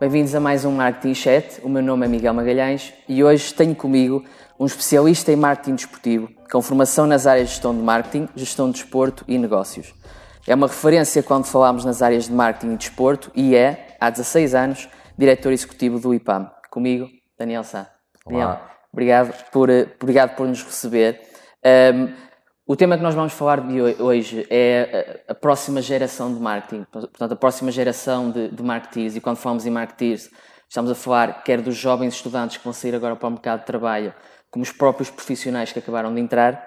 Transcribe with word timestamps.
Bem-vindos 0.00 0.32
a 0.32 0.38
mais 0.38 0.64
um 0.64 0.70
Marketing 0.70 1.12
Chat. 1.12 1.60
O 1.60 1.68
meu 1.68 1.82
nome 1.82 2.06
é 2.06 2.08
Miguel 2.08 2.32
Magalhães 2.32 2.94
e 3.08 3.24
hoje 3.24 3.52
tenho 3.52 3.74
comigo 3.74 4.24
um 4.56 4.64
especialista 4.64 5.32
em 5.32 5.36
marketing 5.36 5.74
desportivo, 5.74 6.28
com 6.52 6.62
formação 6.62 7.04
nas 7.04 7.26
áreas 7.26 7.48
de 7.48 7.54
gestão 7.54 7.74
de 7.74 7.82
marketing, 7.82 8.28
gestão 8.36 8.70
de 8.70 8.74
desporto 8.74 9.24
e 9.26 9.36
negócios. 9.36 9.92
É 10.46 10.54
uma 10.54 10.68
referência 10.68 11.20
quando 11.20 11.46
falamos 11.46 11.84
nas 11.84 12.00
áreas 12.00 12.26
de 12.26 12.32
marketing 12.32 12.74
e 12.74 12.76
desporto 12.76 13.32
e 13.34 13.56
é, 13.56 13.96
há 14.00 14.08
16 14.08 14.54
anos, 14.54 14.88
diretor 15.18 15.50
executivo 15.50 15.98
do 15.98 16.14
IPAM. 16.14 16.48
Comigo, 16.70 17.08
Daniel 17.36 17.64
Sá. 17.64 17.90
Daniel, 18.24 18.60
obrigado 18.92 19.34
por, 19.50 19.68
obrigado 20.00 20.36
por 20.36 20.46
nos 20.46 20.62
receber. 20.62 21.20
Um, 21.92 22.27
o 22.68 22.76
tema 22.76 22.98
que 22.98 23.02
nós 23.02 23.14
vamos 23.14 23.32
falar 23.32 23.66
de 23.66 23.80
hoje 23.80 24.46
é 24.50 25.22
a 25.26 25.34
próxima 25.34 25.80
geração 25.80 26.34
de 26.34 26.38
marketing, 26.38 26.84
portanto, 26.92 27.32
a 27.32 27.36
próxima 27.36 27.70
geração 27.70 28.30
de, 28.30 28.48
de 28.48 28.62
marketeers. 28.62 29.16
E 29.16 29.22
quando 29.22 29.38
falamos 29.38 29.64
em 29.64 29.70
marketeers, 29.70 30.28
estamos 30.68 30.90
a 30.90 30.94
falar 30.94 31.42
quer 31.44 31.62
dos 31.62 31.74
jovens 31.74 32.12
estudantes 32.12 32.58
que 32.58 32.64
vão 32.64 32.74
sair 32.74 32.94
agora 32.94 33.16
para 33.16 33.26
o 33.26 33.30
mercado 33.30 33.60
de 33.60 33.64
trabalho, 33.64 34.12
como 34.50 34.62
os 34.62 34.70
próprios 34.70 35.08
profissionais 35.08 35.72
que 35.72 35.78
acabaram 35.78 36.14
de 36.14 36.20
entrar. 36.20 36.62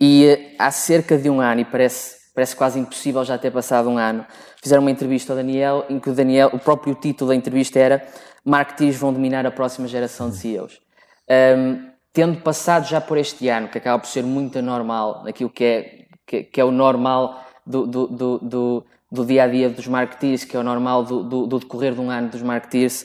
E 0.00 0.24
eh, 0.24 0.56
há 0.58 0.70
cerca 0.70 1.18
de 1.18 1.28
um 1.28 1.38
ano, 1.38 1.60
e 1.60 1.66
parece, 1.66 2.16
parece 2.34 2.56
quase 2.56 2.80
impossível 2.80 3.22
já 3.24 3.36
ter 3.36 3.50
passado 3.50 3.90
um 3.90 3.98
ano, 3.98 4.24
fizeram 4.62 4.82
uma 4.82 4.90
entrevista 4.90 5.34
ao 5.34 5.36
Daniel, 5.36 5.84
em 5.90 6.00
que 6.00 6.08
o 6.08 6.14
Daniel, 6.14 6.48
o 6.54 6.58
próprio 6.58 6.94
título 6.94 7.28
da 7.28 7.34
entrevista 7.34 7.78
era 7.78 8.02
Marketeers 8.42 8.96
vão 8.96 9.12
dominar 9.12 9.44
a 9.44 9.50
próxima 9.50 9.86
geração 9.86 10.30
de 10.30 10.36
CEOs. 10.36 10.80
Um, 11.28 11.93
tendo 12.14 12.40
passado 12.40 12.86
já 12.86 13.00
por 13.00 13.18
este 13.18 13.48
ano, 13.48 13.68
que 13.68 13.76
acaba 13.76 13.98
por 13.98 14.08
ser 14.08 14.22
muito 14.22 14.58
anormal, 14.58 15.24
naquilo 15.24 15.50
que 15.50 15.64
é, 15.64 16.06
que, 16.24 16.44
que 16.44 16.60
é 16.60 16.64
o 16.64 16.70
normal 16.70 17.40
do, 17.66 17.86
do, 17.86 18.06
do, 18.06 18.38
do, 18.38 18.84
do 19.10 19.26
dia 19.26 19.42
a 19.42 19.48
dia 19.48 19.68
dos 19.68 19.88
marketeers, 19.88 20.44
que 20.44 20.56
é 20.56 20.60
o 20.60 20.62
normal 20.62 21.02
do, 21.02 21.24
do, 21.24 21.46
do 21.46 21.58
decorrer 21.58 21.92
de 21.92 22.00
um 22.00 22.08
ano 22.10 22.30
dos 22.30 22.40
marketeers, 22.40 23.04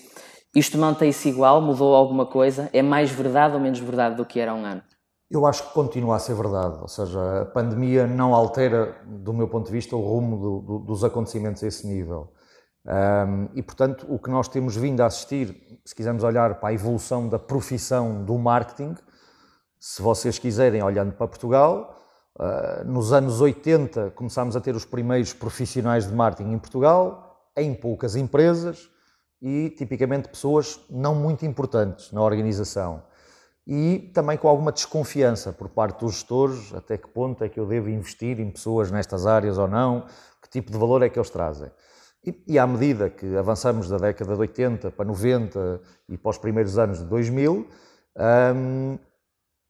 isto 0.56 0.78
mantém-se 0.78 1.28
igual? 1.28 1.60
Mudou 1.60 1.96
alguma 1.96 2.28
coisa? 2.28 2.70
É 2.72 2.84
mais 2.84 3.10
verdade 3.10 3.56
ou 3.56 3.60
menos 3.60 3.80
verdade 3.80 4.16
do 4.16 4.26
que 4.26 4.40
era 4.40 4.54
um 4.54 4.64
ano? 4.64 4.82
Eu 5.30 5.46
acho 5.46 5.68
que 5.68 5.74
continua 5.74 6.16
a 6.16 6.20
ser 6.20 6.36
verdade, 6.36 6.80
ou 6.82 6.88
seja, 6.88 7.42
a 7.42 7.46
pandemia 7.46 8.08
não 8.08 8.34
altera, 8.34 8.96
do 9.06 9.34
meu 9.34 9.48
ponto 9.48 9.68
de 9.68 9.72
vista, 9.72 9.96
o 9.96 10.02
rumo 10.02 10.38
do, 10.38 10.60
do, 10.60 10.80
dos 10.86 11.04
acontecimentos 11.04 11.64
a 11.64 11.68
esse 11.68 11.88
nível. 11.88 12.32
Um, 12.90 13.50
e, 13.54 13.62
portanto, 13.62 14.08
o 14.10 14.18
que 14.18 14.32
nós 14.32 14.48
temos 14.48 14.76
vindo 14.76 15.02
a 15.02 15.06
assistir, 15.06 15.80
se 15.86 15.94
quisermos 15.94 16.24
olhar 16.24 16.56
para 16.56 16.70
a 16.70 16.74
evolução 16.74 17.30
da 17.30 17.38
profissão 17.38 18.26
do 18.26 18.36
marketing, 18.40 18.96
se 19.80 20.02
vocês 20.02 20.40
quiserem, 20.40 20.82
olhando 20.82 21.14
para 21.14 21.28
Portugal, 21.28 21.96
uh, 22.40 22.84
nos 22.86 23.14
anos 23.14 23.42
80 23.42 24.12
começámos 24.12 24.56
a 24.56 24.62
ter 24.62 24.76
os 24.76 24.86
primeiros 24.86 25.34
profissionais 25.34 26.08
de 26.08 26.16
marketing 26.16 26.54
em 26.54 26.58
Portugal, 26.58 27.46
em 27.56 27.76
poucas 27.76 28.16
empresas, 28.16 28.90
e 29.40 29.70
tipicamente 29.70 30.28
pessoas 30.28 30.80
não 30.90 31.14
muito 31.14 31.46
importantes 31.46 32.12
na 32.12 32.24
organização. 32.24 33.04
E 33.68 34.12
também 34.16 34.36
com 34.36 34.48
alguma 34.48 34.72
desconfiança 34.72 35.54
por 35.54 35.70
parte 35.70 36.00
dos 36.00 36.16
gestores, 36.16 36.74
até 36.74 36.98
que 36.98 37.08
ponto 37.08 37.44
é 37.44 37.50
que 37.50 37.60
eu 37.60 37.68
devo 37.68 37.88
investir 37.88 38.40
em 38.40 38.50
pessoas 38.50 38.90
nestas 38.90 39.28
áreas 39.28 39.60
ou 39.60 39.68
não, 39.68 40.08
que 40.42 40.50
tipo 40.50 40.72
de 40.72 40.78
valor 40.78 41.04
é 41.04 41.10
que 41.10 41.20
eles 41.20 41.30
trazem. 41.30 41.70
E, 42.26 42.44
e 42.48 42.60
à 42.60 42.68
medida 42.68 43.10
que 43.10 43.38
avançamos 43.38 43.90
da 43.90 43.98
década 43.98 44.34
de 44.34 44.40
80 44.40 44.92
para 44.92 45.06
90 45.06 45.82
e 46.10 46.18
para 46.18 46.30
os 46.30 46.38
primeiros 46.38 46.78
anos 46.78 47.00
de 47.00 47.06
2000, 47.06 47.68
hum, 48.56 49.00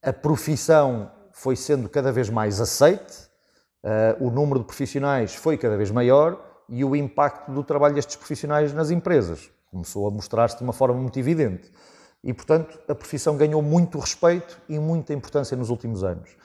a 0.01 0.13
profissão 0.13 1.11
foi 1.31 1.55
sendo 1.55 1.87
cada 1.87 2.11
vez 2.11 2.29
mais 2.29 2.59
aceite, 2.59 3.29
uh, 3.83 4.25
o 4.25 4.31
número 4.31 4.59
de 4.59 4.65
profissionais 4.65 5.35
foi 5.35 5.57
cada 5.57 5.77
vez 5.77 5.91
maior 5.91 6.63
e 6.67 6.83
o 6.83 6.95
impacto 6.95 7.51
do 7.51 7.63
trabalho 7.63 7.95
destes 7.95 8.15
profissionais 8.15 8.73
nas 8.73 8.91
empresas 8.91 9.51
começou 9.69 10.07
a 10.07 10.11
mostrar-se 10.11 10.57
de 10.57 10.63
uma 10.63 10.73
forma 10.73 10.99
muito 10.99 11.19
evidente. 11.19 11.71
E, 12.23 12.33
portanto, 12.33 12.79
a 12.87 12.95
profissão 12.95 13.37
ganhou 13.37 13.61
muito 13.61 13.97
respeito 13.97 14.59
e 14.67 14.77
muita 14.77 15.13
importância 15.13 15.55
nos 15.55 15.69
últimos 15.69 16.03
anos. 16.03 16.35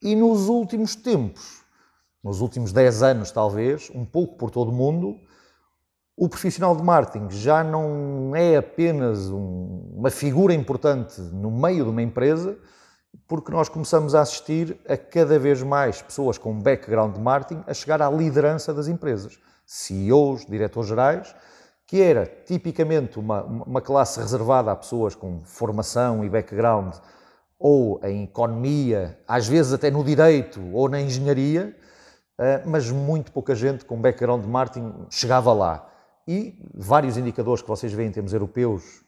E 0.00 0.16
nos 0.16 0.48
últimos 0.48 0.94
tempos, 0.94 1.62
nos 2.24 2.40
últimos 2.40 2.72
10 2.72 3.02
anos 3.02 3.30
talvez, 3.30 3.90
um 3.94 4.04
pouco 4.04 4.36
por 4.36 4.50
todo 4.50 4.70
o 4.70 4.72
mundo, 4.72 5.18
o 6.20 6.28
profissional 6.28 6.76
de 6.76 6.82
marketing 6.82 7.30
já 7.30 7.64
não 7.64 8.36
é 8.36 8.54
apenas 8.54 9.30
um, 9.30 9.90
uma 9.96 10.10
figura 10.10 10.52
importante 10.52 11.18
no 11.18 11.50
meio 11.50 11.84
de 11.84 11.90
uma 11.90 12.02
empresa, 12.02 12.58
porque 13.26 13.50
nós 13.50 13.70
começamos 13.70 14.14
a 14.14 14.20
assistir 14.20 14.78
a 14.86 14.98
cada 14.98 15.38
vez 15.38 15.62
mais 15.62 16.02
pessoas 16.02 16.36
com 16.36 16.60
background 16.60 17.14
de 17.14 17.20
marketing 17.22 17.64
a 17.66 17.72
chegar 17.72 18.02
à 18.02 18.10
liderança 18.10 18.74
das 18.74 18.86
empresas. 18.86 19.38
CEOs, 19.64 20.44
diretores 20.44 20.90
gerais, 20.90 21.34
que 21.86 22.02
era 22.02 22.26
tipicamente 22.26 23.18
uma, 23.18 23.42
uma 23.42 23.80
classe 23.80 24.20
reservada 24.20 24.70
a 24.70 24.76
pessoas 24.76 25.14
com 25.14 25.40
formação 25.40 26.22
e 26.22 26.28
background 26.28 26.96
ou 27.58 27.98
em 28.04 28.24
economia, 28.24 29.18
às 29.26 29.48
vezes 29.48 29.72
até 29.72 29.90
no 29.90 30.04
direito 30.04 30.60
ou 30.74 30.86
na 30.86 31.00
engenharia, 31.00 31.74
eh, 32.38 32.62
mas 32.66 32.90
muito 32.90 33.32
pouca 33.32 33.54
gente 33.54 33.86
com 33.86 33.98
background 33.98 34.42
de 34.42 34.48
marketing 34.48 35.06
chegava 35.08 35.54
lá. 35.54 35.86
E 36.26 36.54
vários 36.74 37.16
indicadores 37.16 37.62
que 37.62 37.68
vocês 37.68 37.92
veem 37.92 38.08
em 38.08 38.12
termos 38.12 38.32
europeus, 38.32 39.02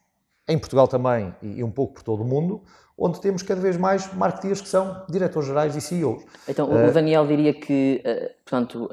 em 0.49 0.59
Portugal 0.59 0.89
também 0.89 1.35
e 1.43 1.63
um 1.63 1.71
pouco 1.71 1.95
por 1.95 2.03
todo 2.03 2.23
o 2.23 2.25
mundo, 2.25 2.63
onde 2.99 3.21
temos 3.21 3.43
cada 3.43 3.61
vez 3.61 3.77
mais 3.77 4.13
marketeers 4.13 4.61
que 4.61 4.69
são 4.69 5.05
diretores 5.09 5.49
gerais 5.49 5.75
e 5.77 5.81
CEOs. 5.81 6.25
Então, 6.49 6.71
o 6.71 6.77
eh, 6.77 6.91
Daniel 6.91 7.27
diria 7.27 7.55
que, 7.55 8.01
eh, 8.05 8.35
portanto, 8.45 8.89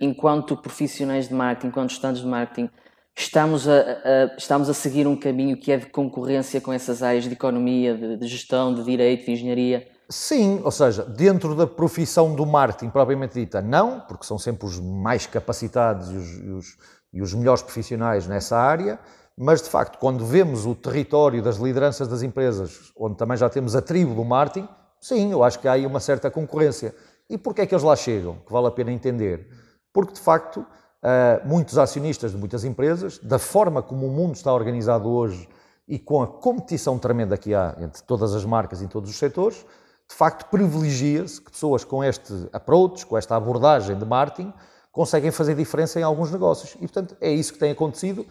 enquanto 0.00 0.56
profissionais 0.56 1.28
de 1.28 1.34
marketing, 1.34 1.68
enquanto 1.68 1.90
estudantes 1.90 2.22
de 2.22 2.28
marketing, 2.28 2.70
estamos 3.16 3.68
a, 3.68 3.72
a, 3.72 4.36
estamos 4.36 4.68
a 4.68 4.74
seguir 4.74 5.06
um 5.06 5.16
caminho 5.16 5.56
que 5.56 5.70
é 5.72 5.76
de 5.76 5.86
concorrência 5.86 6.60
com 6.60 6.72
essas 6.72 7.02
áreas 7.02 7.24
de 7.24 7.32
economia, 7.32 7.96
de, 7.96 8.16
de, 8.16 8.26
gestão, 8.26 8.74
de 8.74 8.82
direito, 8.84 9.26
de 9.26 9.32
engenharia? 9.32 9.86
Sim, 10.08 10.60
ou 10.62 10.70
seja, 10.70 11.04
dentro 11.04 11.54
da 11.54 11.66
profissão 11.66 12.34
do 12.34 12.44
marketing 12.44 12.90
propriamente 12.90 13.34
dita, 13.34 13.62
não, 13.62 14.00
porque 14.00 14.26
são 14.26 14.38
sempre 14.38 14.66
os 14.66 14.78
mais 14.78 15.26
capacitados 15.26 16.10
e 16.10 16.16
os, 16.16 16.38
e 16.38 16.48
os, 16.50 16.76
e 17.12 17.20
os 17.20 17.34
melhores 17.34 17.62
profissionais 17.62 18.26
nessa 18.26 18.56
área, 18.56 18.98
mas 19.36 19.62
de 19.62 19.68
facto, 19.68 19.98
quando 19.98 20.24
vemos 20.24 20.66
o 20.66 20.74
território 20.74 21.42
das 21.42 21.56
lideranças 21.56 22.06
das 22.08 22.22
empresas, 22.22 22.92
onde 22.96 23.16
também 23.16 23.36
já 23.36 23.48
temos 23.48 23.74
a 23.74 23.82
tribo 23.82 24.14
do 24.14 24.24
marketing, 24.24 24.68
sim, 25.00 25.32
eu 25.32 25.42
acho 25.42 25.58
que 25.58 25.68
há 25.68 25.72
aí 25.72 25.86
uma 25.86 26.00
certa 26.00 26.30
concorrência. 26.30 26.94
E 27.28 27.38
porquê 27.38 27.62
é 27.62 27.66
que 27.66 27.74
eles 27.74 27.84
lá 27.84 27.96
chegam? 27.96 28.36
Que 28.46 28.52
vale 28.52 28.66
a 28.66 28.70
pena 28.70 28.92
entender. 28.92 29.48
Porque 29.92 30.12
de 30.12 30.20
facto 30.20 30.58
uh, 31.02 31.46
muitos 31.46 31.78
acionistas 31.78 32.32
de 32.32 32.36
muitas 32.36 32.64
empresas, 32.64 33.18
da 33.18 33.38
forma 33.38 33.82
como 33.82 34.06
o 34.06 34.10
mundo 34.10 34.34
está 34.34 34.52
organizado 34.52 35.08
hoje 35.08 35.48
e 35.88 35.98
com 35.98 36.22
a 36.22 36.26
competição 36.26 36.98
tremenda 36.98 37.36
que 37.36 37.54
há 37.54 37.74
entre 37.78 38.02
todas 38.02 38.34
as 38.34 38.44
marcas 38.44 38.80
e 38.80 38.86
todos 38.86 39.10
os 39.10 39.16
setores, 39.16 39.64
de 40.08 40.14
facto 40.14 40.48
privilegia-se 40.50 41.40
que 41.40 41.50
pessoas 41.50 41.84
com 41.84 42.04
este 42.04 42.48
approach, 42.52 43.04
com 43.06 43.16
esta 43.16 43.34
abordagem 43.34 43.98
de 43.98 44.04
marketing, 44.04 44.52
conseguem 44.92 45.30
fazer 45.30 45.56
diferença 45.56 45.98
em 45.98 46.02
alguns 46.02 46.30
negócios. 46.30 46.74
E, 46.74 46.80
portanto, 46.80 47.16
é 47.20 47.32
isso 47.32 47.54
que 47.54 47.58
tem 47.58 47.72
acontecido, 47.72 48.26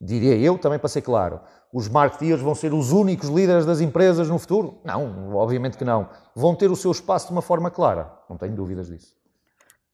diria 0.00 0.36
eu, 0.36 0.58
também 0.58 0.78
para 0.78 0.88
ser 0.88 1.02
claro. 1.02 1.40
Os 1.72 1.88
marketeers 1.88 2.40
vão 2.40 2.54
ser 2.54 2.72
os 2.72 2.90
únicos 2.90 3.28
líderes 3.28 3.66
das 3.66 3.80
empresas 3.80 4.28
no 4.28 4.38
futuro? 4.38 4.80
Não, 4.82 5.36
obviamente 5.36 5.76
que 5.76 5.84
não. 5.84 6.08
Vão 6.34 6.54
ter 6.54 6.70
o 6.70 6.76
seu 6.76 6.90
espaço 6.90 7.26
de 7.26 7.32
uma 7.32 7.42
forma 7.42 7.70
clara, 7.70 8.10
não 8.28 8.36
tenho 8.36 8.54
dúvidas 8.54 8.88
disso. 8.88 9.14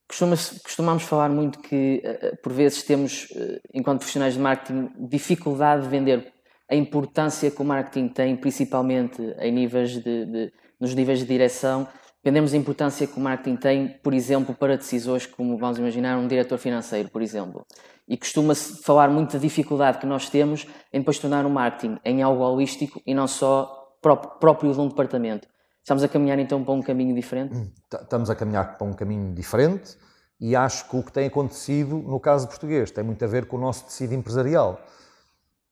Costumamos 0.06 1.04
falar 1.04 1.30
muito 1.30 1.58
que, 1.58 2.02
eh, 2.04 2.18
eh, 2.22 2.36
por 2.42 2.52
vezes, 2.52 2.82
temos, 2.82 3.28
eh, 3.34 3.60
enquanto 3.72 4.00
profissionais 4.00 4.34
de 4.34 4.40
marketing, 4.40 4.90
dificuldade 5.08 5.84
de 5.84 5.88
vender 5.88 6.30
a 6.70 6.76
importância 6.76 7.50
que 7.50 7.62
o 7.62 7.64
marketing 7.64 8.08
tem, 8.08 8.36
principalmente 8.36 9.22
em 9.38 9.50
níveis 9.50 9.92
de, 9.92 10.26
de, 10.26 10.52
nos 10.78 10.94
níveis 10.94 11.20
de 11.20 11.24
direção. 11.24 11.88
Vendemos 12.24 12.54
a 12.54 12.56
importância 12.56 13.06
que 13.06 13.18
o 13.18 13.20
marketing 13.20 13.56
tem, 13.56 13.88
por 13.88 14.14
exemplo, 14.14 14.54
para 14.54 14.76
decisores 14.76 15.26
como, 15.26 15.58
vamos 15.58 15.78
imaginar, 15.78 16.16
um 16.18 16.28
diretor 16.28 16.56
financeiro, 16.56 17.08
por 17.10 17.20
exemplo. 17.20 17.66
E 18.06 18.16
costuma-se 18.16 18.82
falar 18.82 19.10
muito 19.10 19.32
da 19.32 19.38
dificuldade 19.38 19.98
que 19.98 20.06
nós 20.06 20.28
temos 20.28 20.66
em 20.92 21.00
depois 21.00 21.18
tornar 21.18 21.44
o 21.44 21.50
marketing 21.50 21.98
em 22.04 22.22
algo 22.22 22.42
holístico 22.42 23.02
e 23.04 23.12
não 23.12 23.26
só 23.26 23.96
próprio 24.00 24.72
de 24.72 24.80
um 24.80 24.88
departamento. 24.88 25.48
Estamos 25.82 26.04
a 26.04 26.08
caminhar 26.08 26.38
então 26.38 26.62
para 26.62 26.74
um 26.74 26.82
caminho 26.82 27.14
diferente? 27.14 27.56
Hum, 27.56 27.70
estamos 27.92 28.30
a 28.30 28.36
caminhar 28.36 28.78
para 28.78 28.86
um 28.86 28.92
caminho 28.92 29.34
diferente 29.34 29.96
e 30.40 30.54
acho 30.54 30.88
que 30.88 30.96
o 30.96 31.02
que 31.02 31.12
tem 31.12 31.26
acontecido 31.26 31.96
no 31.96 32.20
caso 32.20 32.46
português 32.46 32.92
tem 32.92 33.02
muito 33.02 33.24
a 33.24 33.28
ver 33.28 33.46
com 33.46 33.56
o 33.56 33.60
nosso 33.60 33.84
tecido 33.86 34.14
empresarial. 34.14 34.80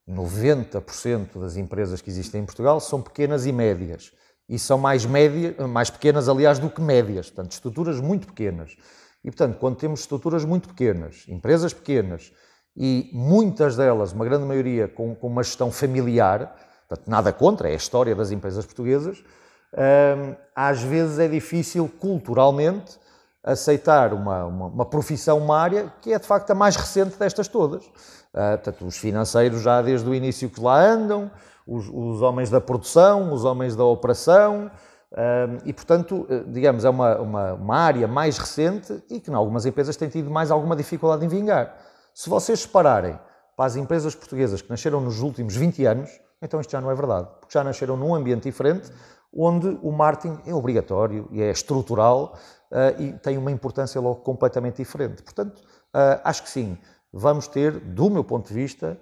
90% 0.08 1.40
das 1.40 1.56
empresas 1.56 2.00
que 2.00 2.10
existem 2.10 2.42
em 2.42 2.44
Portugal 2.44 2.80
são 2.80 3.00
pequenas 3.00 3.46
e 3.46 3.52
médias. 3.52 4.12
E 4.50 4.58
são 4.58 4.76
mais, 4.76 5.06
médias, 5.06 5.56
mais 5.68 5.90
pequenas, 5.90 6.28
aliás, 6.28 6.58
do 6.58 6.68
que 6.68 6.82
médias. 6.82 7.30
Portanto, 7.30 7.52
estruturas 7.52 8.00
muito 8.00 8.26
pequenas. 8.26 8.76
E, 9.22 9.30
portanto, 9.30 9.56
quando 9.58 9.76
temos 9.76 10.00
estruturas 10.00 10.44
muito 10.44 10.68
pequenas, 10.68 11.24
empresas 11.28 11.72
pequenas, 11.72 12.32
e 12.76 13.08
muitas 13.12 13.76
delas, 13.76 14.12
uma 14.12 14.24
grande 14.24 14.44
maioria, 14.44 14.88
com, 14.88 15.14
com 15.14 15.28
uma 15.28 15.44
gestão 15.44 15.70
familiar, 15.70 16.56
portanto, 16.88 17.08
nada 17.08 17.32
contra, 17.32 17.68
é 17.68 17.74
a 17.74 17.76
história 17.76 18.12
das 18.12 18.32
empresas 18.32 18.66
portuguesas, 18.66 19.22
às 20.54 20.82
vezes 20.82 21.20
é 21.20 21.28
difícil 21.28 21.88
culturalmente 22.00 22.98
aceitar 23.42 24.12
uma, 24.12 24.44
uma, 24.46 24.66
uma, 24.66 24.84
profissão, 24.84 25.38
uma 25.38 25.58
área 25.58 25.92
que 26.02 26.12
é 26.12 26.18
de 26.18 26.26
facto 26.26 26.50
a 26.50 26.54
mais 26.54 26.74
recente 26.74 27.16
destas 27.16 27.46
todas. 27.48 27.84
Uh, 27.84 28.56
portanto, 28.62 28.86
os 28.86 28.96
financeiros 28.96 29.62
já 29.62 29.80
desde 29.80 30.08
o 30.08 30.14
início 30.14 30.48
que 30.50 30.60
lá 30.60 30.80
andam, 30.80 31.30
os, 31.70 31.88
os 31.88 32.20
homens 32.20 32.50
da 32.50 32.60
produção, 32.60 33.32
os 33.32 33.44
homens 33.44 33.76
da 33.76 33.84
operação, 33.84 34.70
uh, 35.12 35.62
e 35.64 35.72
portanto, 35.72 36.26
digamos, 36.48 36.84
é 36.84 36.90
uma, 36.90 37.16
uma, 37.18 37.52
uma, 37.54 37.76
área 37.76 38.08
mais 38.08 38.36
recente 38.36 39.02
e 39.08 39.20
que 39.20 39.30
em 39.30 39.34
algumas 39.34 39.64
empresas 39.64 39.96
tem 39.96 40.08
tido 40.08 40.30
mais 40.30 40.50
alguma 40.50 40.74
dificuldade 40.74 41.24
em 41.24 41.28
vingar. 41.28 41.76
Se 42.12 42.28
vocês 42.28 42.60
separarem 42.60 43.18
para 43.56 43.66
as 43.66 43.76
empresas 43.76 44.14
portuguesas 44.14 44.60
que 44.60 44.68
nasceram 44.70 45.00
nos 45.00 45.20
últimos 45.20 45.54
20 45.54 45.84
anos, 45.84 46.10
então 46.42 46.60
isto 46.60 46.70
já 46.70 46.80
não 46.80 46.90
é 46.90 46.94
verdade, 46.94 47.28
porque 47.38 47.52
já 47.52 47.62
nasceram 47.62 47.96
num 47.96 48.14
ambiente 48.14 48.44
diferente, 48.44 48.90
onde 49.32 49.78
o 49.82 49.92
marketing 49.92 50.38
é 50.46 50.54
obrigatório 50.54 51.28
e 51.30 51.40
é 51.40 51.50
estrutural 51.50 52.36
uh, 52.70 53.00
e 53.00 53.12
tem 53.12 53.38
uma 53.38 53.50
importância 53.50 54.00
logo 54.00 54.16
completamente 54.22 54.76
diferente. 54.76 55.22
Portanto, 55.22 55.58
uh, 55.58 56.20
acho 56.24 56.42
que 56.42 56.50
sim, 56.50 56.76
vamos 57.12 57.46
ter, 57.46 57.78
do 57.78 58.10
meu 58.10 58.24
ponto 58.24 58.48
de 58.48 58.54
vista, 58.54 58.98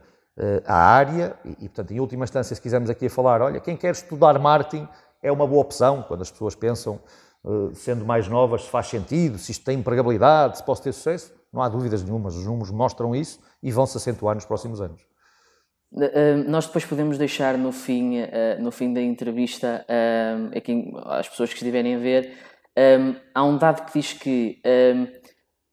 a 0.64 0.75
área, 0.75 1.37
e, 1.44 1.50
e, 1.50 1.69
portanto, 1.69 1.93
em 1.93 2.00
última 2.00 2.25
instância, 2.25 2.55
se 2.55 2.62
quisermos 2.62 2.88
aqui 2.88 3.08
falar, 3.08 3.43
olha, 3.43 3.61
quem 3.61 3.76
quer 3.76 3.93
estudar 3.93 4.38
marketing 4.38 4.87
é 5.23 5.32
uma 5.32 5.46
boa 5.46 5.61
opção, 5.61 6.05
quando 6.06 6.23
as 6.23 6.31
pessoas 6.31 6.55
pensam, 6.55 7.00
sendo 7.75 8.05
mais 8.05 8.29
novas, 8.29 8.64
se 8.64 8.70
faz 8.70 8.87
sentido, 8.87 9.38
se 9.38 9.52
isto 9.52 9.64
tem 9.64 9.79
empregabilidade, 9.79 10.58
se 10.58 10.64
posso 10.64 10.82
ter 10.82 10.93
sucesso, 10.93 11.32
não 11.52 11.62
há 11.62 11.69
dúvidas 11.69 12.02
nenhumas, 12.02 12.37
os 12.37 12.44
números 12.44 12.70
mostram 12.70 13.14
isso 13.14 13.40
e 13.62 13.73
vão 13.73 13.87
se 13.87 13.96
acentuar 13.96 14.35
nos 14.35 14.44
próximos 14.44 14.81
anos. 14.81 15.02
Uh, 15.93 16.44
nós 16.46 16.67
depois 16.67 16.85
podemos 16.85 17.17
deixar 17.17 17.56
no 17.56 17.73
fim, 17.73 18.19
no 18.61 18.70
fim 18.70 18.93
da 18.93 19.00
entrevista, 19.00 19.87
aqui, 20.55 20.93
as 21.06 21.29
pessoas 21.29 21.50
que 21.50 21.56
estiverem 21.56 21.96
a 21.96 21.99
ver, 21.99 22.37
há 23.35 23.44
um 23.44 23.56
dado 23.56 23.87
que 23.87 23.99
diz 23.99 24.12
que 24.12 24.61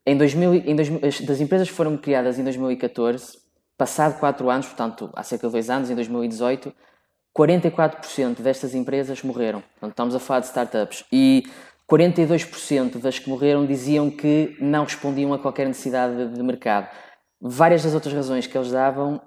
em 0.07 0.17
2000, 0.17 0.53
em 0.53 0.75
2000, 0.75 1.01
das 1.25 1.41
empresas 1.41 1.69
que 1.69 1.75
foram 1.75 1.97
criadas 1.97 2.39
em 2.39 2.43
2014, 2.43 3.44
passado 3.77 4.19
4 4.19 4.49
anos, 4.49 4.67
portanto 4.67 5.09
há 5.13 5.23
cerca 5.23 5.47
de 5.47 5.53
2 5.53 5.69
anos, 5.69 5.89
em 5.89 5.95
2018, 5.95 6.73
44% 7.37 8.41
destas 8.41 8.73
empresas 8.73 9.21
morreram. 9.21 9.61
Portanto, 9.61 9.91
estamos 9.91 10.15
a 10.15 10.19
falar 10.19 10.39
de 10.39 10.47
startups. 10.47 11.03
E 11.11 11.43
42% 11.89 12.97
das 12.97 13.19
que 13.19 13.29
morreram 13.29 13.65
diziam 13.65 14.09
que 14.09 14.55
não 14.59 14.85
respondiam 14.85 15.33
a 15.33 15.39
qualquer 15.39 15.67
necessidade 15.67 16.29
de, 16.29 16.43
mercado. 16.43 16.89
Várias 17.39 17.83
das 17.83 17.93
outras 17.93 18.13
razões 18.13 18.47
que 18.47 18.57
eles 18.57 18.71
davam 18.71 19.21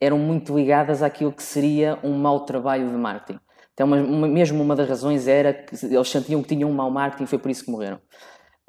eram 0.00 0.18
muito 0.18 0.56
ligadas 0.56 1.02
àquilo 1.02 1.32
que 1.32 1.42
seria 1.42 1.98
um 2.02 2.16
mau 2.16 2.40
trabalho 2.40 2.88
de 2.88 2.96
marketing. 2.96 3.38
Então, 3.74 3.86
uma, 3.86 3.96
uma, 3.96 4.26
mesmo 4.26 4.62
uma 4.62 4.74
das 4.74 4.88
razões 4.88 5.28
era 5.28 5.52
que 5.52 5.76
eles 5.84 6.08
sentiam 6.08 6.42
que 6.42 6.48
tinham 6.48 6.70
um 6.70 6.74
mau 6.74 6.90
marketing 6.90 7.26
foi 7.26 7.38
por 7.38 7.50
isso 7.50 7.64
que 7.64 7.70
morreram. 7.70 8.00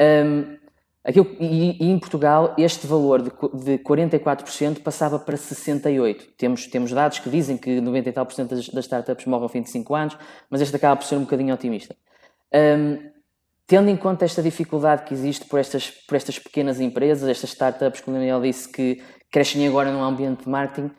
Um, 0.02 0.57
aquilo, 1.04 1.36
e, 1.40 1.84
e, 1.84 1.90
em 1.90 2.00
Portugal, 2.00 2.54
este 2.57 2.86
valor 2.86 3.22
de, 3.22 3.30
de 3.63 3.78
44% 3.84 4.81
passava 4.81 5.19
para 5.19 5.38
68%. 5.38 6.22
Temos, 6.38 6.68
temos 6.68 6.92
dados 6.92 7.19
que 7.19 7.30
dizem 7.30 7.57
que 7.57 7.80
90 7.81 8.10
e 8.10 8.12
tal 8.12 8.25
por 8.25 8.34
cento 8.34 8.56
das, 8.56 8.69
das 8.69 8.86
startups 8.86 9.25
morrem 9.25 9.44
ao 9.44 9.50
fim 9.50 9.62
de 9.62 9.69
5 9.69 9.96
anos, 9.96 10.18
mas 10.50 10.62
este 10.62 10.75
acaba 10.75 10.96
por 10.96 11.06
ser 11.06 11.16
um 11.16 11.22
bocadinho 11.22 11.54
otimista. 11.54 11.96
Um, 12.54 13.10
tendo 13.68 13.90
em 13.90 13.96
conta 13.96 14.25
esta 14.25 14.42
dificuldade 14.42 15.04
que 15.04 15.13
existe 15.13 15.46
por 15.46 15.60
estas, 15.60 15.90
por 15.90 16.16
estas 16.16 16.40
pequenas 16.40 16.80
empresas, 16.80 17.30
estas 17.30 17.52
startups, 17.52 18.02
como 18.02 18.18
o 18.18 18.19
Daniel 18.19 18.42
disse, 18.42 18.68
que 18.68 19.02
crescem 19.31 19.68
agora 19.68 19.92
num 19.92 20.04
ambiente 20.04 20.44
de 20.44 20.50
marketing, 20.50 20.92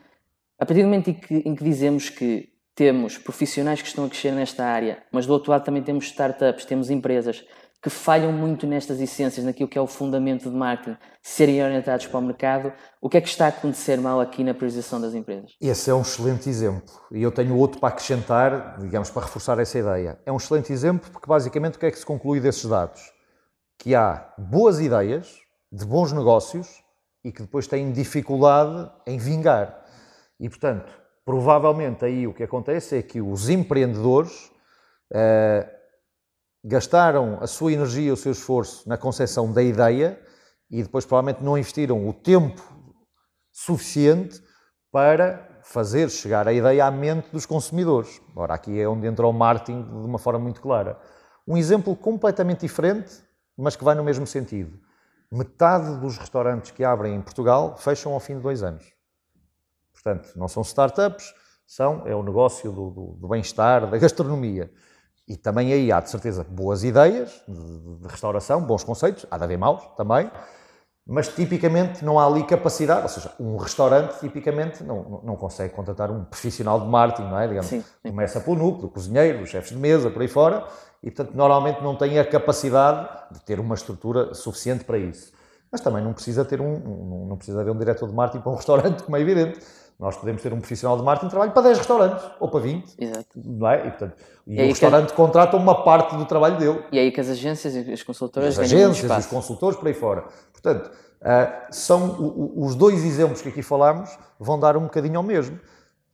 a 0.57 0.65
partir 0.65 0.81
do 0.81 0.87
momento 0.87 1.09
em 1.09 1.13
que, 1.13 1.35
em 1.45 1.55
que 1.55 1.63
dizemos 1.63 2.09
que 2.09 2.49
temos 2.73 3.17
profissionais 3.17 3.81
que 3.81 3.87
estão 3.87 4.05
a 4.05 4.09
crescer 4.09 4.31
nesta 4.31 4.63
área, 4.63 5.03
mas 5.11 5.25
do 5.25 5.33
outro 5.33 5.51
lado 5.51 5.65
também 5.65 5.83
temos 5.83 6.05
startups, 6.05 6.65
temos 6.65 6.89
empresas 6.89 7.43
que 7.81 7.89
falham 7.89 8.31
muito 8.31 8.67
nestas 8.67 9.01
essências, 9.01 9.43
naquilo 9.43 9.67
que 9.67 9.77
é 9.77 9.81
o 9.81 9.87
fundamento 9.87 10.49
de 10.51 10.55
marketing, 10.55 10.97
serem 11.21 11.63
orientados 11.63 12.05
para 12.05 12.19
o 12.19 12.21
mercado, 12.21 12.71
o 13.01 13.09
que 13.09 13.17
é 13.17 13.21
que 13.21 13.27
está 13.27 13.45
a 13.45 13.49
acontecer 13.49 13.99
mal 13.99 14.21
aqui 14.21 14.43
na 14.43 14.53
priorização 14.53 15.01
das 15.01 15.15
empresas? 15.15 15.55
Esse 15.59 15.89
é 15.89 15.93
um 15.93 16.01
excelente 16.01 16.47
exemplo. 16.47 16.93
E 17.11 17.23
eu 17.23 17.31
tenho 17.31 17.57
outro 17.57 17.79
para 17.79 17.89
acrescentar, 17.89 18.77
digamos, 18.79 19.09
para 19.09 19.23
reforçar 19.23 19.57
essa 19.57 19.79
ideia. 19.79 20.19
É 20.25 20.31
um 20.31 20.37
excelente 20.37 20.71
exemplo 20.71 21.09
porque, 21.11 21.27
basicamente, 21.27 21.75
o 21.77 21.79
que 21.79 21.87
é 21.87 21.91
que 21.91 21.97
se 21.97 22.05
conclui 22.05 22.39
desses 22.39 22.65
dados? 22.65 23.01
Que 23.79 23.95
há 23.95 24.31
boas 24.37 24.79
ideias, 24.79 25.39
de 25.71 25.83
bons 25.83 26.11
negócios, 26.11 26.83
e 27.23 27.31
que 27.31 27.41
depois 27.41 27.65
têm 27.65 27.91
dificuldade 27.91 28.91
em 29.07 29.17
vingar. 29.17 29.83
E, 30.39 30.47
portanto, 30.47 30.91
provavelmente 31.25 32.05
aí 32.05 32.27
o 32.27 32.33
que 32.33 32.43
acontece 32.43 32.97
é 32.97 33.01
que 33.01 33.21
os 33.21 33.49
empreendedores 33.49 34.51
eh, 35.13 35.67
gastaram 36.63 37.37
a 37.41 37.47
sua 37.47 37.73
energia, 37.73 38.13
o 38.13 38.17
seu 38.17 38.31
esforço 38.31 38.87
na 38.87 38.97
concepção 38.97 39.51
da 39.51 39.63
ideia 39.63 40.19
e 40.69 40.83
depois 40.83 41.05
provavelmente 41.05 41.43
não 41.43 41.57
investiram 41.57 42.07
o 42.07 42.13
tempo 42.13 42.61
suficiente 43.51 44.41
para 44.91 45.61
fazer 45.63 46.09
chegar 46.09 46.47
a 46.47 46.53
ideia 46.53 46.85
à 46.85 46.91
mente 46.91 47.29
dos 47.31 47.45
consumidores. 47.45 48.21
Ora, 48.35 48.53
aqui 48.53 48.79
é 48.79 48.87
onde 48.87 49.07
entra 49.07 49.27
o 49.27 49.33
marketing 49.33 49.83
de 49.83 50.05
uma 50.05 50.19
forma 50.19 50.39
muito 50.39 50.61
clara. 50.61 50.99
Um 51.47 51.57
exemplo 51.57 51.95
completamente 51.95 52.61
diferente, 52.61 53.21
mas 53.57 53.75
que 53.75 53.83
vai 53.83 53.95
no 53.95 54.03
mesmo 54.03 54.25
sentido. 54.25 54.79
Metade 55.31 55.99
dos 55.99 56.17
restaurantes 56.17 56.71
que 56.71 56.83
abrem 56.83 57.15
em 57.15 57.21
Portugal 57.21 57.77
fecham 57.77 58.13
ao 58.13 58.19
fim 58.19 58.35
de 58.35 58.41
dois 58.41 58.63
anos. 58.63 58.85
Portanto, 59.93 60.31
não 60.35 60.47
são 60.47 60.61
startups, 60.61 61.33
são, 61.65 62.05
é 62.05 62.15
o 62.15 62.23
negócio 62.23 62.71
do, 62.71 62.89
do, 62.89 63.05
do 63.13 63.27
bem-estar, 63.27 63.89
da 63.89 63.97
gastronomia. 63.97 64.71
E 65.31 65.37
também 65.37 65.71
aí 65.71 65.89
há, 65.93 66.01
de 66.01 66.09
certeza, 66.09 66.43
boas 66.43 66.83
ideias 66.83 67.41
de, 67.47 68.05
restauração, 68.05 68.61
bons 68.61 68.83
conceitos, 68.83 69.25
há 69.31 69.37
de 69.37 69.45
haver 69.45 69.57
maus 69.57 69.81
também, 69.95 70.29
mas 71.07 71.29
tipicamente 71.29 72.03
não 72.03 72.19
há 72.19 72.25
ali 72.25 72.43
capacidade, 72.43 73.03
ou 73.03 73.07
seja, 73.07 73.31
um 73.39 73.55
restaurante 73.55 74.19
tipicamente 74.19 74.83
não, 74.83 75.21
não, 75.23 75.37
consegue 75.37 75.73
contratar 75.73 76.11
um 76.11 76.25
profissional 76.25 76.81
de 76.81 76.87
marketing, 76.87 77.29
não 77.29 77.39
é? 77.39 77.47
Digamos, 77.47 77.67
sim, 77.67 77.79
sim. 77.79 78.09
começa 78.09 78.41
pelo 78.41 78.57
núcleo, 78.57 78.87
o 78.87 78.89
cozinheiro, 78.89 79.41
os 79.41 79.49
chefes 79.49 79.69
de 79.69 79.77
mesa, 79.77 80.09
por 80.09 80.21
aí 80.21 80.27
fora, 80.27 80.67
e 81.01 81.09
portanto 81.09 81.33
normalmente 81.33 81.81
não 81.81 81.95
tem 81.95 82.19
a 82.19 82.25
capacidade 82.25 83.07
de 83.31 83.39
ter 83.39 83.57
uma 83.57 83.75
estrutura 83.75 84.33
suficiente 84.33 84.83
para 84.83 84.97
isso. 84.97 85.31
Mas 85.71 85.81
também 85.81 86.03
não 86.03 86.13
precisa 86.13 86.43
ter 86.43 86.59
um, 86.59 86.73
um 86.73 87.25
não 87.27 87.37
precisa 87.37 87.61
haver 87.61 87.71
um 87.71 87.77
diretor 87.77 88.07
de 88.09 88.13
marketing 88.13 88.43
para 88.43 88.51
um 88.51 88.55
restaurante, 88.57 89.03
como 89.03 89.15
é 89.15 89.21
evidente 89.21 89.59
nós 90.01 90.17
podemos 90.17 90.41
ter 90.41 90.51
um 90.51 90.57
profissional 90.57 90.97
de 90.97 91.03
marketing 91.03 91.27
que 91.27 91.29
trabalha 91.29 91.51
para 91.51 91.61
10 91.61 91.77
restaurantes 91.77 92.25
ou 92.39 92.49
para 92.49 92.59
20. 92.59 92.95
Exato. 92.97 93.27
Não 93.35 93.69
é? 93.69 93.85
E, 93.85 93.89
portanto, 93.91 94.15
e, 94.47 94.59
e 94.59 94.63
o 94.63 94.67
restaurante 94.67 95.09
que... 95.09 95.13
contrata 95.13 95.55
uma 95.55 95.83
parte 95.83 96.17
do 96.17 96.25
trabalho 96.25 96.57
dele. 96.57 96.83
E 96.91 96.97
aí 96.97 97.11
que 97.11 97.21
as 97.21 97.29
agências 97.29 97.75
e 97.75 97.93
as 97.93 98.01
consultoras 98.01 98.57
As 98.57 98.65
agências, 98.65 99.11
os 99.19 99.25
consultores, 99.27 99.77
por 99.77 99.87
aí 99.87 99.93
fora. 99.93 100.25
Portanto, 100.51 100.87
uh, 100.87 101.67
são 101.69 102.19
o, 102.19 102.61
o, 102.61 102.65
os 102.65 102.73
dois 102.73 103.05
exemplos 103.05 103.43
que 103.43 103.49
aqui 103.49 103.61
falámos 103.61 104.17
vão 104.39 104.59
dar 104.59 104.75
um 104.75 104.81
bocadinho 104.85 105.17
ao 105.17 105.23
mesmo. 105.23 105.59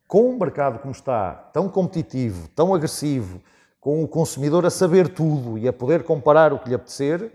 Com 0.06 0.32
um 0.32 0.38
mercado 0.38 0.80
como 0.80 0.92
está, 0.92 1.32
tão 1.54 1.66
competitivo, 1.66 2.46
tão 2.54 2.74
agressivo, 2.74 3.40
com 3.80 4.04
o 4.04 4.08
consumidor 4.08 4.66
a 4.66 4.70
saber 4.70 5.08
tudo 5.08 5.56
e 5.56 5.66
a 5.66 5.72
poder 5.72 6.02
comparar 6.02 6.52
o 6.52 6.58
que 6.58 6.68
lhe 6.68 6.74
apetecer, 6.74 7.32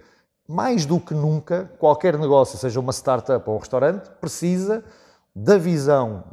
mais 0.48 0.86
do 0.86 1.00
que 1.00 1.14
nunca, 1.14 1.72
qualquer 1.80 2.18
negócio, 2.18 2.58
seja 2.58 2.80
uma 2.80 2.92
startup 2.92 3.50
ou 3.50 3.56
um 3.56 3.60
restaurante, 3.60 4.10
precisa 4.20 4.84
da 5.36 5.58
visão 5.58 6.24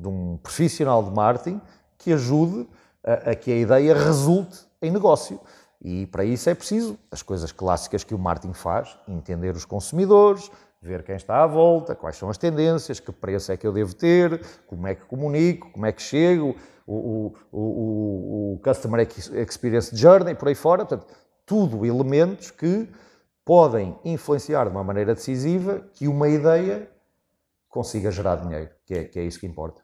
de 0.00 0.08
um 0.08 0.38
profissional 0.42 1.02
de 1.02 1.10
marketing 1.10 1.60
que 1.98 2.12
ajude 2.12 2.68
a, 3.04 3.30
a, 3.30 3.34
que 3.34 3.52
a 3.52 3.56
ideia 3.56 3.94
resulte 3.94 4.58
em 4.82 4.90
negócio. 4.90 5.38
E 5.82 6.06
para 6.06 6.24
isso 6.24 6.48
é 6.50 6.54
preciso 6.54 6.98
as 7.10 7.22
coisas 7.22 7.52
clássicas 7.52 8.04
que 8.04 8.14
o 8.14 8.18
marketing 8.18 8.52
faz: 8.52 8.98
entender 9.06 9.54
os 9.54 9.64
consumidores, 9.64 10.50
ver 10.82 11.02
quem 11.02 11.16
está 11.16 11.42
à 11.42 11.46
volta, 11.46 11.94
quais 11.94 12.16
são 12.16 12.28
as 12.28 12.38
tendências, 12.38 13.00
que 13.00 13.12
preço 13.12 13.52
é 13.52 13.56
que 13.56 13.66
eu 13.66 13.72
devo 13.72 13.94
ter, 13.94 14.44
como 14.66 14.86
é 14.86 14.94
que 14.94 15.04
comunico, 15.04 15.70
como 15.70 15.86
é 15.86 15.92
que 15.92 16.02
chego, 16.02 16.56
o, 16.86 16.94
o, 16.94 17.34
o, 17.52 18.54
o 18.54 18.60
Customer 18.62 19.06
Experience 19.46 19.94
Journey, 19.94 20.34
por 20.34 20.48
aí 20.48 20.54
fora. 20.54 20.84
Portanto, 20.84 21.06
tudo 21.46 21.86
elementos 21.86 22.50
que 22.50 22.88
podem 23.50 23.98
influenciar 24.04 24.66
de 24.66 24.70
uma 24.70 24.84
maneira 24.84 25.12
decisiva 25.12 25.84
que 25.94 26.06
uma 26.06 26.28
ideia 26.28 26.88
consiga 27.68 28.08
gerar 28.08 28.36
dinheiro, 28.36 28.70
que 28.86 28.94
é, 28.94 29.02
que 29.02 29.18
é 29.18 29.24
isso 29.24 29.40
que 29.40 29.46
importa. 29.48 29.82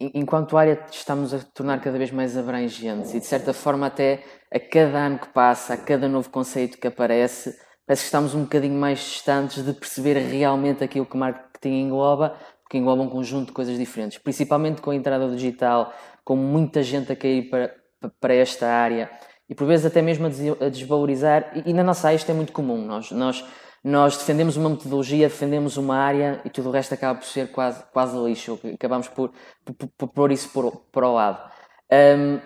Enquanto 0.00 0.56
área, 0.56 0.84
estamos 0.90 1.32
a 1.32 1.38
tornar 1.38 1.80
cada 1.80 1.96
vez 1.96 2.10
mais 2.10 2.36
abrangentes 2.36 3.14
e, 3.14 3.20
de 3.20 3.26
certa 3.26 3.54
forma, 3.54 3.86
até 3.86 4.24
a 4.52 4.58
cada 4.58 4.98
ano 4.98 5.20
que 5.20 5.28
passa, 5.28 5.74
a 5.74 5.76
cada 5.76 6.08
novo 6.08 6.28
conceito 6.28 6.76
que 6.76 6.88
aparece, 6.88 7.56
parece 7.86 8.02
que 8.02 8.06
estamos 8.06 8.34
um 8.34 8.42
bocadinho 8.42 8.74
mais 8.74 8.98
distantes 8.98 9.64
de 9.64 9.72
perceber 9.74 10.18
realmente 10.18 10.82
aquilo 10.82 11.06
que 11.06 11.14
o 11.14 11.18
marketing 11.20 11.82
engloba, 11.82 12.36
porque 12.64 12.78
engloba 12.78 13.00
um 13.00 13.08
conjunto 13.08 13.46
de 13.46 13.52
coisas 13.52 13.78
diferentes, 13.78 14.18
principalmente 14.18 14.82
com 14.82 14.90
a 14.90 14.94
entrada 14.96 15.30
digital, 15.30 15.94
com 16.24 16.34
muita 16.34 16.82
gente 16.82 17.12
a 17.12 17.16
cair 17.16 17.48
para, 17.48 17.72
para 18.20 18.34
esta 18.34 18.66
área 18.66 19.08
e, 19.48 19.54
por 19.54 19.66
vezes, 19.66 19.86
até 19.86 20.00
mesmo 20.00 20.26
a 20.26 20.68
desvalorizar. 20.68 21.52
E, 21.66 21.72
na 21.72 21.82
nossa 21.82 22.08
área 22.08 22.16
isto 22.16 22.30
é 22.30 22.34
muito 22.34 22.52
comum. 22.52 22.84
Nós, 22.84 23.10
nós 23.10 23.44
nós 23.84 24.16
defendemos 24.16 24.56
uma 24.56 24.70
metodologia, 24.70 25.28
defendemos 25.28 25.76
uma 25.76 25.96
área 25.98 26.40
e 26.42 26.48
tudo 26.48 26.70
o 26.70 26.72
resto 26.72 26.94
acaba 26.94 27.18
por 27.18 27.26
ser 27.26 27.52
quase, 27.52 27.84
quase 27.92 28.16
lixo. 28.16 28.58
Acabamos 28.72 29.08
por, 29.08 29.30
por, 29.62 29.88
por 29.98 30.08
pôr 30.08 30.32
isso 30.32 30.48
por, 30.48 30.74
por 30.90 31.04
ao 31.04 31.12
lado. 31.12 31.52
Um, 31.92 32.40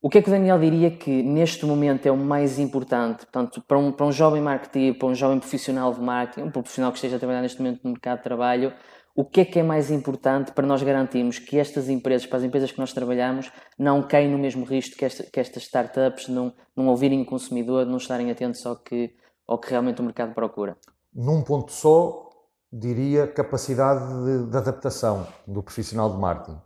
o 0.00 0.08
que 0.08 0.16
é 0.16 0.22
que 0.22 0.28
o 0.28 0.32
Daniel 0.32 0.58
diria 0.58 0.90
que 0.90 1.22
neste 1.22 1.66
momento 1.66 2.06
é 2.06 2.10
o 2.10 2.16
mais 2.16 2.58
importante, 2.58 3.26
portanto, 3.26 3.62
para 3.68 3.76
um, 3.76 3.92
para 3.92 4.06
um 4.06 4.12
jovem 4.12 4.40
marketeer, 4.40 4.94
para 4.96 5.08
um 5.08 5.14
jovem 5.14 5.38
profissional 5.38 5.92
de 5.92 6.00
marketing, 6.00 6.46
um 6.46 6.50
profissional 6.50 6.90
que 6.90 6.98
esteja 6.98 7.16
a 7.16 7.18
trabalhar 7.18 7.42
neste 7.42 7.60
momento 7.60 7.80
no 7.84 7.90
mercado 7.90 8.18
de 8.18 8.24
trabalho, 8.24 8.72
O 9.18 9.24
que 9.24 9.40
é 9.40 9.44
que 9.46 9.58
é 9.58 9.62
mais 9.62 9.90
importante 9.90 10.52
para 10.52 10.66
nós 10.66 10.82
garantirmos 10.82 11.38
que 11.38 11.58
estas 11.58 11.88
empresas, 11.88 12.26
para 12.26 12.36
as 12.36 12.44
empresas 12.44 12.70
que 12.70 12.78
nós 12.78 12.92
trabalhamos, 12.92 13.50
não 13.78 14.06
caem 14.06 14.30
no 14.30 14.36
mesmo 14.36 14.62
risco 14.66 14.94
que, 14.94 15.06
esta, 15.06 15.22
que 15.24 15.40
estas 15.40 15.62
startups, 15.62 16.28
não, 16.28 16.52
não 16.76 16.88
ouvirem 16.88 17.22
o 17.22 17.24
consumidor, 17.24 17.86
não 17.86 17.96
estarem 17.96 18.30
atentos 18.30 18.64
ao 18.66 18.76
que, 18.76 19.16
ao 19.48 19.58
que 19.58 19.70
realmente 19.70 20.02
o 20.02 20.04
mercado 20.04 20.34
procura? 20.34 20.76
Num 21.14 21.42
ponto 21.42 21.72
só, 21.72 22.28
diria 22.70 23.26
capacidade 23.26 24.04
de, 24.22 24.50
de 24.50 24.56
adaptação 24.58 25.26
do 25.46 25.62
profissional 25.62 26.12
de 26.12 26.18
marketing. 26.18 26.60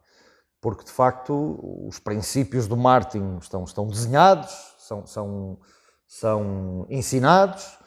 Porque, 0.60 0.82
de 0.82 0.90
facto, 0.90 1.86
os 1.86 2.00
princípios 2.00 2.66
do 2.66 2.76
marketing 2.76 3.38
estão, 3.40 3.62
estão 3.62 3.86
desenhados, 3.86 4.50
são, 4.76 5.06
são, 5.06 5.58
são 6.04 6.84
ensinados, 6.90 7.78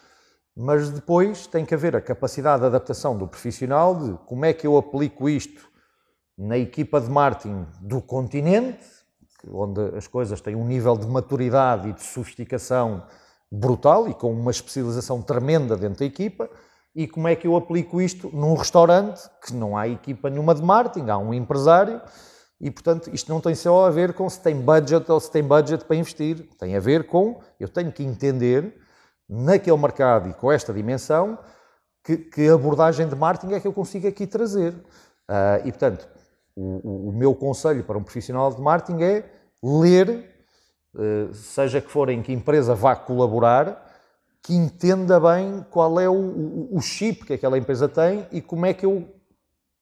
mas 0.55 0.89
depois 0.89 1.47
tem 1.47 1.65
que 1.65 1.73
haver 1.73 1.95
a 1.95 2.01
capacidade 2.01 2.61
de 2.61 2.67
adaptação 2.67 3.17
do 3.17 3.27
profissional 3.27 3.95
de 3.95 4.17
como 4.25 4.45
é 4.45 4.53
que 4.53 4.67
eu 4.67 4.77
aplico 4.77 5.27
isto 5.27 5.67
na 6.37 6.57
equipa 6.57 7.01
de 7.01 7.09
marketing 7.09 7.65
do 7.81 8.01
continente, 8.01 8.85
onde 9.51 9.95
as 9.95 10.07
coisas 10.07 10.39
têm 10.41 10.55
um 10.55 10.65
nível 10.65 10.95
de 10.95 11.07
maturidade 11.07 11.89
e 11.89 11.93
de 11.93 12.03
sofisticação 12.03 13.03
brutal 13.51 14.07
e 14.07 14.13
com 14.13 14.31
uma 14.31 14.51
especialização 14.51 15.21
tremenda 15.21 15.75
dentro 15.75 15.99
da 15.99 16.05
equipa, 16.05 16.49
e 16.95 17.07
como 17.07 17.27
é 17.27 17.35
que 17.35 17.47
eu 17.47 17.55
aplico 17.55 17.99
isto 18.01 18.29
num 18.33 18.55
restaurante 18.55 19.21
que 19.43 19.53
não 19.53 19.75
há 19.75 19.87
equipa 19.87 20.29
nenhuma 20.29 20.53
de 20.53 20.61
marketing, 20.61 21.09
há 21.09 21.17
um 21.17 21.33
empresário, 21.33 22.01
e 22.61 22.69
portanto 22.69 23.09
isto 23.13 23.31
não 23.31 23.41
tem 23.41 23.55
só 23.55 23.85
a 23.85 23.89
ver 23.89 24.13
com 24.13 24.29
se 24.29 24.39
tem 24.39 24.55
budget 24.55 25.11
ou 25.11 25.19
se 25.19 25.29
tem 25.29 25.43
budget 25.43 25.83
para 25.85 25.95
investir, 25.95 26.47
tem 26.57 26.75
a 26.75 26.79
ver 26.79 27.07
com 27.07 27.41
eu 27.59 27.67
tenho 27.67 27.91
que 27.91 28.03
entender 28.03 28.82
naquele 29.33 29.77
mercado 29.77 30.29
e 30.29 30.33
com 30.33 30.51
esta 30.51 30.71
dimensão, 30.71 31.39
que, 32.03 32.17
que 32.17 32.49
abordagem 32.49 33.07
de 33.07 33.15
marketing 33.15 33.53
é 33.53 33.59
que 33.59 33.67
eu 33.67 33.73
consigo 33.73 34.07
aqui 34.07 34.27
trazer. 34.27 34.73
Uh, 34.73 35.65
e, 35.65 35.71
portanto, 35.71 36.07
o, 36.55 37.09
o, 37.09 37.11
meu 37.11 37.33
conselho 37.33 37.83
para 37.83 37.97
um 37.97 38.03
profissional 38.03 38.53
de 38.53 38.61
marketing 38.61 39.01
é 39.01 39.25
ler, 39.63 40.29
uh, 40.93 41.33
seja 41.33 41.81
que 41.81 41.89
for 41.89 42.09
em 42.09 42.21
que 42.21 42.31
empresa 42.31 42.75
vá 42.75 42.95
colaborar, 42.95 43.91
que 44.41 44.53
entenda 44.53 45.19
bem 45.19 45.65
qual 45.71 45.99
é 45.99 46.07
o, 46.07 46.67
o 46.71 46.81
chip 46.81 47.25
que 47.25 47.33
aquela 47.33 47.57
empresa 47.57 47.87
tem 47.87 48.27
e 48.31 48.41
como 48.41 48.65
é 48.65 48.73
que 48.73 48.85
eu 48.85 49.07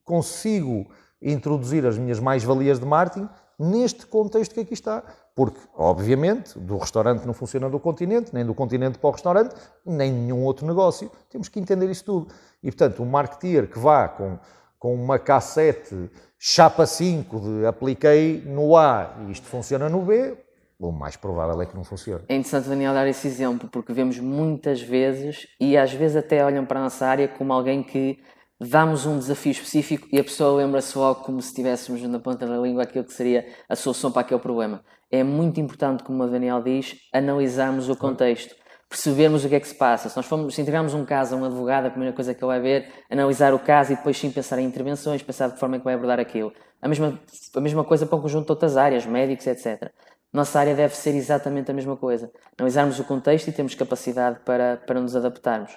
consigo 0.05 0.89
introduzir 1.21 1.85
as 1.85 1.97
minhas 1.97 2.19
mais-valias 2.19 2.79
de 2.79 2.85
marketing 2.85 3.27
neste 3.61 4.05
contexto 4.05 4.53
que 4.53 4.61
aqui 4.61 4.73
está. 4.73 5.03
Porque, 5.35 5.59
obviamente, 5.75 6.59
do 6.59 6.77
restaurante 6.77 7.25
não 7.25 7.33
funciona 7.33 7.69
do 7.69 7.79
continente, 7.79 8.33
nem 8.33 8.45
do 8.45 8.53
continente 8.53 8.97
para 8.97 9.07
o 9.07 9.11
restaurante, 9.11 9.55
nem 9.85 10.11
nenhum 10.11 10.43
outro 10.43 10.67
negócio. 10.67 11.09
Temos 11.29 11.47
que 11.47 11.59
entender 11.59 11.89
isso 11.89 12.03
tudo. 12.03 12.27
E, 12.61 12.69
portanto, 12.69 13.01
um 13.01 13.05
marketeer 13.05 13.69
que 13.69 13.79
vá 13.79 14.09
com, 14.09 14.37
com 14.77 14.93
uma 14.93 15.17
cassete 15.17 16.09
chapa 16.37 16.85
5 16.85 17.39
de 17.39 17.65
apliquei 17.65 18.43
no 18.45 18.75
A 18.75 19.15
e 19.27 19.31
isto 19.31 19.45
funciona 19.45 19.87
no 19.87 20.01
B, 20.01 20.35
o 20.79 20.91
mais 20.91 21.15
provável 21.15 21.61
é 21.61 21.65
que 21.67 21.75
não 21.75 21.83
funcione. 21.83 22.23
É 22.27 22.35
interessante, 22.35 22.67
Daniel, 22.67 22.93
dar 22.93 23.07
esse 23.07 23.27
exemplo, 23.27 23.69
porque 23.69 23.93
vemos 23.93 24.17
muitas 24.17 24.81
vezes, 24.81 25.47
e 25.59 25.77
às 25.77 25.93
vezes 25.93 26.17
até 26.17 26.43
olham 26.43 26.65
para 26.65 26.79
a 26.79 26.83
nossa 26.83 27.05
área 27.05 27.27
como 27.27 27.53
alguém 27.53 27.83
que 27.83 28.19
damos 28.67 29.07
um 29.07 29.17
desafio 29.17 29.51
específico 29.51 30.07
e 30.11 30.19
a 30.19 30.23
pessoa 30.23 30.61
lembra-se 30.61 30.95
logo 30.95 31.23
como 31.23 31.41
se 31.41 31.47
estivéssemos 31.47 31.99
na 32.03 32.19
ponta 32.19 32.45
da 32.45 32.57
língua 32.57 32.83
aquilo 32.83 33.03
que 33.03 33.13
seria 33.13 33.47
a 33.67 33.75
solução 33.75 34.11
para 34.11 34.21
aquele 34.21 34.39
problema. 34.39 34.83
É 35.09 35.23
muito 35.23 35.59
importante, 35.59 36.03
como 36.03 36.23
o 36.23 36.27
Daniel 36.27 36.61
diz, 36.61 36.95
analisarmos 37.11 37.89
o 37.89 37.95
contexto, 37.95 38.55
percebermos 38.87 39.43
o 39.43 39.49
que 39.49 39.55
é 39.55 39.59
que 39.59 39.67
se 39.67 39.73
passa. 39.73 40.09
Se 40.09 40.15
nós 40.15 40.27
formos, 40.27 40.53
se 40.53 40.61
integrarmos 40.61 40.93
um 40.93 41.03
caso 41.03 41.33
a 41.33 41.37
um 41.39 41.45
advogado, 41.45 41.87
a 41.87 41.89
primeira 41.89 42.13
coisa 42.13 42.35
que 42.35 42.43
ele 42.43 42.47
vai 42.47 42.59
ver, 42.59 42.87
analisar 43.09 43.51
o 43.51 43.59
caso 43.59 43.93
e 43.93 43.95
depois 43.95 44.15
sim 44.17 44.29
pensar 44.29 44.59
em 44.59 44.65
intervenções, 44.65 45.23
pensar 45.23 45.47
de 45.47 45.53
que 45.55 45.59
forma 45.59 45.77
é 45.77 45.79
que 45.79 45.85
vai 45.85 45.95
abordar 45.95 46.19
aquilo. 46.19 46.53
A 46.79 46.87
mesma, 46.87 47.19
a 47.55 47.61
mesma 47.61 47.83
coisa 47.83 48.05
para 48.05 48.17
um 48.17 48.21
conjunto 48.21 48.45
de 48.45 48.51
outras 48.51 48.77
áreas, 48.77 49.07
médicos, 49.07 49.47
etc. 49.47 49.91
Nossa 50.31 50.59
área 50.59 50.75
deve 50.75 50.95
ser 50.95 51.15
exatamente 51.15 51.71
a 51.71 51.73
mesma 51.73 51.97
coisa. 51.97 52.31
Analisarmos 52.59 52.99
o 52.99 53.03
contexto 53.05 53.47
e 53.47 53.51
temos 53.51 53.73
capacidade 53.73 54.39
para, 54.45 54.77
para 54.77 55.01
nos 55.01 55.15
adaptarmos. 55.15 55.71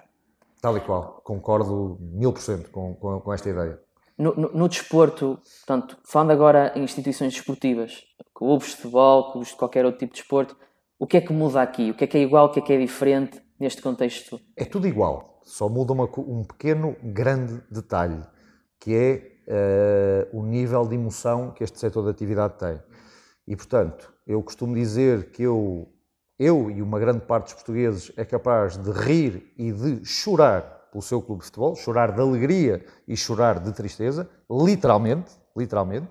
Tal 0.64 0.78
e 0.78 0.80
qual, 0.80 1.20
concordo 1.22 1.98
mil 2.00 2.32
por 2.32 2.40
cento 2.40 2.70
com, 2.70 2.94
com 2.94 3.34
esta 3.34 3.50
ideia. 3.50 3.78
No, 4.16 4.34
no, 4.34 4.50
no, 4.50 4.66
desporto, 4.66 5.38
portanto, 5.58 5.98
falando 6.06 6.30
agora 6.30 6.72
em 6.74 6.84
instituições 6.84 7.34
desportivas, 7.34 8.02
clubes 8.34 8.68
de 8.68 8.76
futebol, 8.76 9.30
clubes 9.30 9.50
de 9.50 9.56
qualquer 9.56 9.84
outro 9.84 9.98
tipo 9.98 10.14
de 10.14 10.22
desporto, 10.22 10.56
o 10.98 11.06
que 11.06 11.18
é 11.18 11.20
que 11.20 11.34
muda 11.34 11.60
aqui? 11.60 11.90
O 11.90 11.94
que 11.94 12.04
é 12.04 12.06
que 12.06 12.16
é 12.16 12.22
igual, 12.22 12.46
o 12.46 12.48
que 12.48 12.60
é 12.60 12.62
que 12.62 12.72
é 12.72 12.78
diferente 12.78 13.42
neste 13.60 13.82
contexto? 13.82 14.40
É 14.56 14.64
tudo 14.64 14.88
igual, 14.88 15.38
só 15.42 15.68
muda 15.68 15.92
uma, 15.92 16.08
um 16.16 16.42
pequeno, 16.44 16.96
grande 17.02 17.62
detalhe, 17.70 18.22
que 18.80 18.94
é 18.94 20.30
uh, 20.32 20.38
o 20.38 20.42
nível 20.46 20.88
de 20.88 20.94
emoção 20.94 21.50
que 21.50 21.62
este 21.62 21.78
setor 21.78 22.04
de 22.04 22.10
atividade 22.10 22.54
tem. 22.58 22.80
E, 23.46 23.54
portanto, 23.54 24.10
eu 24.26 24.42
costumo 24.42 24.74
dizer 24.74 25.30
que 25.30 25.42
eu 25.42 25.93
eu 26.38 26.70
e 26.70 26.82
uma 26.82 26.98
grande 26.98 27.20
parte 27.20 27.46
dos 27.46 27.54
portugueses 27.54 28.12
é 28.16 28.24
capaz 28.24 28.76
de 28.76 28.90
rir 28.90 29.52
e 29.56 29.72
de 29.72 30.04
chorar 30.04 30.88
pelo 30.90 31.02
seu 31.02 31.20
clube 31.20 31.40
de 31.40 31.46
futebol, 31.46 31.74
chorar 31.74 32.12
de 32.12 32.20
alegria 32.20 32.84
e 33.06 33.16
chorar 33.16 33.58
de 33.58 33.72
tristeza, 33.72 34.28
literalmente, 34.50 35.32
literalmente. 35.56 36.10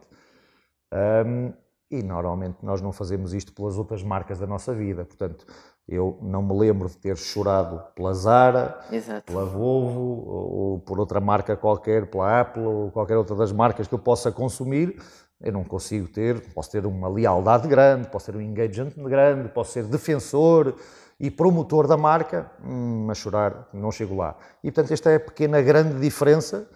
Um, 1.25 1.53
e 1.89 2.01
normalmente 2.01 2.57
nós 2.63 2.81
não 2.81 2.91
fazemos 2.91 3.33
isto 3.33 3.53
pelas 3.53 3.77
outras 3.77 4.03
marcas 4.03 4.39
da 4.39 4.47
nossa 4.47 4.73
vida. 4.73 5.05
Portanto, 5.05 5.45
eu 5.87 6.17
não 6.21 6.41
me 6.41 6.57
lembro 6.57 6.87
de 6.87 6.97
ter 6.97 7.15
chorado 7.17 7.81
pela 7.93 8.13
Zara, 8.13 8.79
Exato. 8.91 9.31
pela 9.31 9.45
Volvo 9.45 9.99
ou 9.99 10.79
por 10.79 10.99
outra 10.99 11.19
marca 11.19 11.55
qualquer, 11.57 12.09
pela 12.09 12.41
Apple 12.41 12.63
ou 12.63 12.91
qualquer 12.91 13.17
outra 13.17 13.35
das 13.35 13.51
marcas 13.51 13.87
que 13.87 13.93
eu 13.93 13.99
possa 13.99 14.31
consumir, 14.31 14.97
eu 15.43 15.51
não 15.51 15.63
consigo 15.63 16.07
ter, 16.07 16.39
posso 16.53 16.71
ter 16.71 16.85
uma 16.85 17.09
lealdade 17.09 17.67
grande, 17.67 18.07
posso 18.07 18.31
ter 18.31 18.37
um 18.37 18.41
engagement 18.41 18.93
grande, 18.97 19.49
posso 19.49 19.73
ser 19.73 19.83
defensor 19.83 20.73
e 21.19 21.29
promotor 21.29 21.87
da 21.87 21.97
marca, 21.97 22.49
hum, 22.65 23.05
mas 23.05 23.17
chorar 23.17 23.67
não 23.73 23.91
chego 23.91 24.15
lá. 24.15 24.35
E 24.63 24.71
portanto 24.71 24.91
esta 24.91 25.11
é 25.11 25.15
a 25.15 25.19
pequena 25.19 25.61
grande 25.61 25.99
diferença 25.99 26.67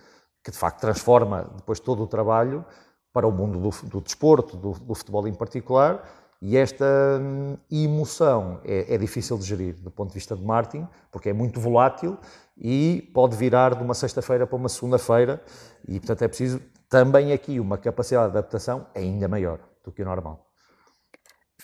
que 0.44 0.52
de 0.52 0.58
facto 0.58 0.80
transforma 0.82 1.50
depois 1.56 1.80
todo 1.80 2.04
o 2.04 2.08
trabalho 2.08 2.64
para 3.12 3.28
o 3.28 3.32
mundo 3.32 3.60
do, 3.60 3.88
do 3.88 4.02
desporto, 4.02 4.56
do, 4.56 4.74
do, 4.74 4.94
futebol 4.94 5.28
em 5.28 5.34
particular, 5.34 6.08
e 6.42 6.56
esta 6.56 6.86
hum, 7.20 7.58
emoção 7.72 8.60
é, 8.64 8.94
é, 8.94 8.98
difícil 8.98 9.38
de 9.38 9.44
gerir 9.44 9.76
do 9.82 9.90
ponto 9.90 10.10
de 10.10 10.14
vista 10.14 10.36
de 10.36 10.44
marketing, 10.46 10.88
porque 11.12 11.30
é 11.30 11.34
muito 11.34 11.60
volátil 11.60 12.18
e 12.56 13.10
pode 13.14 13.36
virar 13.36 13.76
de 13.76 13.84
uma 13.84 13.94
sexta-feira 13.94 14.46
para 14.46 14.56
uma 14.56 14.70
segunda-feira, 14.70 15.42
e 15.88 16.00
portanto 16.00 16.22
é 16.22 16.28
preciso 16.28 16.62
também 16.90 17.32
aqui 17.34 17.60
uma 17.60 17.78
capacidade 17.78 18.32
de 18.32 18.38
adaptação 18.38 18.88
ainda 18.96 19.28
maior 19.28 19.60
do 19.84 19.92
que 19.92 20.02
o 20.02 20.06
normal. 20.06 20.46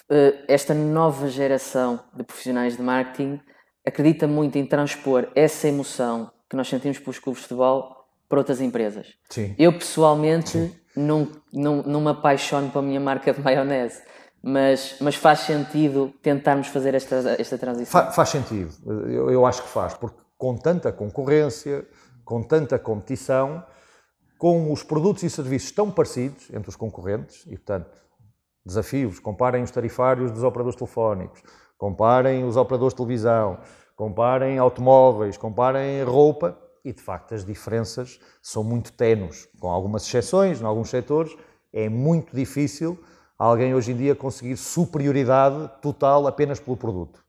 Eh, 0.10 0.46
esta 0.48 0.74
nova 0.74 1.28
geração 1.30 2.00
de 2.16 2.24
profissionais 2.24 2.76
de 2.76 2.82
marketing 2.82 3.40
acredita 3.86 4.28
muito 4.28 4.58
em 4.58 4.66
transpor 4.66 5.28
essa 5.36 5.68
emoção 5.68 6.32
que 6.50 6.56
nós 6.56 6.68
sentimos 6.68 7.00
pelos 7.00 7.20
clubes 7.20 7.42
de 7.42 7.48
futebol 7.48 7.96
para 8.28 8.40
outras 8.40 8.62
empresas. 8.62 9.08
Sim. 9.30 9.56
Eu 9.58 9.74
pessoalmente 9.74 10.74
não, 10.96 11.28
não, 11.52 11.84
não 11.84 12.02
me 12.02 12.10
apaixono 12.10 12.70
pela 12.70 12.84
minha 12.84 13.00
marca 13.00 13.34
de 13.34 13.42
maionese, 13.42 14.02
mas, 14.42 14.98
mas 15.00 15.16
faz 15.16 15.40
sentido 15.40 16.14
tentarmos 16.22 16.68
fazer 16.68 16.94
esta, 16.94 17.36
esta 17.40 17.58
transição. 17.58 18.02
Fa, 18.02 18.12
faz 18.12 18.30
sentido, 18.30 18.72
eu, 19.10 19.32
eu 19.32 19.46
acho 19.46 19.64
que 19.64 19.70
faz, 19.70 19.94
porque 19.94 20.20
com 20.38 20.58
tanta 20.58 20.92
concorrência, 20.92 21.88
com 22.26 22.44
tanta 22.44 22.78
competição, 22.78 23.64
com 24.38 24.72
os 24.72 24.84
produtos 24.84 25.24
e 25.24 25.30
serviços 25.30 25.72
tão 25.72 25.90
parecidos 25.90 26.50
entre 26.52 26.70
os 26.70 26.76
concorrentes, 26.76 27.44
e 27.48 27.52
portanto, 27.52 27.90
desafios, 28.66 29.20
comparem 29.20 29.64
os 29.64 29.72
tarifários 29.72 30.32
dos 30.32 30.44
operadores 30.44 30.78
telefónicos, 30.78 31.42
comparem 31.78 32.44
os 32.44 32.58
operadores 32.58 32.94
de 32.94 32.98
televisão, 32.98 33.60
comparem 33.96 34.58
automóveis, 34.58 35.38
comparem 35.38 36.04
roupa, 36.04 36.58
e 36.84 36.92
de 36.92 37.02
facto 37.02 37.34
as 37.34 37.46
diferenças 37.46 38.20
são 38.42 38.64
muito 38.64 38.92
tenues, 38.92 39.48
com 39.60 39.70
algumas 39.70 40.06
exceções, 40.06 40.62
em 40.62 40.66
alguns 40.66 40.90
setores, 40.90 41.36
é 41.72 41.88
muito 41.88 42.36
difícil 42.36 43.02
alguém 43.38 43.74
hoje 43.74 43.92
em 43.92 43.98
dia 43.98 44.16
conseguir 44.16 44.58
superioridade 44.58 45.70
total 45.82 46.28
apenas 46.28 46.60
pelo 46.60 46.78
produto. 46.78 47.24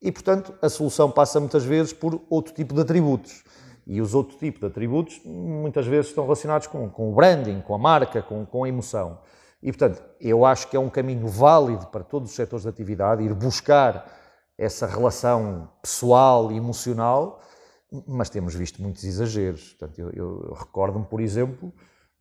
E 0.00 0.10
portanto, 0.10 0.54
a 0.60 0.68
solução 0.68 1.10
passa 1.10 1.38
muitas 1.38 1.64
vezes 1.64 1.92
por 1.92 2.20
outro 2.28 2.52
tipo 2.52 2.74
de 2.74 2.80
atributos. 2.80 3.44
E 3.86 4.00
os 4.00 4.14
outros 4.14 4.38
tipos 4.38 4.60
de 4.60 4.66
atributos 4.66 5.20
muitas 5.24 5.86
vezes 5.86 6.08
estão 6.08 6.24
relacionados 6.24 6.66
com, 6.66 6.88
com 6.88 7.10
o 7.10 7.14
branding, 7.14 7.60
com 7.60 7.74
a 7.74 7.78
marca, 7.78 8.22
com, 8.22 8.46
com 8.46 8.64
a 8.64 8.68
emoção. 8.68 9.18
E, 9.62 9.70
portanto, 9.70 10.02
eu 10.20 10.44
acho 10.44 10.68
que 10.68 10.76
é 10.76 10.80
um 10.80 10.90
caminho 10.90 11.26
válido 11.26 11.86
para 11.86 12.02
todos 12.02 12.30
os 12.30 12.36
setores 12.36 12.64
de 12.64 12.68
atividade 12.68 13.22
ir 13.22 13.34
buscar 13.34 14.06
essa 14.58 14.86
relação 14.86 15.68
pessoal 15.80 16.52
e 16.52 16.56
emocional, 16.56 17.40
mas 18.06 18.30
temos 18.30 18.54
visto 18.54 18.82
muitos 18.82 19.04
exageros. 19.04 19.74
Portanto, 19.74 19.98
eu, 19.98 20.10
eu 20.10 20.54
recordo-me, 20.54 21.04
por 21.04 21.20
exemplo, 21.20 21.72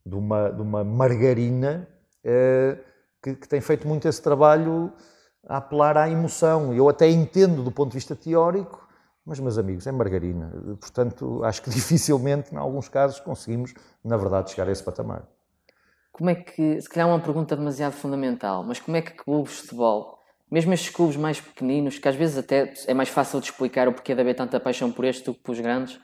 de 0.06 0.16
uma, 0.16 0.50
de 0.50 0.62
uma 0.62 0.84
margarina 0.84 1.88
eh, 2.24 2.78
que, 3.22 3.36
que, 3.36 3.48
tem 3.48 3.62
feito 3.62 3.88
muito 3.88 4.08
esse 4.08 4.22
trabalho 4.22 4.92
a 5.48 5.58
apelar 5.58 5.98
à 5.98 6.10
emoção. 6.10 6.74
Eu 6.74 6.90
até 6.90 7.10
entendo, 7.10 7.64
do 7.64 7.72
ponto 7.72 7.92
de 7.92 7.98
vista 7.98 8.16
teórico, 8.16 8.81
Mas, 9.26 9.40
meus 9.40 9.58
amigos, 9.58 9.86
é 9.86 9.92
margarina. 9.92 10.52
Portanto, 10.80 11.44
acho 11.44 11.62
que 11.62 11.70
dificilmente, 11.72 12.54
em 12.54 12.58
alguns 12.58 12.90
casos, 12.90 13.20
conseguimos, 13.20 13.74
na 14.04 14.18
verdade, 14.18 14.52
chegar 14.52 14.68
a 14.68 14.72
esse 14.72 14.84
patamar. 14.84 15.28
Como 16.12 16.30
é 16.30 16.36
que, 16.36 16.82
se 16.82 16.90
calhar 16.90 17.08
é 17.08 17.12
uma 17.12 17.20
pergunta 17.20 17.56
demasiado 17.56 17.94
fundamental, 17.94 18.64
mas 18.64 18.80
como 18.80 18.98
é 18.98 19.02
que 19.02 19.12
clubes 19.12 19.54
de 19.54 19.62
futebol, 19.62 20.20
mesmo 20.52 20.74
estes 20.74 20.94
clubes 20.94 21.16
mais 21.16 21.40
pequeninos, 21.40 21.98
que 21.98 22.08
às 22.08 22.16
vezes 22.16 22.38
até 22.38 22.74
é 22.86 22.94
mais 22.94 23.10
fácil 23.10 23.40
de 23.40 23.46
explicar 23.46 23.88
o 23.88 23.94
porquê 23.94 24.14
de 24.14 24.20
haver 24.20 24.36
tanta 24.36 24.60
paixão 24.60 24.92
por 24.92 25.06
este 25.06 25.24
do 25.24 25.34
que 25.34 25.40
por 25.40 25.54
os 25.54 25.60
grandes, 25.60 26.00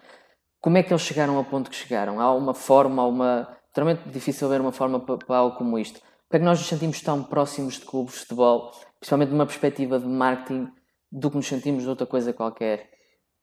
como 0.61 0.77
é 0.77 0.83
que 0.83 0.91
eles 0.91 1.01
chegaram 1.01 1.37
ao 1.37 1.45
ponto 1.45 1.69
que 1.69 1.75
chegaram? 1.75 2.19
Há 2.19 2.33
uma 2.33 2.53
forma, 2.53 3.01
há 3.01 3.07
uma. 3.07 3.57
Totalmente 3.73 4.09
difícil 4.09 4.49
ver 4.49 4.59
uma 4.59 4.71
forma 4.71 4.99
para, 4.99 5.17
para 5.17 5.37
algo 5.37 5.55
como 5.55 5.77
isto. 5.77 5.99
Porque 5.99 6.37
é 6.37 6.39
que 6.39 6.45
nós 6.45 6.59
nos 6.59 6.67
sentimos 6.67 6.99
tão 7.01 7.23
próximos 7.23 7.75
de 7.75 7.85
clubes 7.85 8.15
de 8.15 8.19
futebol, 8.21 8.71
principalmente 8.99 9.29
de 9.29 9.35
uma 9.35 9.45
perspectiva 9.45 9.99
de 9.99 10.07
marketing, 10.07 10.67
do 11.11 11.29
que 11.29 11.37
nos 11.37 11.47
sentimos 11.47 11.83
de 11.83 11.89
outra 11.89 12.07
coisa 12.07 12.33
qualquer? 12.33 12.89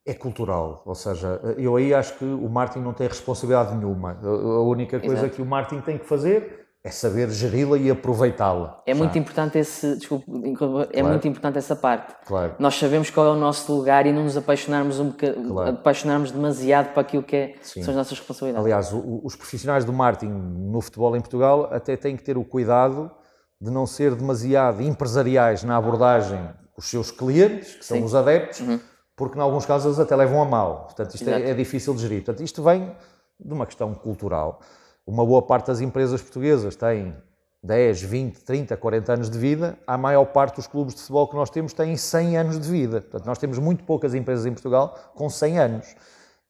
É 0.07 0.13
cultural, 0.13 0.83
ou 0.85 0.95
seja, 0.95 1.41
eu 1.57 1.77
aí 1.77 1.95
acho 1.95 2.19
que 2.19 2.25
o 2.25 2.49
marketing 2.49 2.85
não 2.85 2.93
tem 2.93 3.09
responsabilidade 3.09 3.75
nenhuma. 3.75 4.19
A 4.23 4.61
única 4.61 5.01
coisa 5.01 5.15
Exato. 5.15 5.37
que 5.37 5.43
o 5.43 5.47
marketing 5.47 5.81
tem 5.81 5.99
que 5.99 6.05
fazer 6.05 6.65
é 6.85 6.91
saber 6.91 7.31
geri-la 7.31 7.79
e 7.79 7.91
aproveitá-la. 7.91 8.83
É 8.87 8.93
muito 8.93 9.19
importante 9.19 9.57
esse, 9.57 9.97
desculpe, 9.97 10.27
é 10.31 10.53
claro. 10.55 11.09
muito 11.09 11.27
importante 11.27 11.57
essa 11.57 11.75
parte. 11.75 12.15
Claro. 12.27 12.55
Nós 12.59 12.75
sabemos 12.75 13.09
qual 13.09 13.29
é 13.29 13.31
o 13.31 13.37
nosso 13.37 13.75
lugar 13.75 14.05
e 14.05 14.13
não 14.13 14.25
nos 14.25 14.37
apaixonarmos 14.37 15.01
um 15.01 15.11
claro. 15.11 15.71
apaixonarmos 15.71 16.31
demasiado 16.31 16.93
para 16.93 17.01
aquilo 17.01 17.23
que 17.23 17.37
é, 17.37 17.55
são 17.63 17.81
as 17.81 17.97
nossas 17.97 18.19
responsabilidades. 18.19 18.67
Aliás, 18.67 18.93
o, 18.93 19.23
os 19.25 19.35
profissionais 19.35 19.87
do 19.87 19.93
marketing 19.95 20.33
no 20.33 20.83
futebol 20.83 21.17
em 21.17 21.21
Portugal 21.21 21.71
até 21.73 21.97
têm 21.97 22.15
que 22.15 22.23
ter 22.23 22.37
o 22.37 22.45
cuidado 22.45 23.11
de 23.59 23.71
não 23.71 23.87
ser 23.87 24.15
demasiado 24.15 24.83
empresariais 24.83 25.65
na 25.65 25.79
abordagem 25.79 26.39
com 26.75 26.83
os 26.83 26.91
seus 26.91 27.11
clientes, 27.11 27.77
que 27.77 27.85
são 27.87 27.97
Sim. 27.97 28.05
os 28.05 28.15
adeptos. 28.15 28.61
Uhum 28.61 28.79
porque 29.17 29.39
em 29.39 29.41
alguns 29.41 29.65
casos 29.65 29.99
até 30.01 30.15
levam 30.17 30.43
a 30.43 30.45
mal. 30.45 30.85
Portanto, 30.85 31.15
isto 31.15 31.29
é, 31.29 31.51
é, 31.51 31.55
difícil 31.55 31.95
de 31.95 32.03
gerir. 32.03 32.25
Portanto, 32.25 32.43
isto 32.43 32.63
vem 32.63 32.95
de 33.39 33.53
uma 33.53 33.67
questão 33.67 33.95
cultural. 33.95 34.61
Uma 35.07 35.25
boa 35.25 35.43
parte 35.43 35.67
das 35.69 35.81
empresas 35.81 36.21
portuguesas 36.21 36.75
tem 36.77 37.15
10, 37.63 38.03
20, 38.03 38.41
30, 38.41 38.77
40 38.77 39.13
anos 39.13 39.31
de 39.31 39.39
vida. 39.39 39.79
A 39.87 39.97
maior 39.97 40.25
parte 40.27 40.57
dos 40.57 40.67
clubes 40.67 40.95
de 40.95 41.01
futebol 41.01 41.29
que 41.29 41.37
nós 41.37 41.51
temos 41.51 41.73
têm 41.73 41.97
100 41.97 42.37
anos 42.39 42.61
de 42.61 42.69
vida. 42.69 43.01
Portanto, 43.01 43.27
nós 43.27 43.39
temos 43.39 43.59
muito 43.59 43.85
poucas 43.85 44.15
empresas 44.15 44.47
em 44.47 44.53
Portugal 44.53 44.99
com 45.15 45.31
100 45.31 45.59
anos. 45.59 45.97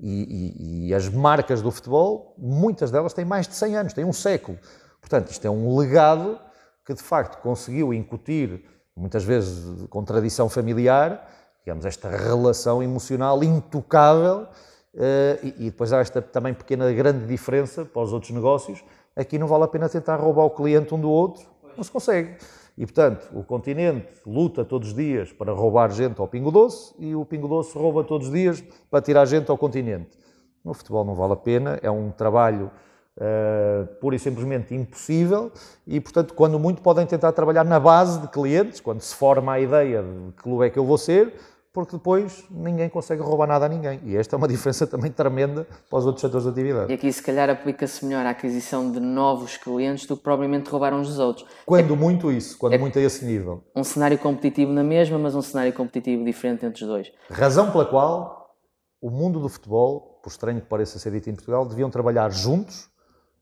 E, 0.01 0.89
e, 0.89 0.89
e 0.89 0.95
as 0.95 1.09
marcas 1.09 1.63
do 1.63 1.71
futebol, 1.71 2.35
muitas 2.37 2.91
delas 2.91 3.13
têm 3.13 3.25
mais 3.25 3.47
de 3.47 3.55
100 3.55 3.77
anos, 3.77 3.93
têm 3.93 4.05
um 4.05 4.13
século. 4.13 4.59
Portanto, 5.01 5.31
isto 5.31 5.47
é 5.47 5.51
um 5.51 5.77
legado 5.77 6.39
que 6.85 6.95
de 6.95 7.03
facto 7.03 7.41
conseguiu 7.41 7.95
incutir, 7.95 8.65
muitas 8.97 9.25
vezes 9.25 9.87
com 9.89 10.05
tradição 10.05 10.49
familiar, 10.49 11.27
digamos, 11.65 11.85
esta 11.85 12.09
relação 12.09 12.83
emocional 12.83 13.43
intocável 13.43 14.47
Uh, 14.95 15.43
e, 15.59 15.71
depois 15.71 15.93
há 15.93 15.99
esta 15.99 16.23
também 16.23 16.55
pequena 16.55 16.93
grande 16.93 17.27
diferença 17.27 17.85
para 17.85 18.01
os 18.01 18.13
outros 18.13 18.31
negócios. 18.31 18.85
Aqui 19.17 19.39
não 19.39 19.49
vale 19.49 19.65
a 19.65 19.69
pena 19.69 19.89
tentar 19.89 20.17
roubar 20.17 20.45
o 20.45 20.51
cliente 20.51 20.95
um 20.95 21.01
do 21.01 21.11
outro, 21.11 21.45
não 21.77 21.83
se 21.83 21.91
consegue. 21.91 22.37
E 22.79 22.87
portanto, 22.87 23.29
o 23.33 23.43
continente 23.43 24.09
luta 24.25 24.65
todos 24.65 24.89
os 24.89 24.95
dias 24.95 25.33
para 25.33 25.53
roubar 25.53 25.91
gente 25.91 26.21
ao 26.21 26.29
Pingo 26.29 26.51
Doce 26.51 26.95
e 26.99 27.15
o 27.15 27.25
Pingo 27.25 27.49
Doce 27.49 27.77
rouba 27.77 28.05
todos 28.05 28.29
os 28.29 28.33
dias 28.33 28.63
para 28.89 29.03
tirar 29.03 29.25
gente 29.25 29.51
ao 29.51 29.59
continente. 29.59 30.17
No 30.65 30.73
futebol 30.75 31.05
não 31.05 31.15
vale 31.15 31.33
a 31.33 31.37
pena, 31.37 31.79
é 31.83 31.91
um 31.91 32.11
trabalho 32.11 32.71
uh, 33.17 33.87
pura 34.01 34.15
e 34.15 34.19
simplesmente 34.19 34.75
impossível 34.75 35.51
e, 35.87 36.01
portanto, 36.01 36.35
quando 36.35 36.59
muito 36.59 36.83
podem 36.83 37.05
tentar 37.05 37.33
trabalhar 37.33 37.65
na 37.65 37.81
base 37.81 38.21
de 38.21 38.29
clientes, 38.29 38.81
quando 38.81 39.01
se 39.01 39.15
forma 39.15 39.53
a 39.53 39.61
ideia 39.61 40.03
de 40.03 40.33
que 40.33 40.43
clube 40.43 40.67
é 40.67 40.71
que 40.71 40.79
eu 40.79 40.85
vou 40.85 40.99
ser, 40.99 41.35
porque 41.75 41.97
depois 41.97 42.45
ninguém 42.49 42.89
consegue 42.89 43.21
roubar 43.21 43.49
nada 43.49 43.67
a 43.67 43.69
ninguém. 43.69 44.01
E 44.05 44.17
esta 44.17 44.37
é 44.37 44.39
uma 44.39 44.47
diferença 44.49 44.87
também 44.87 45.11
tremenda 45.11 45.67
para 45.91 45.99
os 45.99 46.07
outros 46.07 46.21
setores 46.21 46.45
de 46.45 46.51
atividade. 46.51 46.93
E 46.93 46.95
aqui, 46.95 47.13
se 47.13 47.21
calhar, 47.21 47.51
aplica-se 47.51 48.07
melhor 48.07 48.25
a 48.25 48.31
aquisição 48.31 48.93
de 48.93 49.01
novos 49.01 49.57
clientes 49.57 50.07
do 50.07 50.17
que 50.17 50.23
propriamente 50.23 50.71
roubar 50.71 50.95
uns 50.95 51.09
dos 51.09 51.19
outros. 51.19 51.47
Quando 51.67 51.93
é, 51.93 51.97
muito 51.97 52.31
isso, 52.31 52.57
quando 52.57 52.75
é 52.75 52.79
muito 52.79 52.97
a 52.97 53.03
esse 53.03 53.25
nível. 53.25 53.65
Um 53.75 53.83
cenário 53.83 54.17
competitivo 54.17 54.73
na 54.73 54.85
mesma, 54.85 55.19
mas 55.19 55.35
um 55.35 55.43
cenário 55.43 55.73
competitivo 55.73 56.25
diferente 56.25 56.65
entre 56.65 56.85
os 56.85 56.89
dois. 56.89 57.13
Razão 57.29 57.73
pela 57.73 57.85
qual 57.85 58.55
o 59.03 59.11
mundo 59.11 59.41
do 59.41 59.49
futebol, 59.49 60.21
por 60.23 60.31
estranho 60.31 60.61
que 60.61 60.69
pareça 60.69 61.01
ser 61.01 61.11
dito 61.11 61.29
em 61.29 61.35
Portugal, 61.35 61.67
deviam 61.67 61.91
trabalhar 61.91 62.31
juntos 62.31 62.89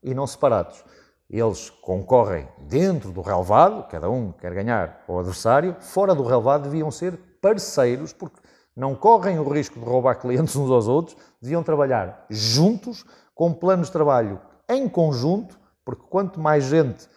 e 0.01 0.11
não 0.15 0.25
separados. 0.25 0.83
Eles 1.29 1.69
concorrem 1.69 2.47
dentro 2.67 3.11
do 3.11 3.21
relevado, 3.21 3.87
cada 3.89 4.09
um 4.09 4.31
quer 4.31 4.53
ganhar 4.55 5.03
o 5.07 5.19
adversário, 5.19 5.75
fora 5.79 6.15
do 6.15 6.23
relevado 6.23 6.63
deviam 6.63 6.89
ser 6.89 7.17
parceiros, 7.43 8.13
porque 8.13 8.39
não 8.73 8.95
correm 8.95 9.37
o 9.37 9.47
risco 9.47 9.77
de 9.77 9.85
roubar 9.85 10.15
clientes 10.15 10.55
uns 10.55 10.71
aos 10.71 10.87
outros, 10.87 11.17
deviam 11.41 11.61
trabalhar 11.61 12.25
juntos, 12.29 13.05
com 13.35 13.53
planos 13.53 13.87
de 13.87 13.93
trabalho 13.93 14.39
em 14.69 14.87
conjunto, 14.87 15.59
porque 15.83 16.03
quanto 16.09 16.39
mais 16.39 16.63
gente 16.63 17.07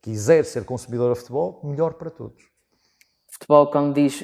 quiser 0.00 0.44
ser 0.44 0.64
consumidor 0.64 1.12
de 1.12 1.18
futebol, 1.20 1.60
melhor 1.64 1.94
para 1.94 2.10
todos. 2.10 2.42
Futebol, 3.30 3.70
quando 3.70 3.94
diz 3.94 4.22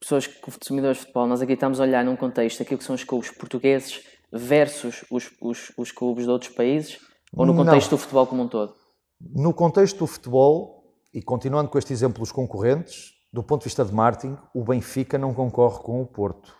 pessoas 0.00 0.26
consumidores 0.26 0.98
de 0.98 1.02
futebol, 1.02 1.26
nós 1.26 1.42
aqui 1.42 1.52
estamos 1.52 1.80
a 1.80 1.82
olhar 1.82 2.04
num 2.04 2.16
contexto 2.16 2.62
aquilo 2.62 2.78
que 2.78 2.84
são 2.84 2.94
os 2.94 3.04
clubes 3.04 3.30
portugueses 3.30 4.00
versus 4.32 5.04
os, 5.10 5.30
os, 5.42 5.72
os 5.76 5.92
clubes 5.92 6.24
de 6.24 6.30
outros 6.30 6.52
países, 6.52 6.98
ou 7.36 7.44
no 7.44 7.54
contexto 7.54 7.90
não. 7.90 7.98
do 7.98 8.00
futebol 8.00 8.26
como 8.26 8.42
um 8.44 8.48
todo? 8.48 8.74
No 9.20 9.52
contexto 9.52 9.98
do 9.98 10.06
futebol, 10.06 10.84
e 11.12 11.20
continuando 11.20 11.68
com 11.68 11.78
este 11.78 11.92
exemplo 11.92 12.20
dos 12.20 12.32
concorrentes, 12.32 13.15
do 13.36 13.42
ponto 13.42 13.60
de 13.60 13.64
vista 13.64 13.84
de 13.84 13.92
marketing, 13.92 14.38
o 14.54 14.64
Benfica 14.64 15.18
não 15.18 15.34
concorre 15.34 15.80
com 15.80 16.00
o 16.00 16.06
Porto. 16.06 16.56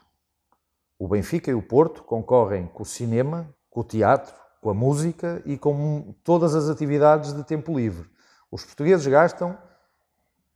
O 0.99 1.09
Benfica 1.09 1.51
e 1.51 1.55
o 1.55 1.63
Porto 1.63 2.03
concorrem 2.03 2.67
com 2.67 2.83
o 2.83 2.87
cinema, 2.87 3.49
com 3.71 3.81
o 3.81 3.85
teatro, 3.85 4.35
com 4.61 4.69
a 4.69 4.75
música 4.75 5.43
e 5.47 5.57
com 5.57 6.15
todas 6.23 6.55
as 6.55 6.69
atividades 6.69 7.33
de 7.33 7.43
tempo 7.45 7.75
livre. 7.75 8.07
Os 8.51 8.63
portugueses 8.63 9.07
gastam 9.07 9.57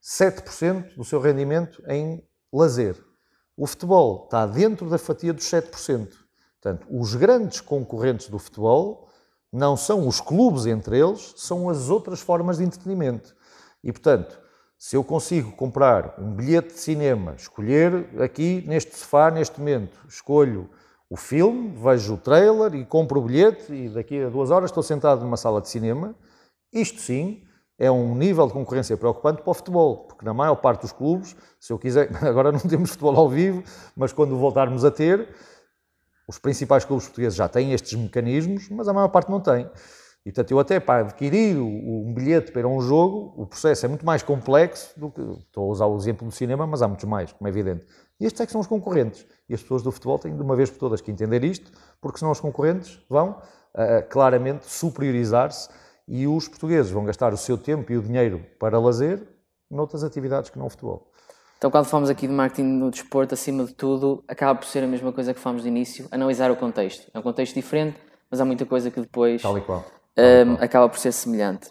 7% 0.02 0.94
do 0.94 1.06
seu 1.06 1.22
rendimento 1.22 1.82
em 1.88 2.22
lazer. 2.52 3.02
O 3.56 3.66
futebol 3.66 4.24
está 4.24 4.44
dentro 4.44 4.90
da 4.90 4.98
fatia 4.98 5.32
dos 5.32 5.46
7%. 5.46 6.06
Portanto, 6.60 6.86
os 6.90 7.14
grandes 7.14 7.62
concorrentes 7.62 8.28
do 8.28 8.38
futebol 8.38 9.08
não 9.50 9.74
são 9.74 10.06
os 10.06 10.20
clubes 10.20 10.66
entre 10.66 10.98
eles, 10.98 11.32
são 11.38 11.70
as 11.70 11.88
outras 11.88 12.20
formas 12.20 12.58
de 12.58 12.64
entretenimento. 12.64 13.34
E, 13.82 13.90
portanto, 13.90 14.38
se 14.80 14.96
eu 14.96 15.04
consigo 15.04 15.52
comprar 15.52 16.14
um 16.18 16.32
bilhete 16.32 16.68
de 16.68 16.80
cinema, 16.80 17.34
escolher 17.36 18.08
aqui 18.18 18.64
neste 18.66 18.96
sofá, 18.96 19.30
neste 19.30 19.58
momento, 19.60 20.00
escolho 20.08 20.70
o 21.10 21.18
filme, 21.18 21.76
vejo 21.76 22.14
o 22.14 22.16
trailer 22.16 22.74
e 22.74 22.86
compro 22.86 23.20
o 23.20 23.22
bilhete 23.22 23.70
e 23.70 23.90
daqui 23.90 24.22
a 24.22 24.30
duas 24.30 24.50
horas 24.50 24.70
estou 24.70 24.82
sentado 24.82 25.20
numa 25.20 25.36
sala 25.36 25.60
de 25.60 25.68
cinema, 25.68 26.14
isto 26.72 26.98
sim 26.98 27.42
é 27.78 27.90
um 27.90 28.14
nível 28.14 28.46
de 28.46 28.54
concorrência 28.54 28.96
preocupante 28.96 29.42
para 29.42 29.50
o 29.50 29.54
futebol, 29.54 29.98
porque 30.06 30.24
na 30.24 30.32
maior 30.32 30.56
parte 30.56 30.80
dos 30.80 30.92
clubes, 30.92 31.36
se 31.60 31.74
eu 31.74 31.78
quiser, 31.78 32.08
agora 32.24 32.50
não 32.50 32.60
temos 32.60 32.88
futebol 32.88 33.14
ao 33.16 33.28
vivo, 33.28 33.62
mas 33.94 34.14
quando 34.14 34.34
voltarmos 34.38 34.82
a 34.82 34.90
ter, 34.90 35.28
os 36.26 36.38
principais 36.38 36.86
clubes 36.86 37.04
portugueses 37.04 37.36
já 37.36 37.50
têm 37.50 37.74
estes 37.74 37.92
mecanismos, 37.92 38.70
mas 38.70 38.88
a 38.88 38.94
maior 38.94 39.08
parte 39.08 39.30
não 39.30 39.40
tem. 39.40 39.68
E, 40.24 40.30
portanto, 40.30 40.50
eu 40.50 40.58
até 40.58 40.78
para 40.78 41.00
adquirir 41.06 41.56
um 41.56 42.12
bilhete 42.12 42.52
para 42.52 42.68
um 42.68 42.80
jogo, 42.80 43.32
o 43.40 43.46
processo 43.46 43.86
é 43.86 43.88
muito 43.88 44.04
mais 44.04 44.22
complexo 44.22 44.98
do 44.98 45.10
que. 45.10 45.20
Estou 45.20 45.64
a 45.64 45.72
usar 45.72 45.86
o 45.86 45.96
exemplo 45.96 46.28
do 46.28 46.32
cinema, 46.32 46.66
mas 46.66 46.82
há 46.82 46.88
muitos 46.88 47.06
mais, 47.06 47.32
como 47.32 47.48
é 47.48 47.50
evidente. 47.50 47.86
E 48.20 48.26
estes 48.26 48.40
é 48.42 48.46
que 48.46 48.52
são 48.52 48.60
os 48.60 48.66
concorrentes. 48.66 49.26
E 49.48 49.54
as 49.54 49.62
pessoas 49.62 49.82
do 49.82 49.90
futebol 49.90 50.18
têm 50.18 50.36
de 50.36 50.42
uma 50.42 50.54
vez 50.54 50.68
por 50.68 50.78
todas 50.78 51.00
que 51.00 51.10
entender 51.10 51.42
isto, 51.42 51.72
porque 52.02 52.18
senão 52.18 52.32
os 52.32 52.40
concorrentes 52.40 53.00
vão 53.08 53.30
uh, 53.30 54.08
claramente 54.10 54.66
superiorizar-se 54.66 55.70
e 56.06 56.26
os 56.26 56.46
portugueses 56.48 56.92
vão 56.92 57.04
gastar 57.04 57.32
o 57.32 57.36
seu 57.36 57.56
tempo 57.56 57.90
e 57.90 57.96
o 57.96 58.02
dinheiro 58.02 58.44
para 58.58 58.78
lazer 58.78 59.26
noutras 59.70 60.04
atividades 60.04 60.50
que 60.50 60.58
não 60.58 60.66
o 60.66 60.70
futebol. 60.70 61.10
Então, 61.56 61.70
quando 61.70 61.86
falamos 61.86 62.10
aqui 62.10 62.26
de 62.26 62.32
marketing 62.32 62.68
no 62.68 62.90
desporto, 62.90 63.34
acima 63.34 63.64
de 63.64 63.74
tudo, 63.74 64.22
acaba 64.28 64.58
por 64.58 64.66
ser 64.66 64.84
a 64.84 64.86
mesma 64.86 65.12
coisa 65.12 65.32
que 65.32 65.40
falamos 65.40 65.62
de 65.62 65.68
início, 65.68 66.08
analisar 66.10 66.50
o 66.50 66.56
contexto. 66.56 67.10
É 67.14 67.18
um 67.18 67.22
contexto 67.22 67.54
diferente, 67.54 67.98
mas 68.30 68.40
há 68.40 68.44
muita 68.44 68.66
coisa 68.66 68.90
que 68.90 69.00
depois. 69.00 69.40
Tal 69.40 69.56
e 69.56 69.60
qual 69.62 69.84
um, 70.18 70.54
acaba 70.54 70.88
por 70.88 70.98
ser 70.98 71.12
semelhante. 71.12 71.70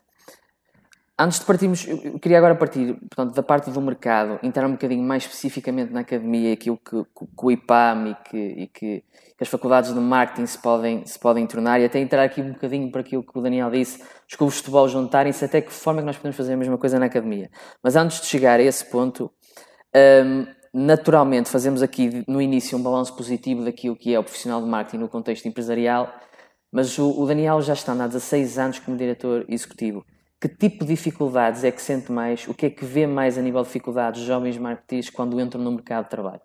Antes 1.21 1.39
de 1.39 1.45
partirmos, 1.45 1.86
eu 1.86 2.17
queria 2.17 2.38
agora 2.38 2.56
partir 2.56 2.93
portanto, 2.93 3.36
da 3.36 3.43
parte 3.43 3.69
do 3.69 3.82
mercado, 3.82 4.39
entrar 4.41 4.65
um 4.65 4.71
bocadinho 4.71 5.04
mais 5.04 5.23
especificamente 5.23 5.91
na 5.91 5.99
academia, 5.99 6.54
aquilo 6.54 6.78
que, 6.78 7.04
que, 7.04 7.25
que 7.25 7.45
o 7.45 7.52
IPAM 7.52 8.08
e, 8.08 8.15
que, 8.30 8.38
e 8.38 8.67
que, 8.67 9.04
as 9.41 9.49
faculdades 9.49 9.93
de 9.93 9.99
marketing 9.99 10.45
se 10.45 10.58
podem, 10.58 11.06
se 11.06 11.19
podem 11.19 11.45
tornar, 11.45 11.82
e 11.82 11.84
até 11.84 11.99
entrar 11.99 12.23
aqui 12.23 12.41
um 12.41 12.54
bocadinho 12.54 12.89
para 12.89 13.02
aquilo 13.02 13.21
que 13.21 13.38
o 13.38 13.41
Daniel 13.41 13.69
disse, 13.69 14.02
os 14.30 14.36
clubes 14.36 14.56
de 14.56 14.62
futebol 14.62 14.88
juntarem-se, 14.88 15.43
até 15.43 15.60
que 15.60 15.73
forma 15.73 15.99
é 15.99 16.04
que 16.04 16.06
nós 16.06 16.15
podemos 16.15 16.38
fazer 16.38 16.54
a 16.54 16.58
mesma 16.58 16.78
coisa 16.78 16.97
na 16.97 17.08
academia. 17.08 17.49
Mas 17.84 17.97
antes 17.97 18.21
de 18.21 18.28
chegar 18.28 18.58
a 18.58 18.63
esse 18.63 18.86
ponto, 18.86 19.30
um, 19.93 20.45
naturalmente 20.73 21.49
fazemos 21.49 21.82
aqui 21.82 22.23
no 22.30 22.41
início 22.41 22.78
um 22.78 22.82
balanço 22.82 23.13
positivo 23.17 23.65
daquilo 23.65 23.95
que 23.95 24.13
é 24.13 24.19
o 24.19 24.23
profissional 24.23 24.62
de 24.62 24.69
marketing 24.69 24.99
no 24.99 25.10
contexto 25.10 25.45
empresarial 25.49 26.13
mas 26.71 26.97
o, 26.97 27.19
o 27.19 27.25
Daniel 27.25 27.62
já 27.62 27.73
está 27.73 27.93
há 27.93 28.08
16 28.08 28.58
anos 28.58 28.79
como 28.79 28.97
diretor 28.97 29.45
executivo. 29.47 30.05
Que 30.39 30.47
tipo 30.47 30.86
de 30.86 30.93
dificuldades 30.93 31.63
é 31.63 31.71
que 31.71 31.82
sente 31.82 32.12
mais? 32.12 32.47
O 32.47 32.53
que 32.53 32.67
é 32.67 32.69
que 32.69 32.86
vê 32.86 33.05
mais 33.05 33.38
a 33.38 33.41
nível 33.41 33.62
de 33.62 33.67
dificuldades 33.67 34.21
jovens 34.21 34.58
marketeers 34.58 35.10
quando 35.10 35.39
entram 35.39 35.62
no 35.62 35.71
mercado 35.71 36.05
de 36.05 36.10
trabalho? 36.12 36.41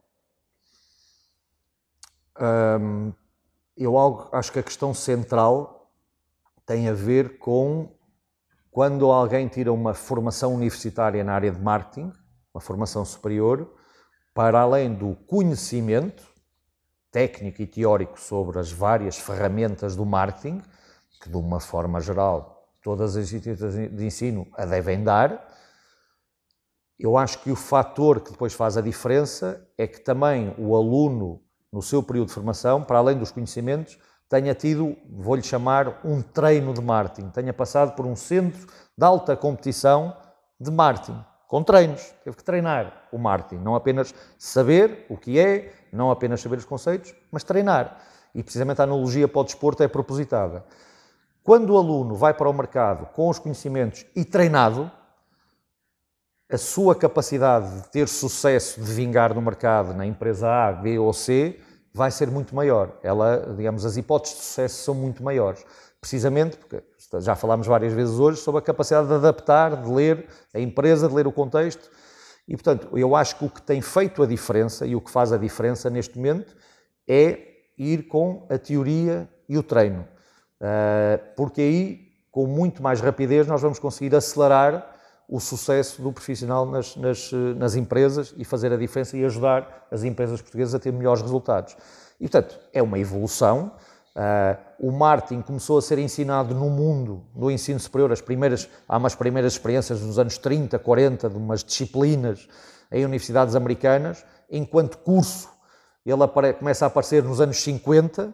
Eu 3.76 3.96
acho 4.32 4.50
que 4.50 4.58
a 4.58 4.62
questão 4.62 4.92
central 4.92 5.92
tem 6.66 6.88
a 6.88 6.92
ver 6.92 7.38
com 7.38 7.94
quando 8.70 9.12
alguém 9.12 9.46
tira 9.46 9.72
uma 9.72 9.94
formação 9.94 10.54
universitária 10.54 11.22
na 11.22 11.34
área 11.34 11.52
de 11.52 11.60
marketing, 11.60 12.12
uma 12.52 12.60
formação 12.60 13.04
superior, 13.04 13.72
para 14.34 14.60
além 14.60 14.92
do 14.92 15.14
conhecimento 15.14 16.33
técnico 17.14 17.62
e 17.62 17.66
teórico 17.66 18.20
sobre 18.20 18.58
as 18.58 18.72
várias 18.72 19.16
ferramentas 19.16 19.94
do 19.94 20.04
marketing, 20.04 20.60
que 21.22 21.30
de 21.30 21.36
uma 21.36 21.60
forma 21.60 22.00
geral 22.00 22.68
todas 22.82 23.16
as 23.16 23.22
instituições 23.22 23.96
de 23.96 24.04
ensino 24.04 24.48
a 24.54 24.64
devem 24.64 25.04
dar, 25.04 25.48
eu 26.98 27.16
acho 27.16 27.38
que 27.38 27.52
o 27.52 27.56
fator 27.56 28.20
que 28.20 28.32
depois 28.32 28.52
faz 28.52 28.76
a 28.76 28.80
diferença 28.80 29.64
é 29.78 29.86
que 29.86 30.00
também 30.00 30.52
o 30.58 30.74
aluno, 30.74 31.40
no 31.72 31.80
seu 31.80 32.02
período 32.02 32.28
de 32.28 32.34
formação, 32.34 32.82
para 32.82 32.98
além 32.98 33.16
dos 33.16 33.30
conhecimentos, 33.30 33.96
tenha 34.28 34.52
tido, 34.52 34.96
vou-lhe 35.08 35.42
chamar, 35.42 36.00
um 36.04 36.20
treino 36.20 36.74
de 36.74 36.80
marketing, 36.80 37.30
tenha 37.30 37.52
passado 37.52 37.94
por 37.94 38.06
um 38.06 38.16
centro 38.16 38.66
de 38.66 39.04
alta 39.04 39.36
competição 39.36 40.16
de 40.58 40.70
marketing, 40.70 41.24
com 41.54 41.62
treinos. 41.62 42.12
Teve 42.24 42.36
que 42.36 42.42
treinar 42.42 43.06
o 43.12 43.16
marketing, 43.16 43.62
não 43.62 43.76
apenas 43.76 44.12
saber 44.36 45.06
o 45.08 45.16
que 45.16 45.38
é, 45.38 45.72
não 45.92 46.10
apenas 46.10 46.40
saber 46.40 46.58
os 46.58 46.64
conceitos, 46.64 47.14
mas 47.30 47.44
treinar. 47.44 47.96
E 48.34 48.42
precisamente 48.42 48.80
a 48.80 48.82
analogia 48.82 49.28
para 49.28 49.40
o 49.40 49.44
desporto 49.44 49.80
é 49.80 49.86
propositada. 49.86 50.64
Quando 51.44 51.70
o 51.70 51.78
aluno 51.78 52.16
vai 52.16 52.34
para 52.34 52.50
o 52.50 52.52
mercado 52.52 53.06
com 53.12 53.28
os 53.28 53.38
conhecimentos 53.38 54.04
e 54.16 54.24
treinado, 54.24 54.90
a 56.50 56.58
sua 56.58 56.92
capacidade 56.96 57.82
de 57.82 57.88
ter 57.88 58.08
sucesso, 58.08 58.80
de 58.80 58.92
vingar 58.92 59.32
no 59.32 59.40
mercado 59.40 59.94
na 59.94 60.04
empresa 60.04 60.48
A, 60.48 60.72
B 60.72 60.98
ou 60.98 61.12
C, 61.12 61.60
vai 61.92 62.10
ser 62.10 62.32
muito 62.32 62.52
maior. 62.52 62.98
Ela, 63.00 63.54
digamos, 63.56 63.86
as 63.86 63.96
hipóteses 63.96 64.38
de 64.38 64.44
sucesso 64.44 64.82
são 64.82 64.94
muito 64.96 65.22
maiores. 65.22 65.64
Precisamente 66.00 66.56
porque 66.56 66.82
já 67.20 67.34
falámos 67.34 67.66
várias 67.66 67.92
vezes 67.92 68.18
hoje 68.18 68.38
sobre 68.38 68.58
a 68.58 68.62
capacidade 68.62 69.08
de 69.08 69.14
adaptar, 69.14 69.82
de 69.82 69.90
ler 69.90 70.26
a 70.52 70.60
empresa, 70.60 71.08
de 71.08 71.14
ler 71.14 71.26
o 71.26 71.32
contexto. 71.32 71.90
E, 72.46 72.54
portanto, 72.56 72.88
eu 72.96 73.16
acho 73.16 73.36
que 73.36 73.44
o 73.44 73.50
que 73.50 73.62
tem 73.62 73.80
feito 73.80 74.22
a 74.22 74.26
diferença 74.26 74.86
e 74.86 74.94
o 74.94 75.00
que 75.00 75.10
faz 75.10 75.32
a 75.32 75.38
diferença 75.38 75.88
neste 75.88 76.16
momento 76.16 76.54
é 77.08 77.38
ir 77.78 78.06
com 78.08 78.46
a 78.50 78.58
teoria 78.58 79.28
e 79.48 79.56
o 79.56 79.62
treino. 79.62 80.06
Ah, 80.60 81.20
porque 81.36 81.60
aí, 81.60 82.00
com 82.30 82.46
muito 82.46 82.82
mais 82.82 83.00
rapidez, 83.00 83.46
nós 83.46 83.60
vamos 83.60 83.78
conseguir 83.78 84.14
acelerar 84.14 84.92
o 85.28 85.40
sucesso 85.40 86.02
do 86.02 86.12
profissional 86.12 86.66
nas, 86.66 86.96
nas, 86.96 87.30
nas, 87.56 87.76
empresas 87.76 88.34
e 88.36 88.44
fazer 88.44 88.72
a 88.72 88.76
diferença 88.76 89.16
e 89.16 89.24
ajudar 89.24 89.86
as 89.90 90.04
empresas 90.04 90.40
portuguesas 90.40 90.74
a 90.74 90.78
ter 90.78 90.92
melhores 90.92 91.22
resultados. 91.22 91.76
E, 92.20 92.28
portanto, 92.28 92.58
é 92.72 92.82
uma 92.82 92.98
evolução. 92.98 93.72
Uh, 94.16 94.88
o 94.88 94.92
marketing 94.92 95.42
começou 95.42 95.76
a 95.76 95.82
ser 95.82 95.98
ensinado 95.98 96.54
no 96.54 96.70
mundo 96.70 97.24
do 97.34 97.50
ensino 97.50 97.80
superior. 97.80 98.12
As 98.12 98.20
primeiras, 98.20 98.68
há 98.88 98.96
umas 98.96 99.14
primeiras 99.14 99.54
experiências 99.54 100.00
nos 100.00 100.18
anos 100.18 100.38
30, 100.38 100.78
40, 100.78 101.28
de 101.28 101.36
umas 101.36 101.64
disciplinas 101.64 102.48
em 102.92 103.04
universidades 103.04 103.56
americanas, 103.56 104.24
enquanto 104.48 104.98
curso 104.98 105.48
ele 106.06 106.52
começa 106.52 106.84
a 106.84 106.88
aparecer 106.88 107.24
nos 107.24 107.40
anos 107.40 107.62
50 107.62 108.26
uh, 108.26 108.32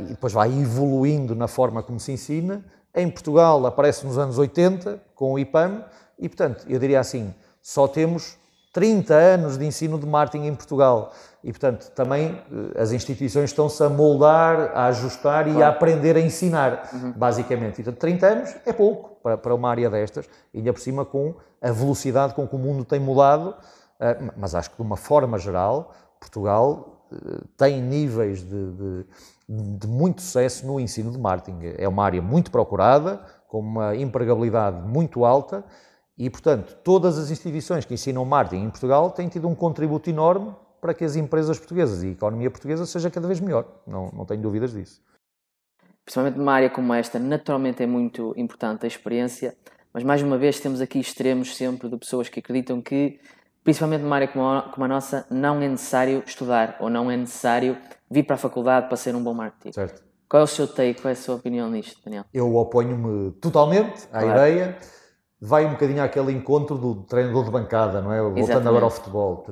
e 0.00 0.04
depois 0.04 0.32
vai 0.32 0.48
evoluindo 0.48 1.34
na 1.34 1.48
forma 1.48 1.82
como 1.82 1.98
se 1.98 2.12
ensina. 2.12 2.64
Em 2.94 3.10
Portugal 3.10 3.64
aparece 3.66 4.06
nos 4.06 4.18
anos 4.18 4.38
80 4.38 5.02
com 5.14 5.32
o 5.32 5.38
IPAM 5.38 5.84
e, 6.18 6.28
portanto, 6.28 6.64
eu 6.68 6.78
diria 6.78 7.00
assim, 7.00 7.34
só 7.60 7.88
temos 7.88 8.36
30 8.72 9.14
anos 9.14 9.58
de 9.58 9.64
ensino 9.64 9.98
de 9.98 10.06
marketing 10.06 10.46
em 10.46 10.54
Portugal 10.54 11.12
e, 11.42 11.50
portanto, 11.50 11.90
também 11.92 12.40
eh, 12.50 12.80
as 12.80 12.92
instituições 12.92 13.50
estão-se 13.50 13.82
a 13.82 13.88
moldar, 13.88 14.72
a 14.74 14.86
ajustar 14.86 15.44
claro. 15.44 15.58
e 15.58 15.62
a 15.62 15.68
aprender 15.68 16.16
a 16.16 16.20
ensinar, 16.20 16.90
uhum. 16.92 17.12
basicamente. 17.12 17.80
E, 17.80 17.84
portanto, 17.84 18.00
30 18.00 18.26
anos 18.26 18.56
é 18.66 18.72
pouco 18.72 19.20
para, 19.22 19.38
para 19.38 19.54
uma 19.54 19.70
área 19.70 19.88
destas, 19.88 20.28
ainda 20.54 20.72
por 20.72 20.80
cima 20.80 21.04
com 21.04 21.34
a 21.62 21.70
velocidade 21.70 22.34
com 22.34 22.46
que 22.46 22.54
o 22.56 22.58
mundo 22.58 22.84
tem 22.84 22.98
mudado, 22.98 23.54
eh, 24.00 24.18
mas 24.36 24.54
acho 24.54 24.70
que 24.70 24.76
de 24.76 24.82
uma 24.82 24.96
forma 24.96 25.38
geral, 25.38 25.92
Portugal 26.20 27.06
eh, 27.12 27.16
tem 27.56 27.80
níveis 27.80 28.42
de, 28.42 28.72
de 28.72 29.06
de 29.48 29.86
muito 29.86 30.20
sucesso 30.20 30.66
no 30.66 30.78
ensino 30.78 31.10
de 31.10 31.18
marketing. 31.18 31.72
É 31.78 31.88
uma 31.88 32.04
área 32.04 32.20
muito 32.20 32.50
procurada, 32.50 33.20
com 33.48 33.60
uma 33.60 33.96
empregabilidade 33.96 34.86
muito 34.86 35.24
alta 35.24 35.64
e, 36.18 36.28
portanto, 36.28 36.76
todas 36.84 37.16
as 37.16 37.30
instituições 37.30 37.86
que 37.86 37.94
ensinam 37.94 38.24
marketing 38.26 38.64
em 38.64 38.70
Portugal 38.70 39.10
têm 39.10 39.26
tido 39.28 39.48
um 39.48 39.54
contributo 39.54 40.10
enorme 40.10 40.54
para 40.80 40.94
que 40.94 41.04
as 41.04 41.16
empresas 41.16 41.58
portuguesas 41.58 42.02
e 42.02 42.08
a 42.08 42.10
economia 42.10 42.50
portuguesa 42.50 42.86
seja 42.86 43.10
cada 43.10 43.26
vez 43.26 43.40
melhor. 43.40 43.66
Não, 43.86 44.10
não 44.12 44.24
tenho 44.24 44.40
dúvidas 44.40 44.72
disso. 44.72 45.02
Principalmente 46.04 46.38
numa 46.38 46.52
área 46.52 46.70
como 46.70 46.94
esta, 46.94 47.18
naturalmente 47.18 47.82
é 47.82 47.86
muito 47.86 48.32
importante 48.36 48.84
a 48.84 48.86
experiência, 48.86 49.54
mas 49.92 50.02
mais 50.02 50.22
uma 50.22 50.38
vez 50.38 50.58
temos 50.58 50.80
aqui 50.80 50.98
extremos 50.98 51.54
sempre 51.54 51.88
de 51.88 51.96
pessoas 51.96 52.28
que 52.28 52.40
acreditam 52.40 52.80
que, 52.80 53.20
principalmente 53.62 54.02
numa 54.02 54.16
área 54.16 54.28
como 54.28 54.48
a, 54.48 54.62
como 54.62 54.84
a 54.84 54.88
nossa, 54.88 55.26
não 55.30 55.60
é 55.60 55.68
necessário 55.68 56.22
estudar 56.26 56.76
ou 56.80 56.88
não 56.88 57.10
é 57.10 57.16
necessário 57.16 57.76
vir 58.10 58.22
para 58.24 58.36
a 58.36 58.38
faculdade 58.38 58.86
para 58.86 58.96
ser 58.96 59.14
um 59.14 59.22
bom 59.22 59.34
marketing. 59.34 59.72
Certo. 59.72 60.02
Qual 60.28 60.40
é 60.40 60.44
o 60.44 60.46
seu 60.46 60.66
take, 60.66 61.00
qual 61.00 61.10
é 61.10 61.12
a 61.12 61.16
sua 61.16 61.36
opinião 61.36 61.70
nisto, 61.70 62.02
Daniel? 62.04 62.24
Eu 62.32 62.54
oponho-me 62.54 63.32
totalmente 63.32 64.06
à 64.12 64.20
claro. 64.20 64.30
ideia. 64.30 64.78
Vai 65.40 65.64
um 65.64 65.70
bocadinho 65.70 66.02
àquele 66.02 66.32
encontro 66.32 66.76
do 66.76 67.02
treinador 67.04 67.44
de 67.44 67.50
bancada, 67.50 68.02
não 68.02 68.12
é? 68.12 68.20
Voltando 68.20 68.38
Exatamente. 68.38 68.68
agora 68.68 68.84
ao 68.84 68.90
futebol. 68.90 69.44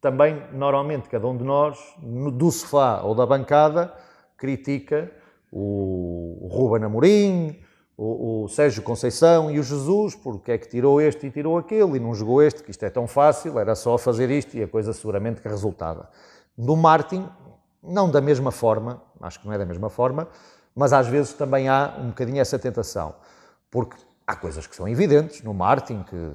Também, 0.00 0.42
normalmente, 0.52 1.08
cada 1.08 1.26
um 1.26 1.36
de 1.36 1.44
nós, 1.44 1.78
do 1.98 2.50
sofá 2.52 3.02
ou 3.02 3.14
da 3.14 3.26
bancada, 3.26 3.92
critica 4.36 5.10
o 5.50 6.48
Ruben 6.50 6.84
Amorim, 6.84 7.58
o, 7.96 8.44
o, 8.44 8.48
Sérgio 8.48 8.82
Conceição 8.82 9.50
e 9.50 9.58
o 9.58 9.62
Jesus, 9.62 10.14
porque 10.14 10.52
é 10.52 10.58
que 10.58 10.68
tirou 10.68 11.00
este 11.00 11.26
e 11.26 11.30
tirou 11.30 11.58
aquele 11.58 11.96
e 11.96 12.00
não 12.00 12.14
jogou 12.14 12.40
este, 12.40 12.62
que 12.62 12.70
isto 12.70 12.84
é 12.84 12.90
tão 12.90 13.08
fácil, 13.08 13.58
era 13.58 13.74
só 13.74 13.98
fazer 13.98 14.30
isto 14.30 14.56
e 14.56 14.62
a 14.62 14.68
coisa 14.68 14.92
seguramente 14.92 15.40
que 15.40 15.48
resultava. 15.48 16.08
No 16.56 16.76
marketing, 16.76 17.28
não 17.82 18.08
da 18.08 18.20
mesma 18.20 18.52
forma, 18.52 19.02
acho 19.20 19.40
que 19.40 19.46
não 19.46 19.52
é 19.52 19.58
da 19.58 19.66
mesma 19.66 19.90
forma, 19.90 20.28
mas 20.74 20.92
às 20.92 21.08
vezes 21.08 21.32
também 21.32 21.68
há 21.68 21.96
um 21.98 22.08
bocadinho 22.08 22.40
essa 22.40 22.56
tentação, 22.56 23.16
porque 23.68 23.96
há 24.28 24.36
coisas 24.36 24.66
que 24.66 24.76
são 24.76 24.86
evidentes 24.86 25.42
no 25.42 25.54
marketing, 25.54 26.02
que 26.02 26.32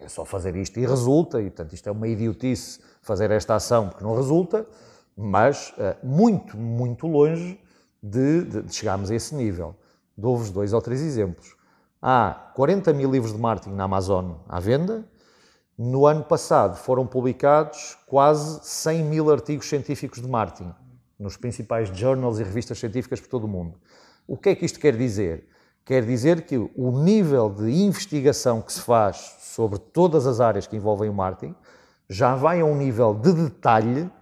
é 0.00 0.08
só 0.08 0.24
fazer 0.24 0.56
isto 0.56 0.80
e 0.80 0.84
resulta, 0.84 1.40
e 1.40 1.44
portanto 1.44 1.72
isto 1.74 1.88
é 1.88 1.92
uma 1.92 2.08
idiotice 2.08 2.80
fazer 3.00 3.30
esta 3.30 3.54
ação 3.54 3.88
porque 3.88 4.02
não 4.02 4.16
resulta, 4.16 4.66
mas 5.16 5.72
uh, 5.78 6.04
muito, 6.04 6.56
muito 6.56 7.06
longe 7.06 7.60
de, 8.02 8.42
de, 8.42 8.62
de 8.62 8.74
chegarmos 8.74 9.12
a 9.12 9.14
esse 9.14 9.32
nível. 9.32 9.76
Dou-vos 10.18 10.50
dois 10.50 10.72
ou 10.72 10.82
três 10.82 11.00
exemplos. 11.00 11.54
Há 12.02 12.50
40 12.56 12.92
mil 12.92 13.08
livros 13.08 13.32
de 13.32 13.38
marketing 13.38 13.76
na 13.76 13.84
Amazon 13.84 14.32
à 14.48 14.58
venda, 14.58 15.04
no 15.78 16.04
ano 16.04 16.24
passado 16.24 16.76
foram 16.76 17.06
publicados 17.06 17.96
quase 18.06 18.66
100 18.66 19.04
mil 19.04 19.30
artigos 19.30 19.68
científicos 19.68 20.20
de 20.20 20.26
marketing 20.26 20.74
nos 21.16 21.36
principais 21.36 21.88
journals 21.96 22.40
e 22.40 22.42
revistas 22.42 22.78
científicas 22.78 23.20
por 23.20 23.28
todo 23.28 23.44
o 23.44 23.48
mundo. 23.48 23.78
O 24.26 24.36
que 24.36 24.48
é 24.48 24.54
que 24.56 24.66
isto 24.66 24.80
quer 24.80 24.96
dizer? 24.96 25.46
Quer 25.86 26.04
dizer 26.04 26.42
que 26.42 26.56
o 26.58 26.90
nível 26.90 27.48
de 27.48 27.70
investigação 27.70 28.60
que 28.60 28.72
se 28.72 28.80
faz 28.80 29.36
sobre 29.38 29.78
todas 29.78 30.26
as 30.26 30.40
áreas 30.40 30.66
que 30.66 30.74
envolvem 30.74 31.08
o 31.08 31.14
marketing 31.14 31.54
já 32.10 32.34
vai 32.34 32.60
a 32.60 32.64
um 32.64 32.74
nível 32.74 33.14
de 33.14 33.32
detalhe 33.32 34.02
uh, 34.02 34.12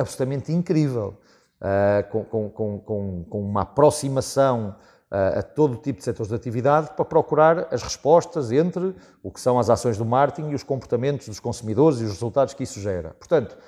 absolutamente 0.00 0.52
incrível, 0.52 1.18
uh, 1.60 2.08
com, 2.10 2.48
com, 2.48 2.78
com, 2.78 3.24
com, 3.28 3.40
uma 3.42 3.62
aproximação 3.62 4.76
uh, 5.10 5.40
a 5.40 5.42
todo 5.42 5.76
tipo 5.78 5.98
de 5.98 6.04
setores 6.04 6.28
de 6.28 6.36
atividade 6.36 6.90
para 6.94 7.04
procurar 7.04 7.66
as 7.74 7.82
respostas 7.82 8.52
entre 8.52 8.94
o 9.20 9.32
que 9.32 9.40
são 9.40 9.58
as 9.58 9.68
ações 9.68 9.98
do 9.98 10.04
marketing 10.04 10.50
e 10.50 10.54
os 10.54 10.62
comportamentos 10.62 11.26
dos 11.26 11.40
consumidores 11.40 11.98
e 11.98 12.04
os 12.04 12.12
resultados 12.12 12.54
que 12.54 12.62
isso 12.62 12.78
gera. 12.78 13.16
Portanto, 13.18 13.58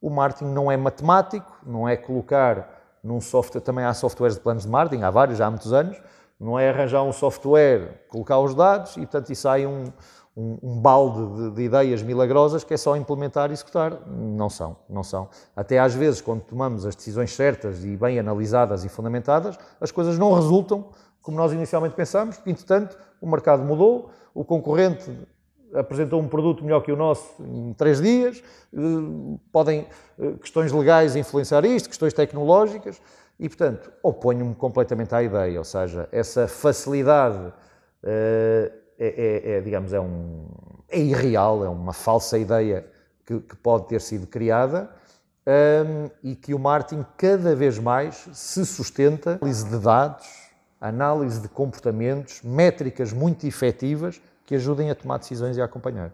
o 0.00 0.10
marketing 0.10 0.50
não 0.50 0.68
é 0.68 0.76
matemático, 0.76 1.60
não 1.64 1.88
é 1.88 1.96
colocar 1.96 2.98
num 3.04 3.20
software, 3.20 3.60
também 3.60 3.84
há 3.84 3.94
softwares 3.94 4.34
de 4.34 4.42
planos 4.42 4.64
de 4.64 4.68
marketing, 4.68 5.04
há 5.04 5.10
vários, 5.12 5.38
já 5.38 5.46
há 5.46 5.50
muitos 5.50 5.72
anos, 5.72 5.96
não 6.38 6.58
é 6.58 6.68
arranjar 6.68 7.02
um 7.02 7.12
software, 7.12 8.04
colocar 8.08 8.38
os 8.38 8.54
dados 8.54 8.96
e, 8.96 9.00
portanto, 9.00 9.30
e 9.30 9.36
sai 9.36 9.66
um, 9.66 9.84
um, 10.36 10.58
um 10.62 10.80
balde 10.80 11.34
de, 11.34 11.50
de, 11.56 11.62
ideias 11.62 12.02
milagrosas 12.02 12.62
que 12.62 12.74
é 12.74 12.76
só 12.76 12.96
implementar 12.96 13.50
e 13.50 13.54
executar. 13.54 14.06
Não 14.06 14.50
são, 14.50 14.76
não 14.88 15.02
são. 15.02 15.28
Até 15.54 15.78
às 15.78 15.94
vezes, 15.94 16.20
quando 16.20 16.42
tomamos 16.42 16.84
as 16.84 16.94
decisões 16.94 17.34
certas 17.34 17.84
e 17.84 17.96
bem 17.96 18.18
analisadas 18.18 18.84
e 18.84 18.88
fundamentadas, 18.88 19.58
as 19.80 19.90
coisas 19.90 20.18
não 20.18 20.32
resultam 20.32 20.86
como 21.26 21.36
nós 21.38 21.52
inicialmente 21.52 21.96
pensamos, 21.96 22.40
entretanto, 22.46 22.96
o 23.20 23.28
mercado 23.28 23.60
mudou, 23.64 24.10
o 24.32 24.44
concorrente 24.44 25.10
apresentou 25.74 26.20
um 26.20 26.28
produto 26.28 26.62
melhor 26.62 26.80
que 26.82 26.92
o 26.92 26.96
nosso 26.96 27.42
em 27.42 27.72
três 27.72 28.00
dias, 28.00 28.40
eh, 28.72 28.78
podem 29.50 29.88
eh, 30.20 30.32
questões 30.40 30.70
legais 30.70 31.16
influenciar 31.16 31.64
isto, 31.64 31.88
questões 31.88 32.12
tecnológicas, 32.12 33.02
e 33.38 33.48
portanto 33.48 33.92
oponho-me 34.02 34.54
completamente 34.54 35.14
à 35.14 35.22
ideia, 35.22 35.58
ou 35.58 35.64
seja, 35.64 36.08
essa 36.12 36.48
facilidade 36.48 37.52
é, 38.02 38.72
é, 38.98 39.52
é, 39.56 39.60
digamos, 39.60 39.92
é, 39.92 40.00
um, 40.00 40.46
é 40.88 41.00
irreal, 41.00 41.64
é 41.64 41.68
uma 41.68 41.92
falsa 41.92 42.38
ideia 42.38 42.86
que, 43.24 43.40
que 43.40 43.56
pode 43.56 43.88
ter 43.88 44.00
sido 44.00 44.26
criada 44.26 44.90
um, 45.46 46.10
e 46.22 46.34
que 46.34 46.54
o 46.54 46.58
marketing 46.58 47.04
cada 47.16 47.54
vez 47.54 47.78
mais 47.78 48.28
se 48.32 48.64
sustenta 48.64 49.38
análise 49.40 49.68
de 49.68 49.78
dados, 49.78 50.26
análise 50.80 51.40
de 51.40 51.48
comportamentos, 51.48 52.42
métricas 52.42 53.12
muito 53.12 53.46
efetivas 53.46 54.20
que 54.44 54.54
ajudem 54.54 54.90
a 54.90 54.94
tomar 54.94 55.18
decisões 55.18 55.56
e 55.56 55.60
a 55.60 55.64
acompanhar. 55.64 56.12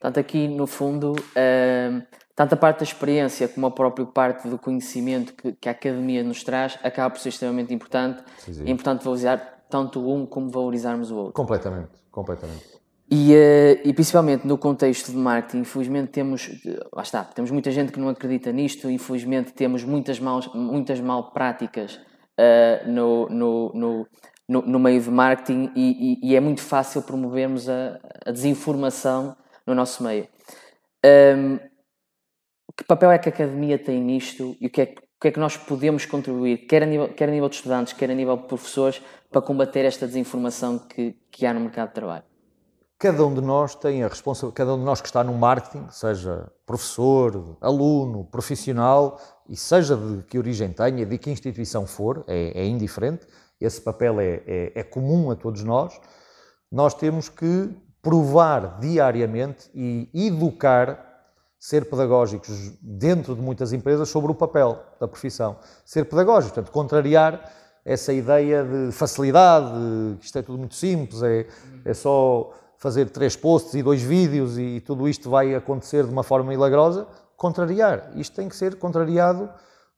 Portanto, 0.00 0.18
aqui 0.20 0.48
no 0.48 0.66
fundo, 0.66 1.12
uh, 1.12 2.02
tanto 2.34 2.54
a 2.54 2.56
parte 2.56 2.78
da 2.78 2.84
experiência 2.84 3.46
como 3.48 3.66
a 3.66 3.70
própria 3.70 4.06
parte 4.06 4.48
do 4.48 4.58
conhecimento 4.58 5.34
que, 5.34 5.52
que 5.52 5.68
a 5.68 5.72
academia 5.72 6.22
nos 6.22 6.42
traz 6.42 6.78
acaba 6.82 7.10
por 7.10 7.20
ser 7.20 7.28
extremamente 7.28 7.72
importante. 7.72 8.22
Sim, 8.38 8.52
sim. 8.52 8.64
É 8.66 8.70
importante 8.70 9.04
valorizar 9.04 9.64
tanto 9.70 10.08
um 10.08 10.26
como 10.26 10.50
valorizarmos 10.50 11.10
o 11.10 11.16
outro. 11.16 11.32
Completamente, 11.32 11.90
completamente. 12.10 12.74
E, 13.10 13.34
uh, 13.34 13.80
e, 13.84 13.92
principalmente 13.92 14.46
no 14.46 14.56
contexto 14.56 15.12
de 15.12 15.16
marketing, 15.16 15.58
infelizmente 15.58 16.08
temos, 16.10 16.50
lá 16.92 17.02
está, 17.02 17.22
temos 17.22 17.50
muita 17.50 17.70
gente 17.70 17.92
que 17.92 18.00
não 18.00 18.08
acredita 18.08 18.50
nisto, 18.50 18.90
infelizmente 18.90 19.52
temos 19.52 19.84
muitas, 19.84 20.18
maus, 20.18 20.52
muitas 20.54 21.00
mal 21.00 21.30
práticas 21.30 21.96
uh, 21.96 22.90
no, 22.90 23.28
no, 23.28 23.72
no, 23.74 24.06
no, 24.48 24.62
no, 24.62 24.78
meio 24.78 25.00
de 25.00 25.10
marketing 25.10 25.70
e, 25.76 26.18
e, 26.22 26.30
e, 26.30 26.36
é 26.36 26.40
muito 26.40 26.62
fácil 26.62 27.02
promovermos 27.02 27.68
a, 27.68 28.00
a 28.24 28.32
desinformação 28.32 29.36
no 29.66 29.74
nosso 29.74 30.02
meio. 30.02 30.26
Um, 31.04 31.58
que 32.76 32.84
papel 32.84 33.10
é 33.10 33.18
que 33.18 33.28
a 33.28 33.32
academia 33.32 33.78
tem 33.78 34.00
nisto 34.00 34.56
e 34.60 34.66
o 34.66 34.70
que 34.70 34.80
é, 34.82 34.84
o 34.84 35.20
que, 35.20 35.28
é 35.28 35.30
que 35.30 35.40
nós 35.40 35.56
podemos 35.56 36.04
contribuir, 36.06 36.66
quer 36.66 36.82
a, 36.82 36.86
nível, 36.86 37.08
quer 37.08 37.28
a 37.28 37.32
nível 37.32 37.48
de 37.48 37.56
estudantes, 37.56 37.92
quer 37.92 38.10
a 38.10 38.14
nível 38.14 38.36
de 38.36 38.44
professores, 38.44 39.00
para 39.30 39.40
combater 39.40 39.84
esta 39.84 40.06
desinformação 40.06 40.78
que, 40.78 41.16
que 41.30 41.46
há 41.46 41.52
no 41.52 41.60
mercado 41.60 41.88
de 41.88 41.94
trabalho? 41.94 42.24
cada 43.04 43.26
um 43.26 43.34
de 43.34 43.42
nós 43.42 43.74
tem 43.74 44.02
a 44.02 44.08
responsabilidade, 44.08 44.56
cada 44.56 44.74
um 44.74 44.78
de 44.78 44.84
nós 44.86 44.98
que 44.98 45.06
está 45.06 45.22
no 45.22 45.34
marketing, 45.34 45.86
seja 45.90 46.50
professor, 46.64 47.58
aluno, 47.60 48.24
profissional, 48.24 49.20
e 49.46 49.54
seja 49.54 49.94
de 49.94 50.22
que 50.22 50.38
origem 50.38 50.72
tenha, 50.72 51.04
de 51.04 51.18
que 51.18 51.30
instituição 51.30 51.86
for, 51.86 52.24
é, 52.26 52.62
é 52.62 52.66
indiferente, 52.66 53.26
esse 53.60 53.78
papel 53.78 54.18
é, 54.20 54.42
é, 54.46 54.72
é, 54.76 54.82
comum 54.82 55.30
a 55.30 55.36
todos 55.36 55.62
nós, 55.62 56.00
nós 56.72 56.94
temos 56.94 57.28
que 57.28 57.76
provar 58.00 58.78
diariamente 58.80 59.70
e 59.74 60.08
educar, 60.14 61.13
ser 61.64 61.86
pedagógicos 61.86 62.72
dentro 62.82 63.34
de 63.34 63.40
muitas 63.40 63.72
empresas 63.72 64.10
sobre 64.10 64.30
o 64.30 64.34
papel 64.34 64.78
da 65.00 65.08
profissão. 65.08 65.56
Ser 65.82 66.04
pedagógicos, 66.04 66.52
portanto, 66.52 66.70
contrariar 66.70 67.50
essa 67.82 68.12
ideia 68.12 68.62
de 68.62 68.92
facilidade, 68.92 69.72
que 70.20 70.26
isto 70.26 70.38
é 70.38 70.42
tudo 70.42 70.58
muito 70.58 70.74
simples, 70.74 71.22
é, 71.22 71.46
é 71.82 71.94
só 71.94 72.52
fazer 72.76 73.08
três 73.08 73.34
posts 73.34 73.72
e 73.72 73.82
dois 73.82 74.02
vídeos 74.02 74.58
e 74.58 74.82
tudo 74.84 75.08
isto 75.08 75.30
vai 75.30 75.54
acontecer 75.54 76.04
de 76.04 76.10
uma 76.10 76.22
forma 76.22 76.50
milagrosa, 76.50 77.06
contrariar. 77.34 78.12
Isto 78.14 78.36
tem 78.36 78.46
que 78.46 78.56
ser 78.56 78.74
contrariado, 78.74 79.48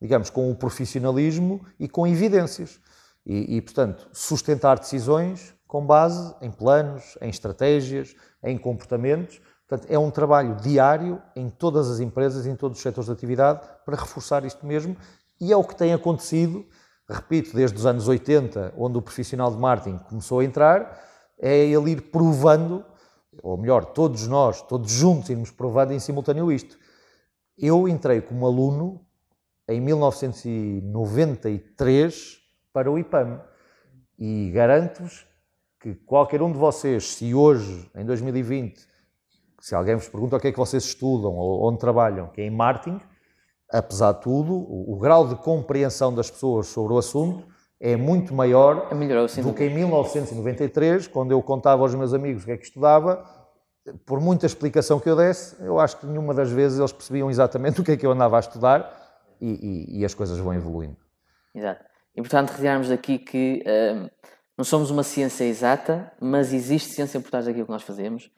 digamos, 0.00 0.31
com 0.31 0.48
o 0.48 0.55
profissionalismo 0.55 1.66
e 1.81 1.88
com 1.88 2.07
evidências. 2.07 2.79
E, 3.26 3.57
e, 3.57 3.61
portanto, 3.61 4.09
sustentar 4.12 4.79
decisões 4.79 5.52
com 5.66 5.85
base 5.85 6.33
em 6.40 6.48
planos, 6.48 7.18
em 7.20 7.29
estratégias, 7.29 8.14
em 8.40 8.57
comportamentos. 8.57 9.40
Portanto, 9.68 9.90
é 9.90 9.98
um 9.98 10.11
trabalho 10.11 10.55
diário 10.57 11.20
em 11.35 11.50
todas 11.50 11.90
as 11.90 11.98
empresas, 11.98 12.46
em 12.46 12.55
todos 12.55 12.79
os 12.79 12.83
setores 12.83 13.07
de 13.07 13.12
atividade, 13.12 13.61
para 13.85 13.96
reforçar 13.96 14.44
isto 14.44 14.64
mesmo. 14.64 14.96
E 15.40 15.52
é 15.52 15.57
o 15.57 15.64
que 15.64 15.74
tem 15.74 15.92
acontecido, 15.92 16.64
repito, 17.09 17.55
desde 17.55 17.76
os 17.76 17.85
anos 17.85 18.07
80, 18.07 18.74
onde 18.76 18.96
o 18.96 19.02
profissional 19.02 19.50
de 19.50 19.59
marketing 19.59 19.98
começou 19.98 20.38
a 20.38 20.44
entrar, 20.44 21.02
é 21.38 21.66
ele 21.66 21.90
ir 21.90 22.00
provando, 22.11 22.85
ou 23.42 23.59
melhor, 23.59 23.85
todos 23.87 24.29
nós, 24.29 24.62
todos 24.62 24.90
juntos, 24.90 25.31
irmos 25.31 25.50
provando 25.50 25.92
em 25.92 25.98
simultâneo 25.98 26.52
isto. 26.52 26.79
Eu 27.59 27.88
entrei 27.88 28.20
como 28.20 28.46
aluno 28.46 29.05
em 29.68 29.81
1993 29.81 32.38
para 32.72 32.88
o 32.90 32.98
IPAM 32.98 33.40
e 34.18 34.50
garanto-vos 34.52 35.26
que 35.81 35.94
qualquer 35.94 36.40
um 36.40 36.52
de 36.52 36.59
vocês, 36.59 37.14
se 37.14 37.35
hoje, 37.35 37.90
em 37.94 38.05
2020, 38.05 38.95
se 39.66 39.74
alguém 39.74 39.96
vos 39.96 40.09
pergunta 40.09 40.37
o 40.37 40.38
que 40.38 40.46
é 40.46 40.52
que 40.52 40.59
vocês 40.59 40.85
estudam 40.85 41.35
ou 41.35 41.66
onde 41.68 41.81
trabalham, 41.81 42.29
que 42.29 42.40
é 42.40 42.44
em 42.44 42.50
marketing, 42.50 43.00
apesar 43.68 44.12
de 44.12 44.20
tudo, 44.20 44.55
o, 44.55 44.94
o 44.94 44.96
grau 44.96 45.26
de 45.26 45.35
compreensão 45.35 46.14
das 46.14 46.31
pessoas 46.31 46.68
sobre 46.68 46.92
o 46.92 46.98
assunto 46.98 47.44
é 47.81 47.96
muito 47.96 48.33
maior 48.33 48.88
é 48.92 49.42
do 49.42 49.52
que 49.52 49.64
em 49.64 49.74
1993, 49.74 51.09
quando 51.09 51.33
eu 51.33 51.42
contava 51.42 51.83
aos 51.83 51.92
meus 51.96 52.14
amigos 52.14 52.44
o 52.44 52.46
que 52.46 52.52
é 52.52 52.57
que 52.57 52.64
estudava, 52.64 53.29
por 54.07 54.20
muita 54.20 54.46
explicação 54.46 55.00
que 55.00 55.11
eu 55.11 55.16
desse, 55.16 55.61
eu 55.61 55.81
acho 55.81 55.96
que 55.96 56.07
nenhuma 56.07 56.33
das 56.33 56.52
vezes 56.52 56.79
eles 56.79 56.92
percebiam 56.92 57.29
exatamente 57.29 57.81
o 57.83 57.85
que 57.85 57.90
é 57.90 57.96
que 57.96 58.07
eu 58.07 58.12
andava 58.12 58.37
a 58.37 58.40
estudar 58.40 59.26
e, 59.40 59.48
e, 59.48 59.98
e 59.98 60.05
as 60.05 60.14
coisas 60.14 60.38
vão 60.38 60.55
evoluindo. 60.55 60.96
Exato. 61.52 61.85
Importante 62.16 62.50
retirarmos 62.50 62.88
daqui 62.88 63.18
que 63.18 63.64
um, 63.66 64.09
não 64.57 64.64
somos 64.64 64.92
uma 64.92 65.02
ciência 65.02 65.42
exata, 65.42 66.12
mas 66.20 66.52
existe 66.52 66.90
ciência 66.90 67.18
por 67.20 67.31
trás 67.33 67.46
daquilo 67.46 67.66
que 67.66 67.72
nós 67.72 67.83
fazemos, 67.83 68.31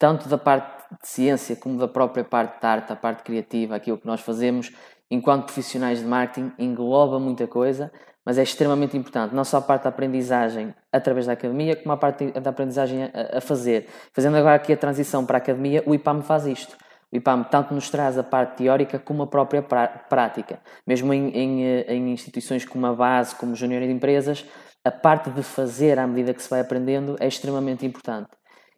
tanto 0.00 0.28
da 0.28 0.36
parte 0.36 0.80
de 1.00 1.06
ciência 1.06 1.54
como 1.54 1.78
da 1.78 1.86
própria 1.86 2.24
parte 2.24 2.60
da 2.60 2.70
arte, 2.70 2.92
a 2.92 2.96
parte 2.96 3.22
criativa, 3.22 3.76
aquilo 3.76 3.98
que 3.98 4.06
nós 4.06 4.20
fazemos 4.20 4.72
enquanto 5.08 5.44
profissionais 5.44 6.00
de 6.00 6.06
marketing 6.06 6.52
engloba 6.58 7.20
muita 7.20 7.46
coisa 7.46 7.92
mas 8.24 8.38
é 8.38 8.42
extremamente 8.42 8.96
importante, 8.96 9.34
não 9.34 9.44
só 9.44 9.58
a 9.58 9.62
parte 9.62 9.84
da 9.84 9.88
aprendizagem 9.88 10.74
através 10.92 11.26
da 11.26 11.32
academia, 11.32 11.74
como 11.76 11.92
a 11.92 11.96
parte 11.96 12.30
da 12.32 12.50
aprendizagem 12.50 13.04
a, 13.04 13.40
fazer. 13.40 13.88
Fazendo 14.12 14.36
agora 14.36 14.56
aqui 14.56 14.72
a 14.72 14.76
transição 14.76 15.24
para 15.24 15.38
a 15.38 15.40
academia, 15.40 15.82
o 15.86 15.94
IPAM 15.94 16.22
faz 16.22 16.46
isto. 16.46 16.76
O 17.10 17.16
IPAM 17.16 17.44
tanto 17.44 17.74
nos 17.74 17.90
traz 17.90 18.18
a 18.18 18.22
parte 18.22 18.58
teórica 18.58 18.98
como 18.98 19.22
a 19.22 19.26
própria 19.26 19.62
prática. 19.62 20.60
Mesmo 20.86 21.12
em, 21.12 21.28
em, 21.30 21.64
eh, 21.64 21.94
em 21.94 22.12
instituições 22.12 22.64
como 22.64 22.86
a 22.86 22.94
base, 22.94 23.34
como 23.34 23.56
Júnior 23.56 23.82
de 23.82 23.90
Empresas, 23.90 24.44
a 24.84 24.90
parte 24.90 25.30
de 25.30 25.42
fazer 25.42 25.98
à 25.98 26.06
medida 26.06 26.34
que 26.34 26.42
se 26.42 26.48
vai 26.48 26.60
aprendendo 26.60 27.16
é 27.18 27.26
extremamente 27.26 27.84
importante. 27.84 28.28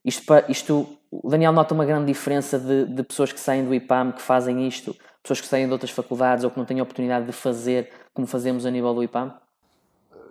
Isto, 0.05 0.25
isto 0.49 0.99
o 1.13 1.29
Daniel 1.29 1.53
nota 1.53 1.75
uma 1.75 1.85
grande 1.85 2.07
diferença 2.07 2.59
de, 2.59 2.87
de 2.87 3.03
pessoas 3.03 3.31
que 3.31 3.39
saem 3.39 3.67
do 3.67 3.75
IPAM, 3.75 4.13
que 4.13 4.23
fazem 4.23 4.67
isto, 4.67 4.97
pessoas 5.23 5.43
que 5.43 5.47
saem 5.47 5.67
de 5.67 5.73
outras 5.73 5.91
faculdades 5.91 6.43
ou 6.43 6.51
que 6.51 6.59
não 6.59 6.65
têm 6.65 6.81
a 6.81 6.83
oportunidade 6.83 7.27
de 7.27 7.33
fazer 7.33 7.91
como 8.15 8.27
fazemos 8.27 8.65
a 8.65 8.71
nível 8.71 8.95
do 8.95 9.03
IPAM? 9.03 9.35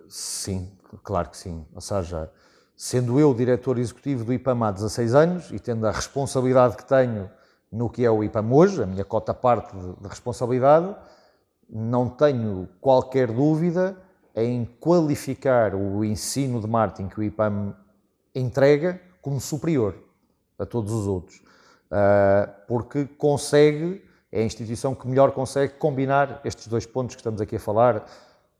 Sim, 0.08 0.72
claro 1.04 1.30
que 1.30 1.36
sim. 1.36 1.64
Ou 1.72 1.80
seja, 1.80 2.28
sendo 2.76 3.20
eu 3.20 3.32
diretor 3.32 3.78
executivo 3.78 4.24
do 4.24 4.32
IPAM 4.32 4.60
há 4.66 4.72
16 4.72 5.14
anos 5.14 5.52
e 5.52 5.60
tendo 5.60 5.86
a 5.86 5.92
responsabilidade 5.92 6.76
que 6.76 6.84
tenho 6.84 7.30
no 7.70 7.88
que 7.88 8.04
é 8.04 8.10
o 8.10 8.24
IPAM 8.24 8.50
hoje, 8.50 8.82
a 8.82 8.86
minha 8.86 9.04
cota 9.04 9.32
parte 9.32 9.76
de, 9.76 9.94
de 10.00 10.08
responsabilidade, 10.08 10.96
não 11.70 12.08
tenho 12.08 12.68
qualquer 12.80 13.28
dúvida 13.30 13.96
em 14.34 14.64
qualificar 14.80 15.76
o 15.76 16.04
ensino 16.04 16.60
de 16.60 16.66
marketing 16.66 17.08
que 17.08 17.20
o 17.20 17.22
IPAM 17.22 17.72
entrega 18.34 19.00
como 19.22 19.40
superior 19.40 19.94
a 20.62 20.66
todos 20.66 20.92
os 20.92 21.06
outros, 21.06 21.42
ah, 21.90 22.48
porque 22.66 23.04
consegue 23.04 24.02
é 24.32 24.40
a 24.40 24.44
instituição 24.44 24.94
que 24.94 25.06
melhor 25.06 25.32
consegue 25.32 25.74
combinar 25.74 26.40
estes 26.42 26.66
dois 26.66 26.86
pontos 26.86 27.14
que 27.14 27.20
estamos 27.20 27.38
aqui 27.38 27.56
a 27.56 27.60
falar, 27.60 28.06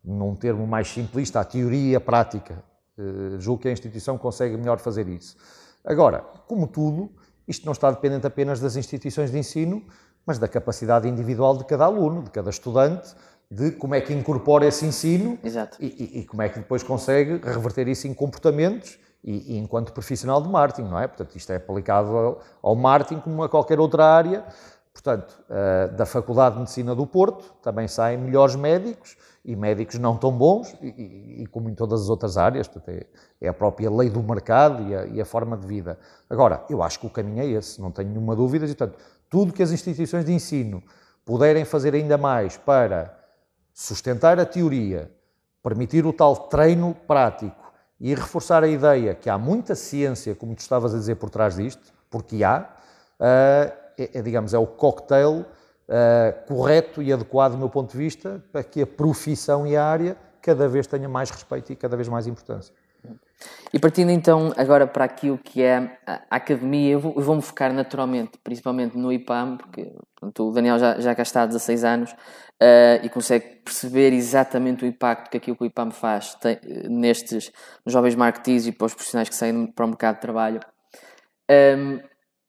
num 0.04 0.36
termo 0.36 0.66
mais 0.66 0.88
simplista, 0.88 1.40
a 1.40 1.44
teoria 1.44 1.92
e 1.92 1.96
a 1.96 2.00
prática. 2.00 2.62
Uh, 2.98 3.40
julgo 3.40 3.62
que 3.62 3.68
a 3.68 3.72
instituição 3.72 4.18
consegue 4.18 4.54
melhor 4.58 4.78
fazer 4.78 5.08
isso. 5.08 5.34
Agora, 5.82 6.18
como 6.46 6.66
tudo, 6.66 7.10
isto 7.48 7.64
não 7.64 7.72
está 7.72 7.90
dependente 7.90 8.26
apenas 8.26 8.60
das 8.60 8.76
instituições 8.76 9.30
de 9.30 9.38
ensino, 9.38 9.82
mas 10.26 10.38
da 10.38 10.46
capacidade 10.46 11.08
individual 11.08 11.56
de 11.56 11.64
cada 11.64 11.86
aluno, 11.86 12.22
de 12.22 12.30
cada 12.30 12.50
estudante, 12.50 13.14
de 13.50 13.70
como 13.70 13.94
é 13.94 14.00
que 14.02 14.12
incorpora 14.12 14.66
esse 14.66 14.84
ensino 14.84 15.38
e, 15.42 15.86
e, 15.86 16.20
e, 16.20 16.24
como 16.26 16.42
é 16.42 16.50
que 16.50 16.58
depois 16.58 16.82
consegue 16.82 17.40
reverter 17.42 17.88
isso 17.88 18.06
em 18.06 18.12
comportamentos 18.12 18.98
e, 19.24 19.54
e, 19.54 19.58
enquanto 19.58 19.92
profissional 19.92 20.42
de 20.42 20.48
marketing, 20.48 20.88
não 20.88 20.98
é? 20.98 21.06
Portanto, 21.06 21.36
isto 21.36 21.50
é 21.52 21.56
aplicado 21.56 22.38
ao, 22.60 22.74
marketing 22.74 23.20
como 23.20 23.42
a 23.42 23.48
qualquer 23.48 23.78
outra 23.78 24.04
área, 24.04 24.44
Portanto, 24.92 25.42
eh, 25.48 25.88
da 25.88 26.04
Faculdade 26.04 26.54
de 26.54 26.60
Medicina 26.60 26.94
do 26.94 27.06
Porto 27.06 27.54
também 27.62 27.88
saem 27.88 28.18
melhores 28.18 28.54
médicos 28.54 29.16
e 29.44 29.56
médicos 29.56 29.98
não 29.98 30.16
tão 30.16 30.30
bons, 30.30 30.76
e, 30.82 30.86
e, 30.86 31.42
e 31.42 31.46
como 31.46 31.68
em 31.68 31.74
todas 31.74 32.02
as 32.02 32.08
outras 32.10 32.36
áreas, 32.36 32.68
portanto, 32.68 32.94
é, 32.94 33.06
é, 33.40 33.48
a 33.48 33.54
própria 33.54 33.90
lei 33.90 34.10
do 34.10 34.22
mercado 34.22 34.86
e 34.86 34.94
a, 34.94 35.06
e 35.06 35.20
a, 35.20 35.24
forma 35.24 35.56
de 35.56 35.66
vida. 35.66 35.98
Agora, 36.28 36.62
eu 36.68 36.82
acho 36.82 37.00
que 37.00 37.06
o 37.06 37.10
caminho 37.10 37.42
é 37.42 37.46
esse, 37.46 37.80
não 37.80 37.90
tenho 37.90 38.10
nenhuma 38.10 38.36
dúvida, 38.36 38.66
e, 38.66 38.68
portanto, 38.68 38.98
tudo 39.28 39.52
que 39.52 39.62
as 39.62 39.72
instituições 39.72 40.24
de 40.24 40.32
ensino 40.32 40.82
puderem 41.24 41.64
fazer 41.64 41.94
ainda 41.94 42.18
mais 42.18 42.56
para 42.56 43.18
sustentar 43.72 44.38
a 44.38 44.44
teoria, 44.44 45.10
permitir 45.62 46.06
o 46.06 46.12
tal 46.12 46.36
treino 46.36 46.94
prático 47.06 47.61
e 48.02 48.16
reforçar 48.16 48.64
a 48.64 48.66
ideia 48.66 49.14
que 49.14 49.30
há 49.30 49.38
muita 49.38 49.76
ciência, 49.76 50.34
como 50.34 50.56
tu 50.56 50.58
estavas 50.58 50.92
a 50.92 50.98
dizer, 50.98 51.14
por 51.14 51.30
trás 51.30 51.54
disto, 51.54 51.94
porque 52.10 52.42
há, 52.42 52.68
uh, 53.20 53.72
é, 53.96 54.10
é, 54.14 54.20
digamos, 54.20 54.52
é 54.52 54.58
o 54.58 54.66
cocktail 54.66 55.42
uh, 55.42 56.46
correto 56.48 57.00
e 57.00 57.12
adequado 57.12 57.52
do 57.52 57.58
meu 57.58 57.70
ponto 57.70 57.92
de 57.92 57.96
vista 57.96 58.42
para 58.50 58.64
que 58.64 58.82
a 58.82 58.86
profissão 58.86 59.64
e 59.64 59.76
a 59.76 59.84
área 59.84 60.16
cada 60.42 60.66
vez 60.66 60.88
tenha 60.88 61.08
mais 61.08 61.30
respeito 61.30 61.72
e 61.72 61.76
cada 61.76 61.96
vez 61.96 62.08
mais 62.08 62.26
importância. 62.26 62.74
E 63.72 63.78
partindo 63.78 64.10
então 64.10 64.52
agora 64.56 64.86
para 64.86 65.04
aquilo 65.04 65.38
que 65.38 65.62
é 65.62 65.98
a 66.06 66.22
academia, 66.30 66.92
eu 66.92 67.00
vou-me 67.00 67.22
vou 67.22 67.40
focar 67.40 67.72
naturalmente, 67.72 68.38
principalmente 68.44 68.96
no 68.96 69.12
IPAM, 69.12 69.56
porque 69.56 69.92
o 70.38 70.50
Daniel 70.50 70.78
já, 70.78 71.00
já 71.00 71.14
cá 71.14 71.22
está 71.22 71.42
há 71.42 71.46
16 71.46 71.84
anos 71.84 72.12
uh, 72.12 73.02
e 73.02 73.08
consegue 73.08 73.62
perceber 73.64 74.12
exatamente 74.12 74.84
o 74.84 74.86
impacto 74.86 75.30
que 75.30 75.36
aquilo 75.38 75.56
que 75.56 75.64
o 75.64 75.66
IPAM 75.66 75.90
faz 75.90 76.34
tem, 76.34 76.58
nestes 76.88 77.50
jovens 77.86 78.14
marketeers 78.14 78.66
e 78.66 78.72
para 78.72 78.86
os 78.86 78.94
profissionais 78.94 79.28
que 79.28 79.34
saem 79.34 79.66
para 79.66 79.84
o 79.84 79.88
mercado 79.88 80.16
de 80.16 80.20
trabalho. 80.20 80.60
Um, 81.50 81.54
ehm, 81.54 82.00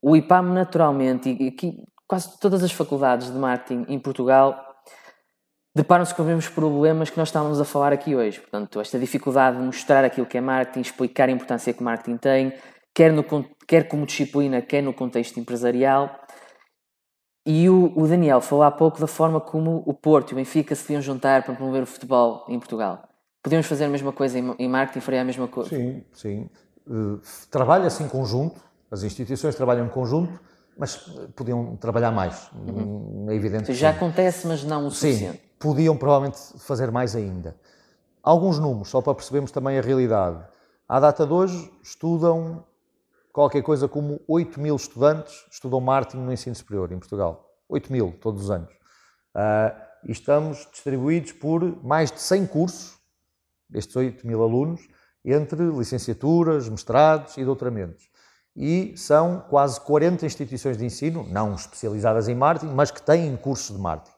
o 0.02 0.14
IPAM 0.14 0.52
naturalmente, 0.52 1.34
e 1.40 1.48
aqui 1.48 1.82
quase 2.06 2.38
todas 2.38 2.62
as 2.62 2.70
faculdades 2.70 3.32
de 3.32 3.38
marketing 3.38 3.86
em 3.88 3.98
Portugal 3.98 4.63
deparam-se 5.74 6.14
com 6.14 6.22
os 6.22 6.28
mesmos 6.28 6.48
problemas 6.48 7.10
que 7.10 7.18
nós 7.18 7.28
estávamos 7.28 7.60
a 7.60 7.64
falar 7.64 7.92
aqui 7.92 8.14
hoje. 8.14 8.40
Portanto, 8.40 8.80
esta 8.80 8.98
dificuldade 8.98 9.56
de 9.56 9.62
mostrar 9.62 10.04
aquilo 10.04 10.26
que 10.26 10.38
é 10.38 10.40
marketing, 10.40 10.80
explicar 10.80 11.28
a 11.28 11.32
importância 11.32 11.72
que 11.72 11.80
o 11.80 11.84
marketing 11.84 12.16
tem, 12.16 12.52
quer, 12.94 13.12
no, 13.12 13.24
quer 13.66 13.88
como 13.88 14.06
disciplina, 14.06 14.62
quer 14.62 14.82
no 14.82 14.94
contexto 14.94 15.40
empresarial. 15.40 16.20
E 17.46 17.68
o, 17.68 17.92
o, 17.94 18.06
Daniel 18.06 18.40
falou 18.40 18.64
há 18.64 18.70
pouco 18.70 18.98
da 19.00 19.06
forma 19.06 19.40
como 19.40 19.82
o 19.84 19.92
Porto 19.92 20.30
e 20.30 20.32
o 20.32 20.36
Benfica 20.36 20.74
se 20.74 20.82
deviam 20.82 21.02
juntar 21.02 21.42
para 21.42 21.54
promover 21.54 21.82
o 21.82 21.86
futebol 21.86 22.44
em 22.48 22.58
Portugal. 22.58 23.06
Podíamos 23.42 23.66
fazer 23.66 23.84
a 23.84 23.88
mesma 23.88 24.12
coisa 24.12 24.38
em, 24.38 24.54
em 24.58 24.68
marketing, 24.68 25.00
faria 25.00 25.20
a 25.20 25.24
mesma 25.24 25.46
coisa? 25.46 25.68
Sim, 25.68 26.02
sim. 26.12 26.48
Uh, 26.86 27.20
Trabalha-se 27.50 28.02
em 28.02 28.08
conjunto, 28.08 28.58
as 28.90 29.02
instituições 29.02 29.54
trabalham 29.54 29.84
em 29.84 29.90
conjunto, 29.90 30.40
mas 30.78 30.96
podiam 31.36 31.76
trabalhar 31.76 32.10
mais, 32.10 32.50
uhum. 32.52 33.26
é 33.28 33.34
evidente. 33.34 33.72
já 33.74 33.90
acontece, 33.90 34.46
mas 34.46 34.64
não 34.64 34.86
o 34.86 34.90
suficiente. 34.90 35.42
Podiam 35.64 35.96
provavelmente 35.96 36.38
fazer 36.58 36.90
mais 36.90 37.16
ainda. 37.16 37.56
Alguns 38.22 38.58
números, 38.58 38.90
só 38.90 39.00
para 39.00 39.14
percebermos 39.14 39.50
também 39.50 39.78
a 39.78 39.80
realidade. 39.80 40.44
À 40.86 41.00
data 41.00 41.26
de 41.26 41.32
hoje, 41.32 41.72
estudam 41.82 42.62
qualquer 43.32 43.62
coisa 43.62 43.88
como 43.88 44.20
8 44.28 44.60
mil 44.60 44.76
estudantes 44.76 45.46
estudam 45.50 45.80
marketing 45.80 46.18
no 46.18 46.30
ensino 46.30 46.54
superior 46.54 46.92
em 46.92 46.98
Portugal. 46.98 47.50
8 47.66 47.90
mil 47.90 48.12
todos 48.20 48.42
os 48.42 48.50
anos. 48.50 48.70
Uh, 49.34 49.74
e 50.06 50.12
estamos 50.12 50.68
distribuídos 50.70 51.32
por 51.32 51.82
mais 51.82 52.12
de 52.12 52.20
100 52.20 52.46
cursos, 52.48 52.98
estes 53.72 53.96
8 53.96 54.26
mil 54.26 54.42
alunos, 54.42 54.86
entre 55.24 55.64
licenciaturas, 55.70 56.68
mestrados 56.68 57.38
e 57.38 57.44
doutoramentos. 57.44 58.10
E 58.54 58.94
são 58.98 59.40
quase 59.48 59.80
40 59.80 60.26
instituições 60.26 60.76
de 60.76 60.84
ensino, 60.84 61.26
não 61.26 61.54
especializadas 61.54 62.28
em 62.28 62.34
marketing, 62.34 62.74
mas 62.74 62.90
que 62.90 63.00
têm 63.00 63.34
cursos 63.34 63.74
de 63.74 63.80
marketing. 63.80 64.13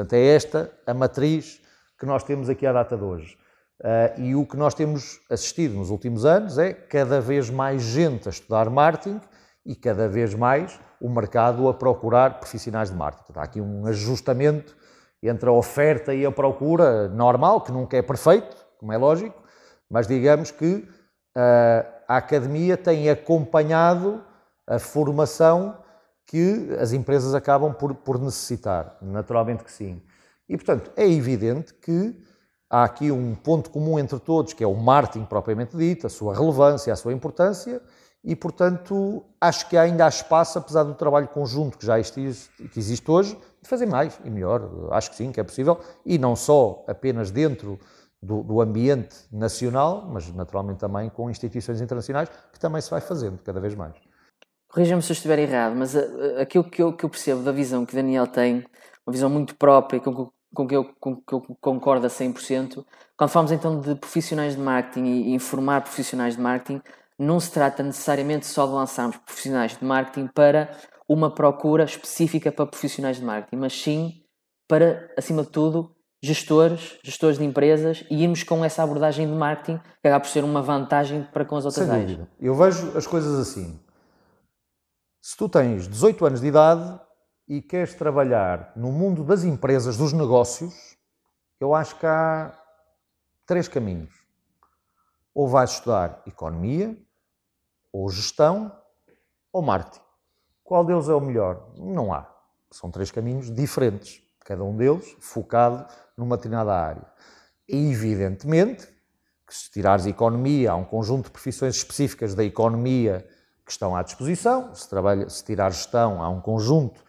Portanto, 0.00 0.14
é 0.14 0.34
esta 0.34 0.72
a 0.86 0.94
matriz 0.94 1.60
que 1.98 2.06
nós 2.06 2.24
temos 2.24 2.48
aqui 2.48 2.66
à 2.66 2.72
data 2.72 2.96
de 2.96 3.04
hoje. 3.04 3.36
Uh, 3.80 4.20
e 4.20 4.34
o 4.34 4.46
que 4.46 4.56
nós 4.56 4.72
temos 4.72 5.20
assistido 5.30 5.74
nos 5.74 5.90
últimos 5.90 6.24
anos 6.24 6.56
é 6.56 6.72
cada 6.72 7.20
vez 7.20 7.50
mais 7.50 7.82
gente 7.82 8.26
a 8.26 8.30
estudar 8.30 8.70
marketing 8.70 9.20
e 9.64 9.76
cada 9.76 10.08
vez 10.08 10.32
mais 10.34 10.80
o 10.98 11.10
mercado 11.10 11.68
a 11.68 11.74
procurar 11.74 12.38
profissionais 12.38 12.88
de 12.90 12.96
marketing. 12.96 13.38
Há 13.38 13.42
aqui 13.42 13.60
um 13.60 13.84
ajustamento 13.84 14.74
entre 15.22 15.50
a 15.50 15.52
oferta 15.52 16.14
e 16.14 16.24
a 16.24 16.32
procura 16.32 17.06
normal, 17.08 17.60
que 17.60 17.70
nunca 17.70 17.98
é 17.98 18.00
perfeito, 18.00 18.56
como 18.78 18.94
é 18.94 18.96
lógico, 18.96 19.38
mas 19.90 20.06
digamos 20.06 20.50
que 20.50 20.76
uh, 21.36 21.86
a 22.08 22.16
academia 22.16 22.74
tem 22.74 23.10
acompanhado 23.10 24.24
a 24.66 24.78
formação 24.78 25.76
que 26.30 26.76
as 26.78 26.92
empresas 26.92 27.34
acabam 27.34 27.74
por, 27.74 27.92
por 27.92 28.16
necessitar. 28.16 28.96
Naturalmente 29.02 29.64
que 29.64 29.72
sim. 29.72 30.00
E, 30.48 30.56
portanto, 30.56 30.92
é 30.96 31.04
evidente 31.04 31.74
que 31.74 32.16
há 32.70 32.84
aqui 32.84 33.10
um 33.10 33.34
ponto 33.34 33.68
comum 33.68 33.98
entre 33.98 34.20
todos, 34.20 34.52
que 34.52 34.62
é 34.62 34.66
o 34.66 34.76
marketing 34.76 35.24
propriamente 35.24 35.76
dito, 35.76 36.06
a 36.06 36.10
sua 36.10 36.32
relevância, 36.32 36.92
a 36.92 36.96
sua 36.96 37.12
importância, 37.12 37.82
e, 38.22 38.36
portanto, 38.36 39.24
acho 39.40 39.68
que 39.68 39.76
ainda 39.76 40.06
há 40.06 40.08
espaço, 40.08 40.56
apesar 40.56 40.84
do 40.84 40.94
trabalho 40.94 41.26
conjunto 41.26 41.76
que 41.76 41.84
já 41.84 41.98
existe, 41.98 42.48
que 42.68 42.78
existe 42.78 43.10
hoje, 43.10 43.36
de 43.60 43.68
fazer 43.68 43.86
mais 43.86 44.16
e 44.24 44.30
melhor. 44.30 44.70
Acho 44.92 45.10
que 45.10 45.16
sim, 45.16 45.32
que 45.32 45.40
é 45.40 45.42
possível, 45.42 45.80
e 46.06 46.16
não 46.16 46.36
só 46.36 46.84
apenas 46.86 47.32
dentro 47.32 47.76
do, 48.22 48.44
do 48.44 48.60
ambiente 48.60 49.16
nacional, 49.32 50.06
mas 50.08 50.32
naturalmente 50.32 50.78
também 50.78 51.10
com 51.10 51.28
instituições 51.28 51.80
internacionais, 51.80 52.28
que 52.52 52.60
também 52.60 52.80
se 52.80 52.88
vai 52.88 53.00
fazendo 53.00 53.42
cada 53.42 53.58
vez 53.58 53.74
mais 53.74 54.09
corrija-me 54.70 55.02
se 55.02 55.10
eu 55.10 55.14
estiver 55.14 55.38
errado, 55.38 55.74
mas 55.76 55.94
uh, 55.94 56.40
aquilo 56.40 56.64
que 56.64 56.82
eu, 56.82 56.92
que 56.92 57.04
eu 57.04 57.10
percebo 57.10 57.42
da 57.42 57.52
visão 57.52 57.84
que 57.84 57.94
Daniel 57.94 58.26
tem, 58.26 58.64
uma 59.06 59.12
visão 59.12 59.28
muito 59.28 59.54
própria, 59.56 60.00
com, 60.00 60.30
com, 60.54 60.66
que, 60.66 60.76
eu, 60.76 60.84
com 60.98 61.16
que 61.16 61.32
eu 61.32 61.40
concordo 61.60 62.06
a 62.06 62.10
100%, 62.10 62.84
quando 63.16 63.30
falamos 63.30 63.52
então 63.52 63.80
de 63.80 63.94
profissionais 63.96 64.54
de 64.54 64.60
marketing 64.60 65.04
e, 65.04 65.28
e 65.28 65.34
informar 65.34 65.82
profissionais 65.82 66.36
de 66.36 66.40
marketing, 66.40 66.80
não 67.18 67.38
se 67.38 67.50
trata 67.50 67.82
necessariamente 67.82 68.46
só 68.46 68.66
de 68.66 68.72
lançarmos 68.72 69.16
profissionais 69.18 69.76
de 69.76 69.84
marketing 69.84 70.28
para 70.28 70.70
uma 71.08 71.30
procura 71.34 71.84
específica 71.84 72.50
para 72.50 72.66
profissionais 72.66 73.16
de 73.18 73.24
marketing, 73.24 73.56
mas 73.56 73.72
sim 73.72 74.22
para, 74.68 75.10
acima 75.18 75.42
de 75.42 75.50
tudo, 75.50 75.94
gestores, 76.22 76.98
gestores 77.02 77.38
de 77.38 77.44
empresas 77.44 78.04
e 78.10 78.22
irmos 78.22 78.42
com 78.42 78.64
essa 78.64 78.82
abordagem 78.82 79.26
de 79.26 79.34
marketing 79.34 79.78
que 80.00 80.08
acaba 80.08 80.20
por 80.20 80.30
ser 80.30 80.44
uma 80.44 80.62
vantagem 80.62 81.26
para 81.32 81.44
com 81.44 81.56
as 81.56 81.64
outras 81.64 81.86
Sem 81.86 81.94
áreas. 81.94 82.10
Dúvida. 82.12 82.28
Eu 82.40 82.54
vejo 82.54 82.96
as 82.96 83.06
coisas 83.06 83.38
assim. 83.38 83.78
Se 85.22 85.36
tu 85.36 85.50
tens 85.50 85.86
18 85.86 86.24
anos 86.24 86.40
de 86.40 86.46
idade 86.46 86.98
e 87.46 87.60
queres 87.60 87.92
trabalhar 87.92 88.72
no 88.74 88.90
mundo 88.90 89.22
das 89.22 89.44
empresas, 89.44 89.98
dos 89.98 90.14
negócios, 90.14 90.96
eu 91.60 91.74
acho 91.74 91.98
que 91.98 92.06
há 92.06 92.58
três 93.44 93.68
caminhos. 93.68 94.14
Ou 95.34 95.46
vais 95.46 95.72
estudar 95.72 96.22
economia, 96.26 96.96
ou 97.92 98.08
gestão, 98.08 98.74
ou 99.52 99.60
marketing. 99.60 100.00
Qual 100.64 100.84
deles 100.86 101.08
é 101.08 101.14
o 101.14 101.20
melhor? 101.20 101.70
Não 101.76 102.14
há. 102.14 102.26
São 102.70 102.90
três 102.90 103.10
caminhos 103.10 103.52
diferentes, 103.52 104.22
cada 104.40 104.64
um 104.64 104.74
deles 104.74 105.16
focado 105.20 105.86
numa 106.16 106.36
determinada 106.36 106.72
área. 106.72 107.06
E, 107.68 107.90
evidentemente, 107.90 108.86
que 109.46 109.54
se 109.54 109.70
tirares 109.70 110.06
economia, 110.06 110.72
há 110.72 110.76
um 110.76 110.84
conjunto 110.84 111.26
de 111.26 111.30
profissões 111.30 111.76
específicas 111.76 112.34
da 112.34 112.42
economia 112.42 113.28
que 113.64 113.70
estão 113.70 113.94
à 113.94 114.02
disposição. 114.02 114.74
Se, 114.74 114.88
trabalha, 114.88 115.28
se 115.28 115.44
tirar 115.44 115.70
gestão, 115.70 116.22
há 116.22 116.28
um 116.28 116.40
conjunto 116.40 117.00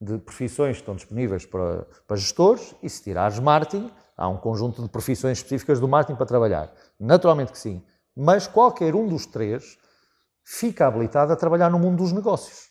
de 0.00 0.18
profissões 0.18 0.76
que 0.76 0.82
estão 0.82 0.94
disponíveis 0.94 1.46
para, 1.46 1.86
para 2.06 2.16
gestores 2.16 2.74
e 2.82 2.88
se 2.88 3.02
tirares 3.02 3.38
marketing, 3.38 3.90
há 4.16 4.28
um 4.28 4.36
conjunto 4.36 4.82
de 4.82 4.88
profissões 4.88 5.38
específicas 5.38 5.80
do 5.80 5.88
marketing 5.88 6.16
para 6.16 6.26
trabalhar. 6.26 6.72
Naturalmente 6.98 7.52
que 7.52 7.58
sim. 7.58 7.82
Mas 8.14 8.46
qualquer 8.46 8.94
um 8.94 9.06
dos 9.06 9.26
três 9.26 9.78
fica 10.44 10.86
habilitado 10.86 11.32
a 11.32 11.36
trabalhar 11.36 11.70
no 11.70 11.78
mundo 11.78 11.98
dos 11.98 12.12
negócios. 12.12 12.70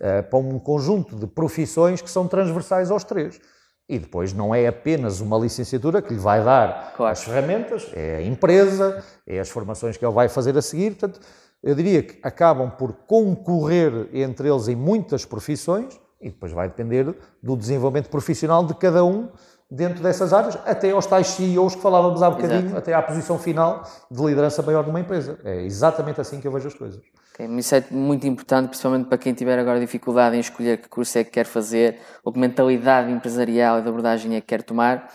É, 0.00 0.22
para 0.22 0.38
um 0.38 0.58
conjunto 0.58 1.16
de 1.16 1.26
profissões 1.26 2.02
que 2.02 2.10
são 2.10 2.26
transversais 2.26 2.90
aos 2.90 3.04
três. 3.04 3.40
E 3.88 3.98
depois 3.98 4.32
não 4.32 4.54
é 4.54 4.66
apenas 4.66 5.20
uma 5.20 5.38
licenciatura 5.38 6.00
que 6.00 6.14
lhe 6.14 6.18
vai 6.18 6.42
dar 6.42 6.94
claro. 6.96 7.12
as 7.12 7.22
ferramentas, 7.22 7.90
é 7.92 8.16
a 8.16 8.22
empresa, 8.22 9.04
é 9.26 9.38
as 9.38 9.50
formações 9.50 9.96
que 9.96 10.04
ele 10.04 10.14
vai 10.14 10.28
fazer 10.28 10.56
a 10.56 10.62
seguir. 10.62 10.96
Portanto, 10.96 11.20
eu 11.64 11.74
diria 11.74 12.02
que 12.02 12.18
acabam 12.22 12.70
por 12.70 12.92
concorrer 13.06 14.08
entre 14.12 14.48
eles 14.50 14.68
em 14.68 14.76
muitas 14.76 15.24
profissões 15.24 15.98
e 16.20 16.28
depois 16.28 16.52
vai 16.52 16.68
depender 16.68 17.16
do 17.42 17.56
desenvolvimento 17.56 18.10
profissional 18.10 18.64
de 18.64 18.74
cada 18.74 19.02
um 19.02 19.30
dentro 19.70 20.02
dessas 20.02 20.32
áreas, 20.32 20.58
até 20.66 20.90
aos 20.90 21.06
tais 21.06 21.26
CEOs 21.28 21.74
que 21.74 21.80
falávamos 21.80 22.22
há 22.22 22.30
bocadinho, 22.30 22.66
Exato. 22.66 22.76
até 22.76 22.92
à 22.92 23.02
posição 23.02 23.38
final 23.38 23.82
de 24.10 24.22
liderança 24.22 24.62
maior 24.62 24.84
de 24.84 24.90
uma 24.90 25.00
empresa. 25.00 25.38
É 25.42 25.62
exatamente 25.62 26.20
assim 26.20 26.38
que 26.38 26.46
eu 26.46 26.52
vejo 26.52 26.68
as 26.68 26.74
coisas. 26.74 27.00
Okay, 27.34 27.46
isso 27.56 27.74
é 27.74 27.82
muito 27.90 28.26
importante, 28.26 28.68
principalmente 28.68 29.08
para 29.08 29.18
quem 29.18 29.32
tiver 29.32 29.58
agora 29.58 29.80
dificuldade 29.80 30.36
em 30.36 30.40
escolher 30.40 30.78
que 30.78 30.88
curso 30.88 31.18
é 31.18 31.24
que 31.24 31.30
quer 31.30 31.46
fazer, 31.46 31.98
ou 32.22 32.32
que 32.32 32.38
mentalidade 32.38 33.10
empresarial 33.10 33.78
e 33.78 33.82
de 33.82 33.88
abordagem 33.88 34.36
é 34.36 34.40
que 34.40 34.46
quer 34.46 34.62
tomar. 34.62 35.10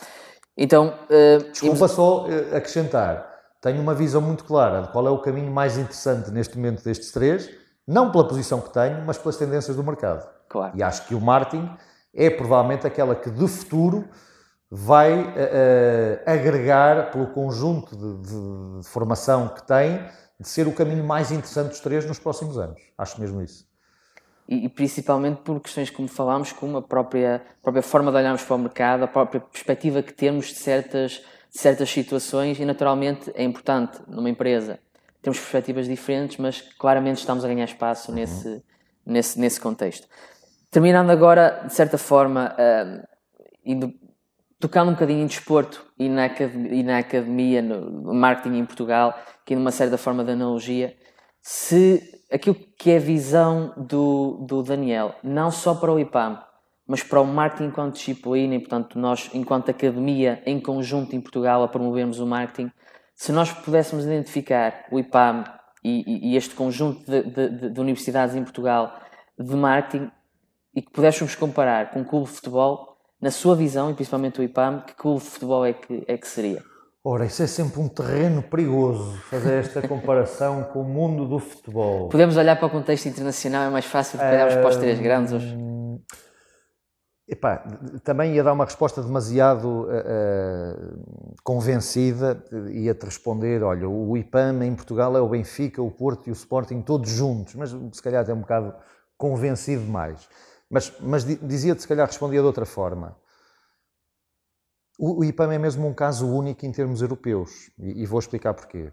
Então, 0.58 0.94
uh, 1.10 1.52
Desculpa 1.52 1.88
só 1.88 2.28
eh, 2.28 2.58
acrescentar 2.58 3.29
tenho 3.62 3.82
uma 3.82 3.94
visão 3.94 4.22
muito 4.22 4.44
clara 4.44 4.84
de 4.84 4.88
qual 4.90 5.06
é 5.08 5.10
o 5.10 5.20
caminho 5.20 5.52
mais 5.52 5.78
interessante 5.78 6.32
neste 6.32 6.58
momento 6.58 6.84
destes 6.84 7.12
três, 7.12 7.50
não 7.88 8.12
pela 8.12 8.28
posição 8.28 8.62
que 8.62 8.72
tenho, 8.72 9.04
mas 9.06 9.18
pelas 9.18 9.38
tendências 9.38 9.76
do 9.76 9.84
mercado. 9.84 10.28
Claro. 10.48 10.78
E 10.78 10.84
acho 10.84 11.06
que 11.08 11.16
o 11.16 11.22
marketing 11.22 11.70
é 12.14 12.30
provavelmente 12.30 12.88
aquela 12.88 13.16
que 13.16 13.30
de 13.30 13.48
futuro 13.48 14.08
vai 14.72 15.20
uh, 15.22 16.22
agregar 16.26 17.12
pelo 17.12 17.28
conjunto 17.28 17.96
de, 17.96 18.22
de, 18.22 18.80
de, 18.80 18.88
formação 18.88 19.50
que 19.50 19.66
tem, 19.66 20.00
de 20.40 20.48
ser 20.48 20.68
o 20.68 20.74
caminho 20.74 21.04
mais 21.04 21.32
interessante 21.32 21.70
dos 21.70 21.80
três 21.80 22.06
nos 22.06 22.20
próximos 22.20 22.58
anos. 22.58 22.80
Acho 22.98 23.20
mesmo 23.20 23.42
isso. 23.42 23.68
E, 24.48 24.68
principalmente 24.70 25.42
por 25.42 25.60
questões 25.60 25.90
como 25.90 26.08
falámos, 26.08 26.52
como 26.52 26.78
a 26.78 26.82
própria, 26.82 27.36
a 27.38 27.62
própria 27.62 27.84
forma 27.84 28.12
de 28.12 28.18
olharmos 28.18 28.44
para 28.44 28.56
o 28.56 28.60
mercado, 28.60 29.04
a 29.04 29.08
própria 29.08 29.42
perspectiva 29.42 30.02
que 30.02 30.14
temos 30.14 30.48
de 30.48 30.56
certas 30.56 31.22
certas 31.50 31.90
situações 31.90 32.60
e 32.60 32.66
naturalmente 32.66 33.32
é 33.36 33.44
importante 33.44 34.00
numa 34.08 34.30
empresa. 34.30 34.80
Temos 35.22 35.40
perspectivas 35.40 35.88
diferentes, 35.88 36.38
mas 36.38 36.62
claramente 36.62 37.18
estamos 37.18 37.44
a 37.44 37.48
ganhar 37.48 37.66
espaço 37.66 38.12
nesse, 38.12 38.48
uhum. 38.48 38.62
nesse, 39.06 39.40
nesse 39.40 39.60
contexto. 39.60 40.08
Terminando 40.72 41.10
agora, 41.10 41.64
de 41.66 41.74
certa 41.74 41.98
forma, 41.98 42.56
uh, 42.56 43.08
indo 43.66 43.94
tocando 44.60 44.90
um 44.90 44.94
bocadinho 44.94 45.24
em 45.24 45.28
desporto 45.28 45.86
e 45.98 46.10
na 46.10 46.26
academia, 46.26 46.74
e 46.74 46.84
na 46.84 46.98
academia 47.00 47.62
no 47.62 48.14
marketing 48.14 48.58
em 48.58 48.66
Portugal, 48.66 49.18
aqui 49.42 49.56
numa 49.56 49.72
certa 49.72 49.98
forma 49.98 50.24
de 50.24 50.32
analogia, 50.32 50.96
se 51.42 52.22
aquilo 52.32 52.56
que 52.78 52.92
é 52.92 52.98
a 52.98 53.00
visão 53.00 53.74
do, 53.78 54.46
do 54.46 54.62
Daniel, 54.62 55.16
não 55.24 55.50
só 55.50 55.74
para 55.74 55.92
o 55.92 56.00
IPAM, 56.00 56.44
mas 56.90 57.04
para 57.04 57.22
o 57.22 57.26
marketing 57.26 57.66
enquanto 57.66 57.94
disciplina 57.94 58.56
e, 58.56 58.60
portanto, 58.60 58.98
nós, 58.98 59.30
enquanto 59.32 59.70
academia, 59.70 60.42
em 60.44 60.60
conjunto 60.60 61.16
em 61.16 61.22
Portugal, 61.22 61.62
a 61.62 61.68
promovermos 61.68 62.20
o 62.20 62.26
marketing, 62.26 62.72
se 63.14 63.32
nós 63.32 63.54
pudéssemos 63.54 64.06
identificar 64.06 64.88
o 64.92 64.98
IPAM 64.98 65.44
e, 65.84 66.32
e 66.32 66.36
este 66.36 66.56
conjunto 66.56 67.06
de, 67.06 67.22
de, 67.22 67.70
de, 67.70 67.80
universidades 67.80 68.36
em 68.36 68.42
Portugal 68.42 68.92
de 69.38 69.56
marketing 69.56 70.10
e 70.76 70.82
que 70.82 70.92
pudéssemos 70.92 71.36
comparar 71.36 71.92
com 71.92 72.00
um 72.00 72.04
clube 72.04 72.26
de 72.26 72.32
futebol, 72.32 72.98
na 73.22 73.30
sua 73.30 73.56
visão, 73.56 73.92
e 73.92 73.94
principalmente 73.94 74.40
o 74.40 74.44
IPAM, 74.44 74.82
que 74.88 74.96
clube 74.96 75.22
de 75.22 75.30
futebol 75.30 75.64
é 75.64 75.74
que, 75.74 76.04
é 76.08 76.18
que 76.18 76.28
seria? 76.28 76.64
Ora, 77.04 77.26
isso 77.26 77.44
é 77.44 77.48
sempre 77.48 77.80
um 77.80 77.88
terreno 77.88 78.42
perigoso, 78.42 79.16
fazer 79.30 79.60
esta 79.60 79.88
comparação 79.88 80.64
com 80.64 80.82
o 80.82 80.84
mundo 80.84 81.28
do 81.28 81.38
futebol. 81.38 82.10
Podemos 82.10 82.36
olhar 82.36 82.56
para 82.56 82.66
o 82.66 82.70
contexto 82.70 83.06
internacional, 83.06 83.68
é 83.68 83.70
mais 83.70 83.86
fácil 83.86 84.18
do 84.18 84.22
que 84.22 84.28
olharmos 84.28 84.56
para 84.56 84.68
os 84.70 84.76
três 84.78 85.00
grandes 85.00 85.34
hoje. 85.34 85.69
Epá, 87.32 87.58
também 88.04 88.34
ia 88.34 88.44
dar 88.44 88.54
uma 88.54 88.66
resposta 88.66 89.04
demasiado 89.04 89.84
uh, 89.84 91.38
convencida, 91.44 92.44
ia-te 92.72 93.06
responder, 93.06 93.62
olha, 93.62 93.88
o 93.88 94.18
IPAM 94.18 94.64
em 94.66 94.74
Portugal 94.74 95.16
é 95.16 95.22
o 95.22 95.30
Benfica, 95.30 95.80
o 95.80 95.92
Porto 95.92 96.26
e 96.26 96.32
o 96.32 96.34
Sporting 96.34 96.82
todos 96.82 97.08
juntos, 97.12 97.54
mas 97.54 97.70
se 97.70 98.02
calhar 98.02 98.24
até 98.24 98.34
um 98.34 98.40
bocado 98.40 98.74
convencido 99.16 99.84
demais. 99.84 100.28
Mas, 100.68 100.92
mas 101.02 101.24
dizia-te, 101.24 101.84
se 101.84 101.88
calhar 101.88 102.08
respondia 102.08 102.40
de 102.40 102.48
outra 102.48 102.66
forma. 102.66 103.16
O, 104.98 105.20
o 105.20 105.24
IPAM 105.24 105.54
é 105.54 105.60
mesmo 105.60 105.88
um 105.88 105.94
caso 105.94 106.28
único 106.28 106.66
em 106.66 106.72
termos 106.72 107.00
europeus, 107.00 107.70
e, 107.78 108.02
e 108.02 108.06
vou 108.08 108.20
explicar 108.20 108.56
porquê. 108.56 108.92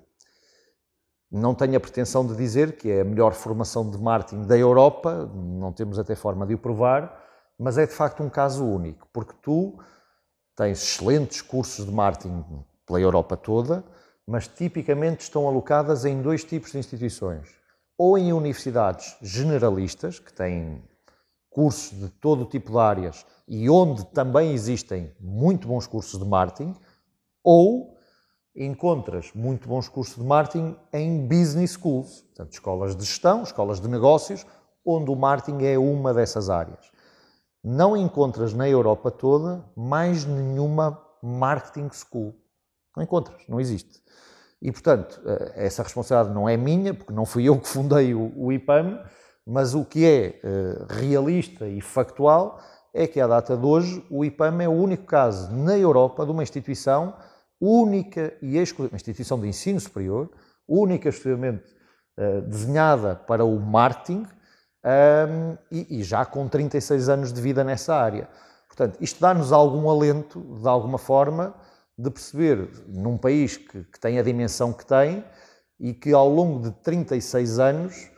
Não 1.32 1.55
tenho 1.55 1.74
a 1.74 1.80
pretensão 1.80 2.26
de 2.26 2.37
dizer 2.37 2.76
que 2.76 2.91
é 2.91 3.01
a 3.01 3.05
melhor 3.05 3.32
formação 3.32 3.91
de 3.91 3.97
marketing 3.97 4.43
da 4.43 4.59
Europa, 4.59 5.24
não 5.34 5.72
temos 5.72 5.99
até 5.99 6.14
forma 6.14 6.47
de 6.47 6.53
o 6.53 6.59
provar, 6.59 7.24
mas 7.59 7.78
é 7.78 7.86
de 7.86 7.92
facto 7.92 8.22
um 8.22 8.28
caso 8.28 8.64
único, 8.64 9.09
porque 9.12 9.34
tu 9.42 9.78
tens 10.54 10.82
excelentes 10.82 11.40
cursos 11.42 11.84
de 11.84 11.92
marketing 11.92 12.44
pela 12.86 13.00
Europa 13.00 13.36
toda, 13.36 13.84
mas 14.26 14.46
tipicamente 14.48 15.20
estão 15.20 15.46
alocadas 15.46 16.04
em 16.04 16.20
dois 16.20 16.44
tipos 16.44 16.72
de 16.72 16.78
instituições. 16.78 17.48
Ou 17.96 18.18
em 18.18 18.32
universidades 18.32 19.16
generalistas, 19.22 20.18
que 20.18 20.32
têm 20.32 20.82
cursos 21.48 21.98
de 21.98 22.09
todo 22.09 22.44
tipo 22.44 22.72
de 22.72 22.78
áreas 22.78 23.24
e 23.48 23.70
onde 23.70 24.04
também 24.07 24.52
existem 24.52 25.14
muito 25.18 25.66
bons 25.66 25.86
cursos 25.86 26.20
de 26.20 26.26
marketing, 26.26 26.74
ou 27.42 27.96
encontras 28.54 29.30
muito 29.34 29.68
bons 29.68 29.88
cursos 29.88 30.16
de 30.16 30.24
marketing 30.24 30.76
em 30.92 31.26
business 31.26 31.72
schools, 31.72 32.22
portanto, 32.22 32.52
escolas 32.52 32.96
de 32.96 33.04
gestão, 33.04 33.42
escolas 33.42 33.80
de 33.80 33.88
negócios, 33.88 34.44
onde 34.84 35.11
o 35.11 35.16
marketing 35.16 35.64
é 35.64 35.78
uma 35.78 36.12
dessas 36.12 36.50
áreas 36.50 36.95
não 37.69 37.97
encontras 37.97 38.55
na 38.55 38.69
Europa 38.69 39.11
toda 39.11 39.64
mais 39.77 40.25
nenhuma 40.25 41.03
marketing 41.21 41.91
school. 41.93 42.33
Não 42.97 43.03
encontras, 43.03 43.43
não 43.49 43.61
existe. 43.61 44.01
E, 44.62 44.71
portanto, 44.71 45.21
eh, 45.27 45.67
essa 45.67 45.83
responsabilidade 45.83 46.33
não 46.33 46.49
é 46.49 46.57
minha, 46.57 46.95
porque 46.95 47.12
não 47.12 47.27
fui 47.27 47.49
eu 47.49 47.59
que 47.59 47.67
fundei 47.67 48.14
o, 48.14 48.53
IPAM, 48.53 49.03
mas 49.45 49.75
o 49.75 49.85
que 49.85 50.07
é 50.07 50.41
eh, 50.45 50.87
realista 50.89 51.67
e 51.67 51.81
factual 51.81 52.61
é 52.95 53.05
que, 53.05 53.21
à 53.21 53.27
data 53.27 53.57
de 53.57 53.67
hoje, 53.67 54.07
o 54.09 54.25
IPAM 54.25 54.62
é 54.62 54.69
o 54.69 54.73
único 54.73 55.05
caso 55.05 55.53
na 55.53 55.77
Europa 55.77 56.25
de 56.25 56.31
uma 56.31 56.45
instituição 56.45 57.17
única 57.61 58.33
e 58.41 58.59
exclusiva, 58.59 58.93
uma 58.95 58.97
instituição 58.97 59.41
de 59.41 59.49
ensino 59.49 59.81
superior, 59.81 60.31
única 60.69 61.09
e 61.09 61.11
exclusivamente 61.11 61.64
eh, 62.17 62.43
desenhada 62.43 63.17
para 63.17 63.45
o 63.45 63.59
marketing, 63.59 64.25
um, 64.87 65.59
e, 65.70 65.99
e, 65.99 66.03
já 66.05 66.24
com 66.24 66.47
36 66.47 67.09
anos 67.09 67.32
de 67.32 67.41
vida 67.41 67.64
nessa 67.64 67.95
área. 67.95 68.28
Portanto, 68.68 68.99
isto 69.01 69.20
dá-nos 69.20 69.53
algum 69.53 69.91
alento, 69.91 70.41
de 70.61 70.68
alguma 70.68 70.99
forma, 70.99 71.55
de 71.99 72.11
perceber, 72.11 72.68
num 72.87 73.16
país 73.16 73.57
que, 73.57 73.82
que, 73.84 73.99
tem 73.99 74.18
a 74.18 74.22
dimensão 74.22 74.72
que 74.72 74.87
tem 74.87 75.24
e 75.80 75.93
que 75.93 76.12
ao 76.12 76.28
longo 76.28 76.61
de 76.61 76.70
36 76.82 77.59
anos 77.59 78.11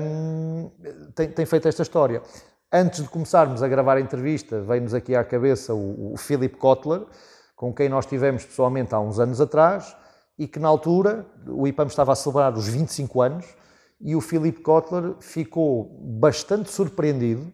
um, 0.00 0.70
tem, 1.14 1.30
tem, 1.30 1.46
feito 1.46 1.68
esta 1.68 1.82
história. 1.82 2.22
Antes 2.72 3.02
de 3.02 3.08
começarmos 3.08 3.62
a 3.62 3.68
gravar 3.68 3.96
a 3.96 4.00
entrevista, 4.00 4.60
veio-nos 4.60 4.94
aqui 4.94 5.14
à 5.14 5.22
cabeça 5.22 5.74
o, 5.74 6.14
o 6.14 6.16
Philip 6.16 6.56
Kotler, 6.56 7.02
com 7.54 7.72
quem 7.72 7.88
nós 7.88 8.06
tivemos 8.06 8.44
pessoalmente 8.44 8.94
há 8.94 9.00
uns 9.00 9.18
anos 9.18 9.40
atrás, 9.40 9.96
e 10.38 10.46
que 10.46 10.58
na 10.58 10.68
altura 10.68 11.26
o 11.46 11.66
IPAM 11.66 11.86
estava 11.86 12.12
a 12.12 12.14
celebrar 12.14 12.54
os 12.54 12.68
25 12.68 13.20
anos, 13.20 13.46
e 14.00 14.14
o 14.14 14.20
Philip 14.20 14.60
Kotler 14.60 15.14
ficou 15.20 15.98
bastante 16.00 16.70
surpreendido 16.70 17.52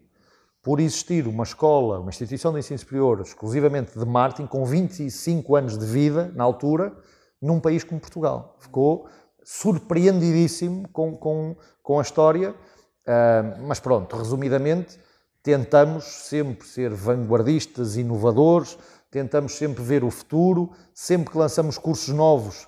por 0.63 0.81
existir 0.81 1.27
uma 1.27 1.45
escola, 1.45 2.01
uma 2.01 2.09
instituição 2.09 2.53
de 2.53 2.59
ensino 2.59 2.79
superior 2.79 3.21
exclusivamente 3.21 3.99
de 3.99 4.05
marketing, 4.05 4.47
com 4.47 4.65
25 4.65 5.57
anos 5.57 5.79
de 5.79 5.85
vida 5.85 6.33
na 6.35 6.43
altura, 6.43 6.97
num 7.41 7.61
país 7.61 7.85
como 7.85 8.01
Portugal. 8.01 8.57
Ficou 8.61 9.07
surpreendidíssimo 9.43 10.89
com, 10.89 11.15
com, 11.17 11.55
com 11.83 11.99
a 11.99 12.03
história, 12.03 12.53
uh, 12.53 13.63
mas 13.67 13.79
pronto, 13.79 14.17
resumidamente, 14.17 14.99
tentamos 15.43 16.05
sempre 16.05 16.67
ser 16.67 16.91
vanguardistas, 16.95 17.97
inovadores, 17.97 18.79
tentamos 19.11 19.53
sempre 19.53 19.83
ver 19.83 20.03
o 20.03 20.11
futuro, 20.11 20.71
sempre 20.95 21.31
que 21.31 21.39
lançamos 21.39 21.77
cursos 21.77 22.09
novos, 22.15 22.67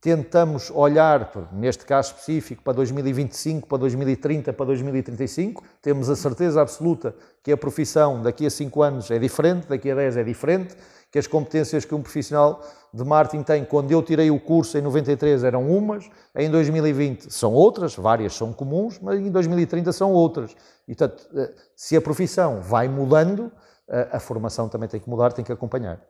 tentamos 0.00 0.70
olhar, 0.70 1.30
neste 1.52 1.84
caso 1.84 2.12
específico, 2.12 2.62
para 2.62 2.72
2025, 2.72 3.68
para 3.68 3.78
2030, 3.78 4.52
para 4.52 4.66
2035. 4.66 5.62
Temos 5.82 6.08
a 6.08 6.16
certeza 6.16 6.62
absoluta 6.62 7.14
que 7.42 7.52
a 7.52 7.56
profissão 7.56 8.22
daqui 8.22 8.46
a 8.46 8.50
5 8.50 8.82
anos 8.82 9.10
é 9.10 9.18
diferente, 9.18 9.66
daqui 9.68 9.90
a 9.90 9.94
10 9.94 10.16
é 10.16 10.24
diferente, 10.24 10.74
que 11.10 11.18
as 11.18 11.26
competências 11.26 11.84
que 11.84 11.94
um 11.94 12.00
profissional 12.00 12.62
de 12.94 13.04
marketing 13.04 13.42
tem 13.42 13.64
quando 13.64 13.90
eu 13.90 14.02
tirei 14.02 14.30
o 14.30 14.40
curso 14.40 14.78
em 14.78 14.80
93 14.80 15.44
eram 15.44 15.68
umas, 15.68 16.08
em 16.34 16.50
2020 16.50 17.32
são 17.32 17.52
outras, 17.52 17.94
várias 17.94 18.34
são 18.34 18.52
comuns, 18.52 18.98
mas 19.00 19.20
em 19.20 19.30
2030 19.30 19.92
são 19.92 20.12
outras. 20.12 20.56
E, 20.88 20.94
portanto, 20.94 21.28
eh, 21.36 21.52
se 21.76 21.96
a 21.96 22.00
profissão 22.00 22.60
vai 22.62 22.88
mudando, 22.88 23.52
eh, 23.88 24.08
a 24.12 24.20
formação 24.20 24.68
também 24.68 24.88
tem 24.88 25.00
que 25.00 25.10
mudar, 25.10 25.32
tem 25.32 25.44
que 25.44 25.52
acompanhar. 25.52 26.00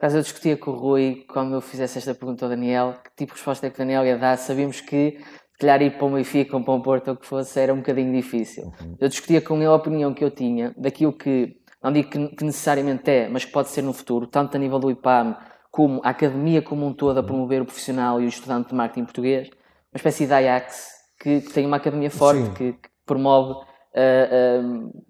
Mas 0.00 0.14
eu 0.14 0.20
discutia 0.20 0.56
com 0.56 0.70
o 0.70 0.74
Rui, 0.74 1.24
quando 1.28 1.54
eu 1.54 1.60
fizesse 1.60 1.98
esta 1.98 2.14
pergunta 2.14 2.44
ao 2.44 2.50
Daniel, 2.50 2.94
que 3.02 3.10
tipo 3.16 3.32
de 3.32 3.38
resposta 3.38 3.66
é 3.66 3.70
que 3.70 3.76
o 3.76 3.78
Daniel 3.78 4.04
ia 4.04 4.18
dar. 4.18 4.36
Sabíamos 4.36 4.80
que, 4.80 5.18
calhar, 5.58 5.80
ir 5.80 5.96
para 5.96 6.06
o 6.06 6.10
Benfica 6.10 6.56
ou 6.56 6.62
para 6.62 6.74
o 6.74 6.82
Porto 6.82 7.08
ou 7.08 7.14
o 7.14 7.16
que 7.16 7.26
fosse, 7.26 7.58
era 7.58 7.72
um 7.72 7.78
bocadinho 7.78 8.12
difícil. 8.12 8.64
Uhum. 8.80 8.96
Eu 9.00 9.08
discutia 9.08 9.40
com 9.40 9.56
ele 9.56 9.66
a 9.66 9.74
opinião 9.74 10.12
que 10.12 10.22
eu 10.22 10.30
tinha 10.30 10.74
daquilo 10.76 11.12
que, 11.12 11.56
não 11.82 11.92
digo 11.92 12.10
que, 12.10 12.28
que, 12.28 12.44
necessariamente 12.44 13.10
é, 13.10 13.28
mas 13.28 13.44
que 13.44 13.52
pode 13.52 13.68
ser 13.68 13.82
no 13.82 13.94
futuro, 13.94 14.26
tanto 14.26 14.56
a 14.56 14.60
nível 14.60 14.78
do 14.78 14.90
IPAM, 14.90 15.36
como 15.70 16.00
a 16.04 16.10
academia 16.10 16.60
como 16.60 16.86
um 16.86 16.92
todo 16.92 17.16
a 17.16 17.20
uhum. 17.20 17.26
promover 17.26 17.62
o 17.62 17.64
profissional 17.64 18.20
e 18.20 18.26
o 18.26 18.28
estudante 18.28 18.70
de 18.70 18.74
marketing 18.74 19.04
português, 19.04 19.48
uma 19.48 19.96
espécie 19.96 20.26
de 20.26 20.32
Ajax, 20.32 20.90
que, 21.18 21.40
que 21.40 21.52
tem 21.52 21.64
uma 21.64 21.78
academia 21.78 22.10
forte, 22.10 22.50
que, 22.50 22.72
que, 22.74 22.88
promove 23.06 23.52
uh, 23.52 23.56
uh, 23.56 25.04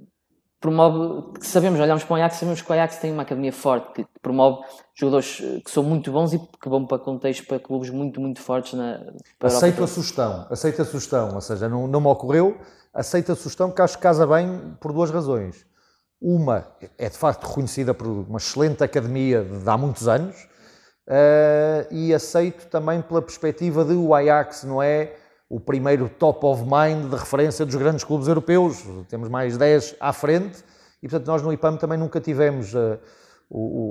promove, 0.67 1.39
sabemos, 1.41 1.79
olhamos 1.79 2.03
para 2.03 2.15
o 2.15 2.17
Ajax, 2.17 2.37
sabemos 2.37 2.61
que 2.61 2.71
o 2.71 2.73
Ajax 2.73 2.97
tem 2.97 3.13
uma 3.13 3.23
academia 3.23 3.53
forte, 3.53 4.03
que 4.03 4.07
promove 4.21 4.65
jogadores 4.95 5.41
eh, 5.41 5.61
que 5.65 5.71
são 5.71 5.83
muito 5.85 6.11
bons 6.11 6.33
e 6.33 6.39
que 6.39 6.69
vão 6.69 6.85
para 6.85 6.99
contextos, 6.99 7.47
para 7.47 7.61
clubes 7.61 7.89
muito, 7.91 8.21
muito 8.21 8.41
fortes 8.41 8.75
na 8.75 9.01
Aceito 9.41 9.85
a 9.85 9.87
sugestão, 9.87 10.47
aceito 10.51 10.83
a 10.83 10.85
sugestão, 10.85 11.35
ou 11.35 11.41
seja, 11.41 11.69
não, 11.69 11.87
não 11.87 12.01
me 12.01 12.09
ocorreu, 12.09 12.59
aceito 12.93 13.31
a 13.31 13.37
sugestão 13.37 13.71
que 13.71 13.81
acho 13.81 13.97
que 13.97 14.03
casa 14.03 14.27
bem 14.27 14.77
por 14.81 14.93
duas 14.93 15.11
razões. 15.11 15.65
Uma 16.21 16.67
é 16.99 17.09
de 17.09 17.17
facto 17.17 17.47
reconhecida 17.47 17.95
por 17.95 18.07
uma 18.07 18.39
excelente 18.39 18.83
academia 18.83 19.45
de 19.45 19.69
há 19.69 19.77
muitos 19.77 20.09
anos 20.09 20.35
uh, 21.07 21.95
e 21.95 22.13
aceito 22.13 22.67
também 22.67 23.03
pela 23.03 23.23
perspectiva 23.23 23.85
de 23.85 23.93
o 23.93 24.15
Ajax 24.15 24.65
não 24.65 24.83
é 24.83 25.15
o 25.49 25.61
primeiro 25.61 26.09
top 26.09 26.45
of 26.45 26.63
mind 26.63 27.11
de 27.11 27.17
referência 27.17 27.65
dos 27.65 27.75
grandes 27.77 28.05
clubes 28.05 28.29
europeus. 28.29 28.85
Temos 29.09 29.29
mais 29.29 29.57
10 29.57 29.97
à 30.01 30.13
frente 30.13 30.65
e, 31.03 31.09
portanto, 31.09 31.27
nós 31.29 31.43
no 31.43 31.53
IPAM 31.53 31.77
também 31.77 31.99
nunca 31.99 32.21
tivemos 32.21 32.75
a, 32.75 32.79
eh, 32.79 32.99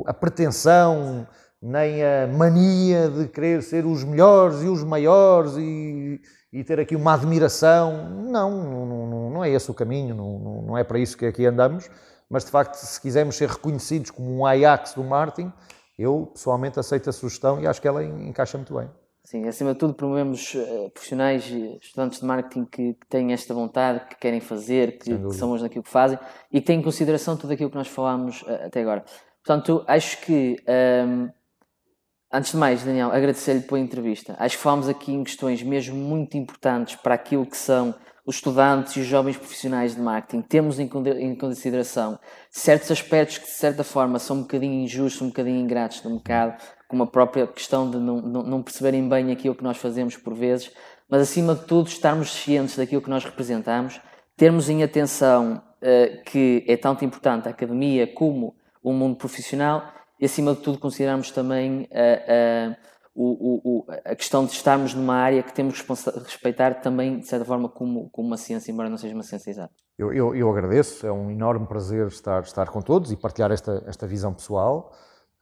a 0.06 0.14
pretensão 0.14 1.28
nem 1.62 2.04
a 2.04 2.28
mania 2.28 3.10
de 3.10 3.28
querer 3.28 3.64
ser 3.64 3.86
os 3.86 4.04
melhores 4.04 4.62
e 4.62 4.68
os 4.68 4.84
maiores 4.84 5.56
e, 5.58 6.22
e 6.52 6.64
ter 6.64 6.80
aqui 6.80 6.96
uma 6.96 7.14
admiração. 7.14 8.10
Não, 8.30 8.86
não, 8.86 8.86
não, 8.86 9.30
não 9.32 9.44
é 9.44 9.50
esse 9.50 9.72
o 9.72 9.74
caminho, 9.74 10.14
não, 10.14 10.62
não 10.62 10.78
é 10.78 10.84
para 10.84 11.00
isso 11.00 11.18
que 11.18 11.26
aqui 11.26 11.46
andamos. 11.46 11.90
Mas, 12.30 12.44
de 12.44 12.52
facto, 12.52 12.76
se 12.76 13.00
quisermos 13.00 13.36
ser 13.36 13.50
reconhecidos 13.50 14.12
como 14.12 14.30
um 14.32 14.46
Ajax 14.46 14.94
do 14.94 15.04
Martin, 15.04 15.52
eu 15.98 16.32
pessoalmente 16.34 16.80
aceito 16.80 17.10
a 17.10 17.14
sugestão 17.14 17.62
e 17.62 17.68
acho 17.68 17.82
que 17.82 17.88
ela 17.88 18.04
encaixa 18.04 18.58
muito 18.58 18.76
bem. 18.76 18.90
Sim, 19.26 19.48
acima 19.48 19.74
de 19.74 19.80
tudo 19.80 19.96
promovemos 19.96 20.54
uh, 20.54 20.92
profissionais 20.92 21.50
e 21.50 21.80
estudantes 21.82 22.20
de 22.20 22.26
marketing 22.26 22.66
que, 22.66 22.94
que, 22.94 23.08
têm 23.08 23.34
esta 23.34 23.56
vontade, 23.56 24.06
que 24.08 24.16
querem 24.18 24.40
fazer, 24.40 25.00
que, 25.00 25.18
que 25.18 25.34
são 25.34 25.50
bons 25.50 25.64
naquilo 25.64 25.84
que 25.84 25.90
fazem 25.90 26.20
e 26.52 26.62
que 26.62 26.68
têm 26.68 26.80
em 26.80 26.84
consideração 26.84 27.36
tudo 27.36 27.52
aquilo 27.52 27.72
que 27.72 27.76
nós 27.76 27.88
falámos 27.88 28.44
uh, 28.44 28.66
até 28.68 28.82
agora. 28.82 29.04
Portanto, 29.44 29.84
acho 29.88 30.22
que, 30.22 30.58
um, 31.08 31.28
antes 32.32 32.52
de 32.52 32.58
mais, 32.58 32.84
Daniel, 32.84 33.12
agradecer-lhe 33.12 33.62
pela 33.62 33.80
entrevista. 33.80 34.36
Acho 34.38 34.58
que 34.58 34.64
falamos 34.64 34.88
aqui 34.88 35.12
em 35.12 35.24
questões 35.24 35.64
mesmo 35.64 35.96
muito 35.96 36.38
importantes 36.38 36.96
para 36.96 37.16
aquilo 37.16 37.48
que 37.48 37.58
são 37.58 37.96
os 38.26 38.36
estudantes 38.36 38.96
e 38.96 39.00
os 39.00 39.08
jovens 39.08 39.38
profissionais 39.38 39.96
de 39.96 40.02
marketing. 40.02 40.42
Temos 40.42 40.80
em 40.80 41.36
consideração 41.36 42.20
certos 42.50 42.92
aspectos 42.92 43.38
que, 43.38 43.46
de 43.46 43.52
certa 43.52 43.84
forma, 43.84 44.18
são 44.18 44.38
um 44.38 44.42
bocadinho 44.42 44.84
injustos, 44.84 45.22
um 45.22 45.28
bocadinho 45.28 45.60
ingratos 45.60 46.04
no 46.04 46.12
mercado, 46.12 46.60
como 46.88 47.04
a 47.04 47.08
própria 47.08 47.48
questão 47.48 47.90
de 47.90 47.98
não, 47.98 48.22
não, 48.22 48.44
não 48.44 48.62
perceberem 48.62 49.08
bem 49.08 49.32
aquilo 49.32 49.56
que 49.56 49.64
nós 49.64 49.78
fazemos 49.78 50.16
por 50.18 50.34
vezes, 50.34 50.72
mas, 51.10 51.22
acima 51.22 51.54
de 51.54 51.66
tudo, 51.66 51.88
estarmos 51.88 52.34
cientes 52.34 52.76
daquilo 52.78 53.02
que 53.02 53.10
nós 53.10 53.24
representamos, 53.24 54.02
termos 54.36 54.70
em 54.70 54.84
atenção 54.84 55.62
uh, 55.82 56.24
que 56.26 56.64
é 56.68 56.76
tanto 56.76 57.06
importante 57.06 57.48
a 57.48 57.52
academia 57.52 58.08
como 58.08 58.56
o 58.82 58.92
mundo 58.92 59.16
profissional 59.16 59.84
e, 60.20 60.26
acima 60.26 60.56
de 60.56 60.62
tudo, 60.62 60.80
considerarmos 60.80 61.30
também 61.32 61.82
uh, 61.92 62.72
uh, 62.72 62.76
o, 63.14 63.62
o, 63.64 63.86
a 64.04 64.16
questão 64.16 64.46
de 64.46 64.52
estarmos 64.52 64.94
numa 64.94 65.16
área 65.16 65.42
que 65.42 65.54
temos 65.54 65.82
que 65.82 65.88
respeitar 65.88 66.82
também, 66.82 67.20
de 67.20 67.28
certa 67.28 67.46
forma, 67.46 67.70
como, 67.70 68.10
como 68.10 68.28
uma 68.28 68.38
ciência, 68.38 68.72
embora 68.72 68.90
não 68.90 68.98
seja 68.98 69.14
uma 69.14 69.24
ciência 69.24 69.52
exata. 69.52 69.74
Eu, 69.98 70.12
eu, 70.12 70.36
eu 70.36 70.50
agradeço, 70.50 71.08
é 71.08 71.12
um 71.12 71.32
enorme 71.32 71.66
prazer 71.66 72.08
estar, 72.08 72.42
estar 72.42 72.70
com 72.70 72.82
todos 72.82 73.12
e 73.12 73.16
partilhar 73.16 73.52
esta, 73.52 73.82
esta 73.88 74.06
visão 74.06 74.34
pessoal. 74.34 74.92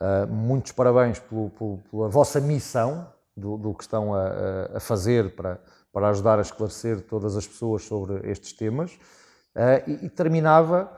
Uh, 0.04 0.28
muitos 0.28 0.74
parabéns 0.74 1.18
pelo, 1.18 1.50
pelo, 1.52 1.78
pela 1.90 2.10
vossa 2.10 2.42
missão, 2.42 3.08
do, 3.36 3.58
do 3.58 3.74
que 3.74 3.84
estão 3.84 4.14
a, 4.14 4.76
a, 4.76 4.80
fazer 4.82 5.34
para, 5.34 5.62
para 5.94 6.10
ajudar 6.10 6.40
a 6.40 6.42
esclarecer 6.42 7.00
todas 7.02 7.38
as 7.38 7.48
pessoas 7.48 7.84
sobre 7.84 8.30
estes 8.30 8.52
temas. 8.52 8.92
Uh, 9.56 9.90
e, 9.90 10.06
e 10.06 10.10
terminava 10.10 10.92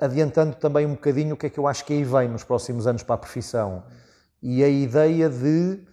adiantando 0.00 0.56
também 0.56 0.86
um 0.86 0.94
bocadinho 0.94 1.34
o 1.34 1.36
que 1.36 1.46
é 1.46 1.50
que 1.50 1.60
eu 1.60 1.66
acho 1.66 1.84
que 1.84 1.92
aí 1.92 2.02
vem 2.02 2.26
nos 2.26 2.42
próximos 2.42 2.86
anos 2.86 3.02
para 3.02 3.16
a 3.16 3.18
profissão. 3.18 3.84
E 4.42 4.64
a 4.64 4.68
ideia 4.68 5.28
de 5.28 5.86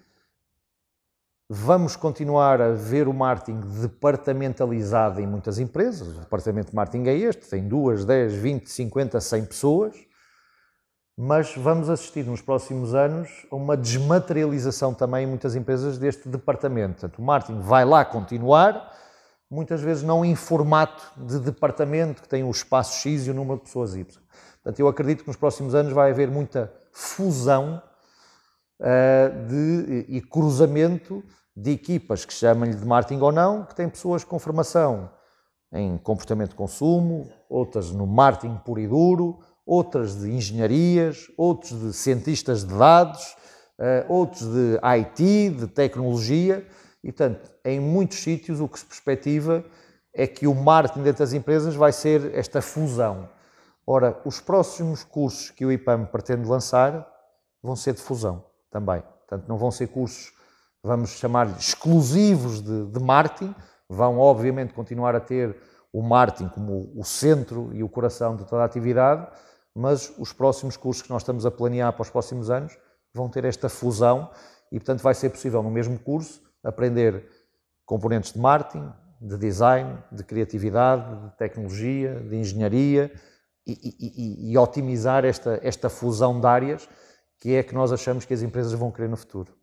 vamos 1.50 1.98
continuar 1.98 2.62
a 2.62 2.72
ver 2.72 3.10
o 3.10 3.14
marketing 3.14 3.60
departamentalizado 3.82 5.20
em 5.20 5.28
muitas 5.28 5.60
empresas. 5.60 6.08
O 6.08 6.20
departamento 6.22 6.70
de 6.70 6.76
marketing 6.76 7.10
é 7.10 7.18
este, 7.18 7.50
tem 7.50 7.68
duas, 7.68 8.06
10, 8.06 8.34
20, 8.34 8.70
50, 8.70 9.20
100 9.20 9.46
pessoas, 9.46 10.07
mas 11.18 11.56
vamos 11.56 11.90
assistir 11.90 12.24
nos 12.28 12.42
próximos 12.42 12.94
anos 12.94 13.48
a 13.50 13.56
uma 13.56 13.76
desmaterialização 13.76 14.94
também 14.94 15.24
em 15.24 15.28
muitas 15.28 15.56
empresas 15.56 15.98
deste 15.98 16.30
departamento. 16.30 17.00
Portanto, 17.00 17.18
o 17.18 17.24
marketing 17.24 17.60
vai 17.60 17.84
lá 17.84 18.06
continuar, 18.06 18.96
muitas 19.50 19.82
vezes 19.82 20.04
não 20.04 20.24
em 20.24 20.36
formato 20.36 21.04
de 21.18 21.40
departamento 21.40 22.22
que 22.22 22.30
tem 22.30 22.44
o 22.44 22.52
espaço 22.52 23.00
X 23.00 23.26
e 23.26 23.32
o 23.32 23.34
número 23.34 23.58
de 23.58 23.64
pessoas 23.64 23.96
Y. 23.96 24.06
Portanto, 24.62 24.80
eu 24.80 24.88
acredito 24.88 25.22
que 25.22 25.28
nos 25.28 25.38
próximos 25.38 25.74
anos 25.74 25.92
vai 25.92 26.12
haver 26.12 26.30
muita 26.30 26.72
fusão 26.92 27.82
uh, 28.80 29.48
de, 29.48 30.06
e 30.08 30.22
cruzamento 30.22 31.24
de 31.56 31.72
equipas 31.72 32.26
que 32.26 32.34
chamam-lhe 32.34 32.76
de 32.76 32.86
marketing 32.86 33.22
ou 33.22 33.32
não, 33.32 33.66
que 33.66 33.74
têm 33.74 33.90
pessoas 33.90 34.24
com 34.24 34.38
formação 34.38 35.10
em 35.74 35.98
comportamento 35.98 36.50
de 36.50 36.56
consumo, 36.56 37.28
outras 37.50 37.92
no 37.92 38.06
marketing 38.06 38.58
puro 38.58 38.80
e 38.80 38.88
duro, 38.88 39.40
outras 39.68 40.20
de 40.20 40.32
engenharias, 40.32 41.30
outros 41.38 41.80
de 41.80 41.94
cientistas 41.94 42.64
de 42.64 42.74
dados, 42.74 43.36
uh, 43.78 44.12
outros 44.12 44.42
de 44.42 44.80
IT, 44.82 45.50
de 45.50 45.68
tecnologia, 45.68 46.66
e 47.04 47.12
portanto, 47.12 47.52
em 47.64 47.80
muitos 47.80 48.20
sítios 48.20 48.60
o 48.60 48.68
que 48.68 48.80
se 48.80 48.86
perspectiva 48.86 49.64
é 50.14 50.26
que 50.26 50.48
o 50.48 50.56
marketing 50.56 51.04
dentro 51.04 51.20
das 51.20 51.34
empresas 51.34 51.76
vai 51.76 51.92
ser 51.92 52.34
esta 52.34 52.62
fusão. 52.62 53.30
Ora, 53.86 54.20
os 54.26 54.40
próximos 54.40 55.04
cursos 55.04 55.52
que 55.52 55.66
o 55.66 55.72
IPAM 55.72 56.06
pretende 56.06 56.48
lançar 56.48 57.08
vão 57.62 57.76
ser 57.76 57.94
de 57.94 58.02
fusão 58.02 58.44
também. 58.72 59.02
Portanto, 59.02 59.48
não 59.48 59.58
vão 59.58 59.70
ser 59.70 59.88
cursos, 59.88 60.32
vamos 60.84 61.12
chamar 61.12 61.48
exclusivos 61.58 62.62
de, 62.62 62.86
de 62.88 63.00
marketing, 63.00 63.54
vão 63.88 64.18
obviamente 64.18 64.74
continuar 64.74 65.16
a 65.16 65.20
ter 65.20 65.56
o 65.94 66.02
marketing 66.02 66.50
como 66.50 66.92
o 66.96 67.04
centro 67.04 67.70
e 67.74 67.84
o 67.84 67.90
coração 67.90 68.36
de 68.36 68.46
toda 68.46 68.62
a 68.62 68.66
atividade, 68.66 69.28
mas 69.78 70.12
os 70.18 70.34
próximos 70.34 70.76
cursos 70.76 71.04
que 71.04 71.10
nós 71.10 71.22
estamos 71.22 71.46
a 71.46 71.52
planear 71.52 71.94
para 71.94 72.02
os 72.02 72.10
próximos 72.10 72.50
anos 72.50 72.76
vão 73.14 73.30
ter 73.30 73.46
esta 73.46 73.70
fusão 73.70 74.30
e, 74.72 74.80
portanto, 74.80 75.02
vai 75.02 75.14
ser 75.14 75.30
possível 75.30 75.62
no 75.62 75.70
mesmo 75.70 76.00
curso 76.00 76.42
aprender 76.64 77.30
componentes 77.86 78.34
de 78.34 78.40
marketing, 78.40 78.92
de 79.22 79.38
design, 79.38 79.98
de 80.12 80.24
criatividade, 80.24 81.30
de 81.30 81.38
tecnologia, 81.38 82.16
de 82.22 82.36
engenharia 82.36 83.12
e, 83.66 83.96
e, 84.00 84.52
e, 84.52 84.58
otimizar 84.58 85.24
esta, 85.24 85.60
esta 85.62 85.90
fusão 85.90 86.40
de 86.40 86.48
áreas 86.48 86.90
que 87.40 87.56
é 87.56 87.62
que 87.62 87.74
nós 87.74 87.92
achamos 87.92 88.26
que 88.26 88.34
as 88.34 88.42
empresas 88.42 88.74
vão 88.74 88.92
querer 88.92 89.10
no 89.10 89.18
futuro. 89.18 89.56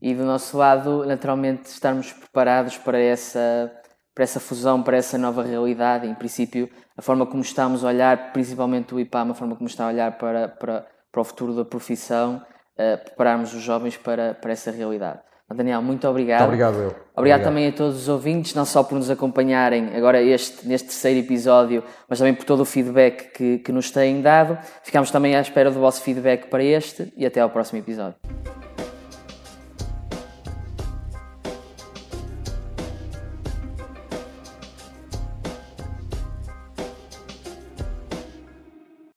E 0.00 0.14
do 0.14 0.24
nosso 0.24 0.56
lado, 0.56 1.04
naturalmente, 1.04 1.66
estarmos 1.66 2.12
preparados 2.12 2.78
para 2.78 2.98
essa 2.98 3.70
para 4.14 4.24
essa 4.24 4.38
fusão, 4.38 4.82
para 4.82 4.96
essa 4.96 5.18
nova 5.18 5.42
realidade. 5.42 6.06
Em 6.06 6.14
princípio, 6.14 6.68
a 6.96 7.02
forma 7.02 7.26
como 7.26 7.42
estamos 7.42 7.84
a 7.84 7.88
olhar, 7.88 8.32
principalmente 8.32 8.94
o 8.94 9.00
IPAM, 9.00 9.30
a 9.30 9.34
forma 9.34 9.56
como 9.56 9.68
está 9.68 9.84
a 9.84 9.88
olhar 9.88 10.16
para, 10.18 10.48
para, 10.48 10.86
para 11.10 11.20
o 11.20 11.24
futuro 11.24 11.54
da 11.54 11.64
profissão, 11.64 12.42
uh, 12.78 13.04
prepararmos 13.04 13.52
os 13.54 13.62
jovens 13.62 13.96
para, 13.96 14.34
para 14.34 14.52
essa 14.52 14.70
realidade. 14.70 15.20
Daniel, 15.54 15.82
muito 15.82 16.08
obrigado. 16.08 16.40
Muito 16.40 16.48
obrigado, 16.48 16.74
eu. 16.74 16.86
Obrigado, 16.86 17.12
obrigado, 17.16 17.42
também 17.44 17.68
a 17.68 17.72
todos 17.72 17.96
os 17.96 18.08
ouvintes, 18.08 18.54
não 18.54 18.64
só 18.64 18.82
por 18.82 18.96
nos 18.96 19.10
acompanharem 19.10 19.94
agora 19.94 20.22
este, 20.22 20.66
neste 20.66 20.88
terceiro 20.88 21.20
episódio, 21.20 21.84
mas 22.08 22.18
também 22.18 22.34
por 22.34 22.44
todo 22.44 22.60
o 22.60 22.64
feedback 22.64 23.30
que, 23.32 23.58
que 23.58 23.70
nos 23.70 23.90
têm 23.90 24.20
dado. 24.20 24.58
Ficamos 24.82 25.10
também 25.10 25.36
à 25.36 25.40
espera 25.40 25.70
do 25.70 25.78
vosso 25.78 26.02
feedback 26.02 26.48
para 26.48 26.64
este 26.64 27.12
e 27.16 27.26
até 27.26 27.40
ao 27.40 27.50
próximo 27.50 27.78
episódio. 27.78 28.16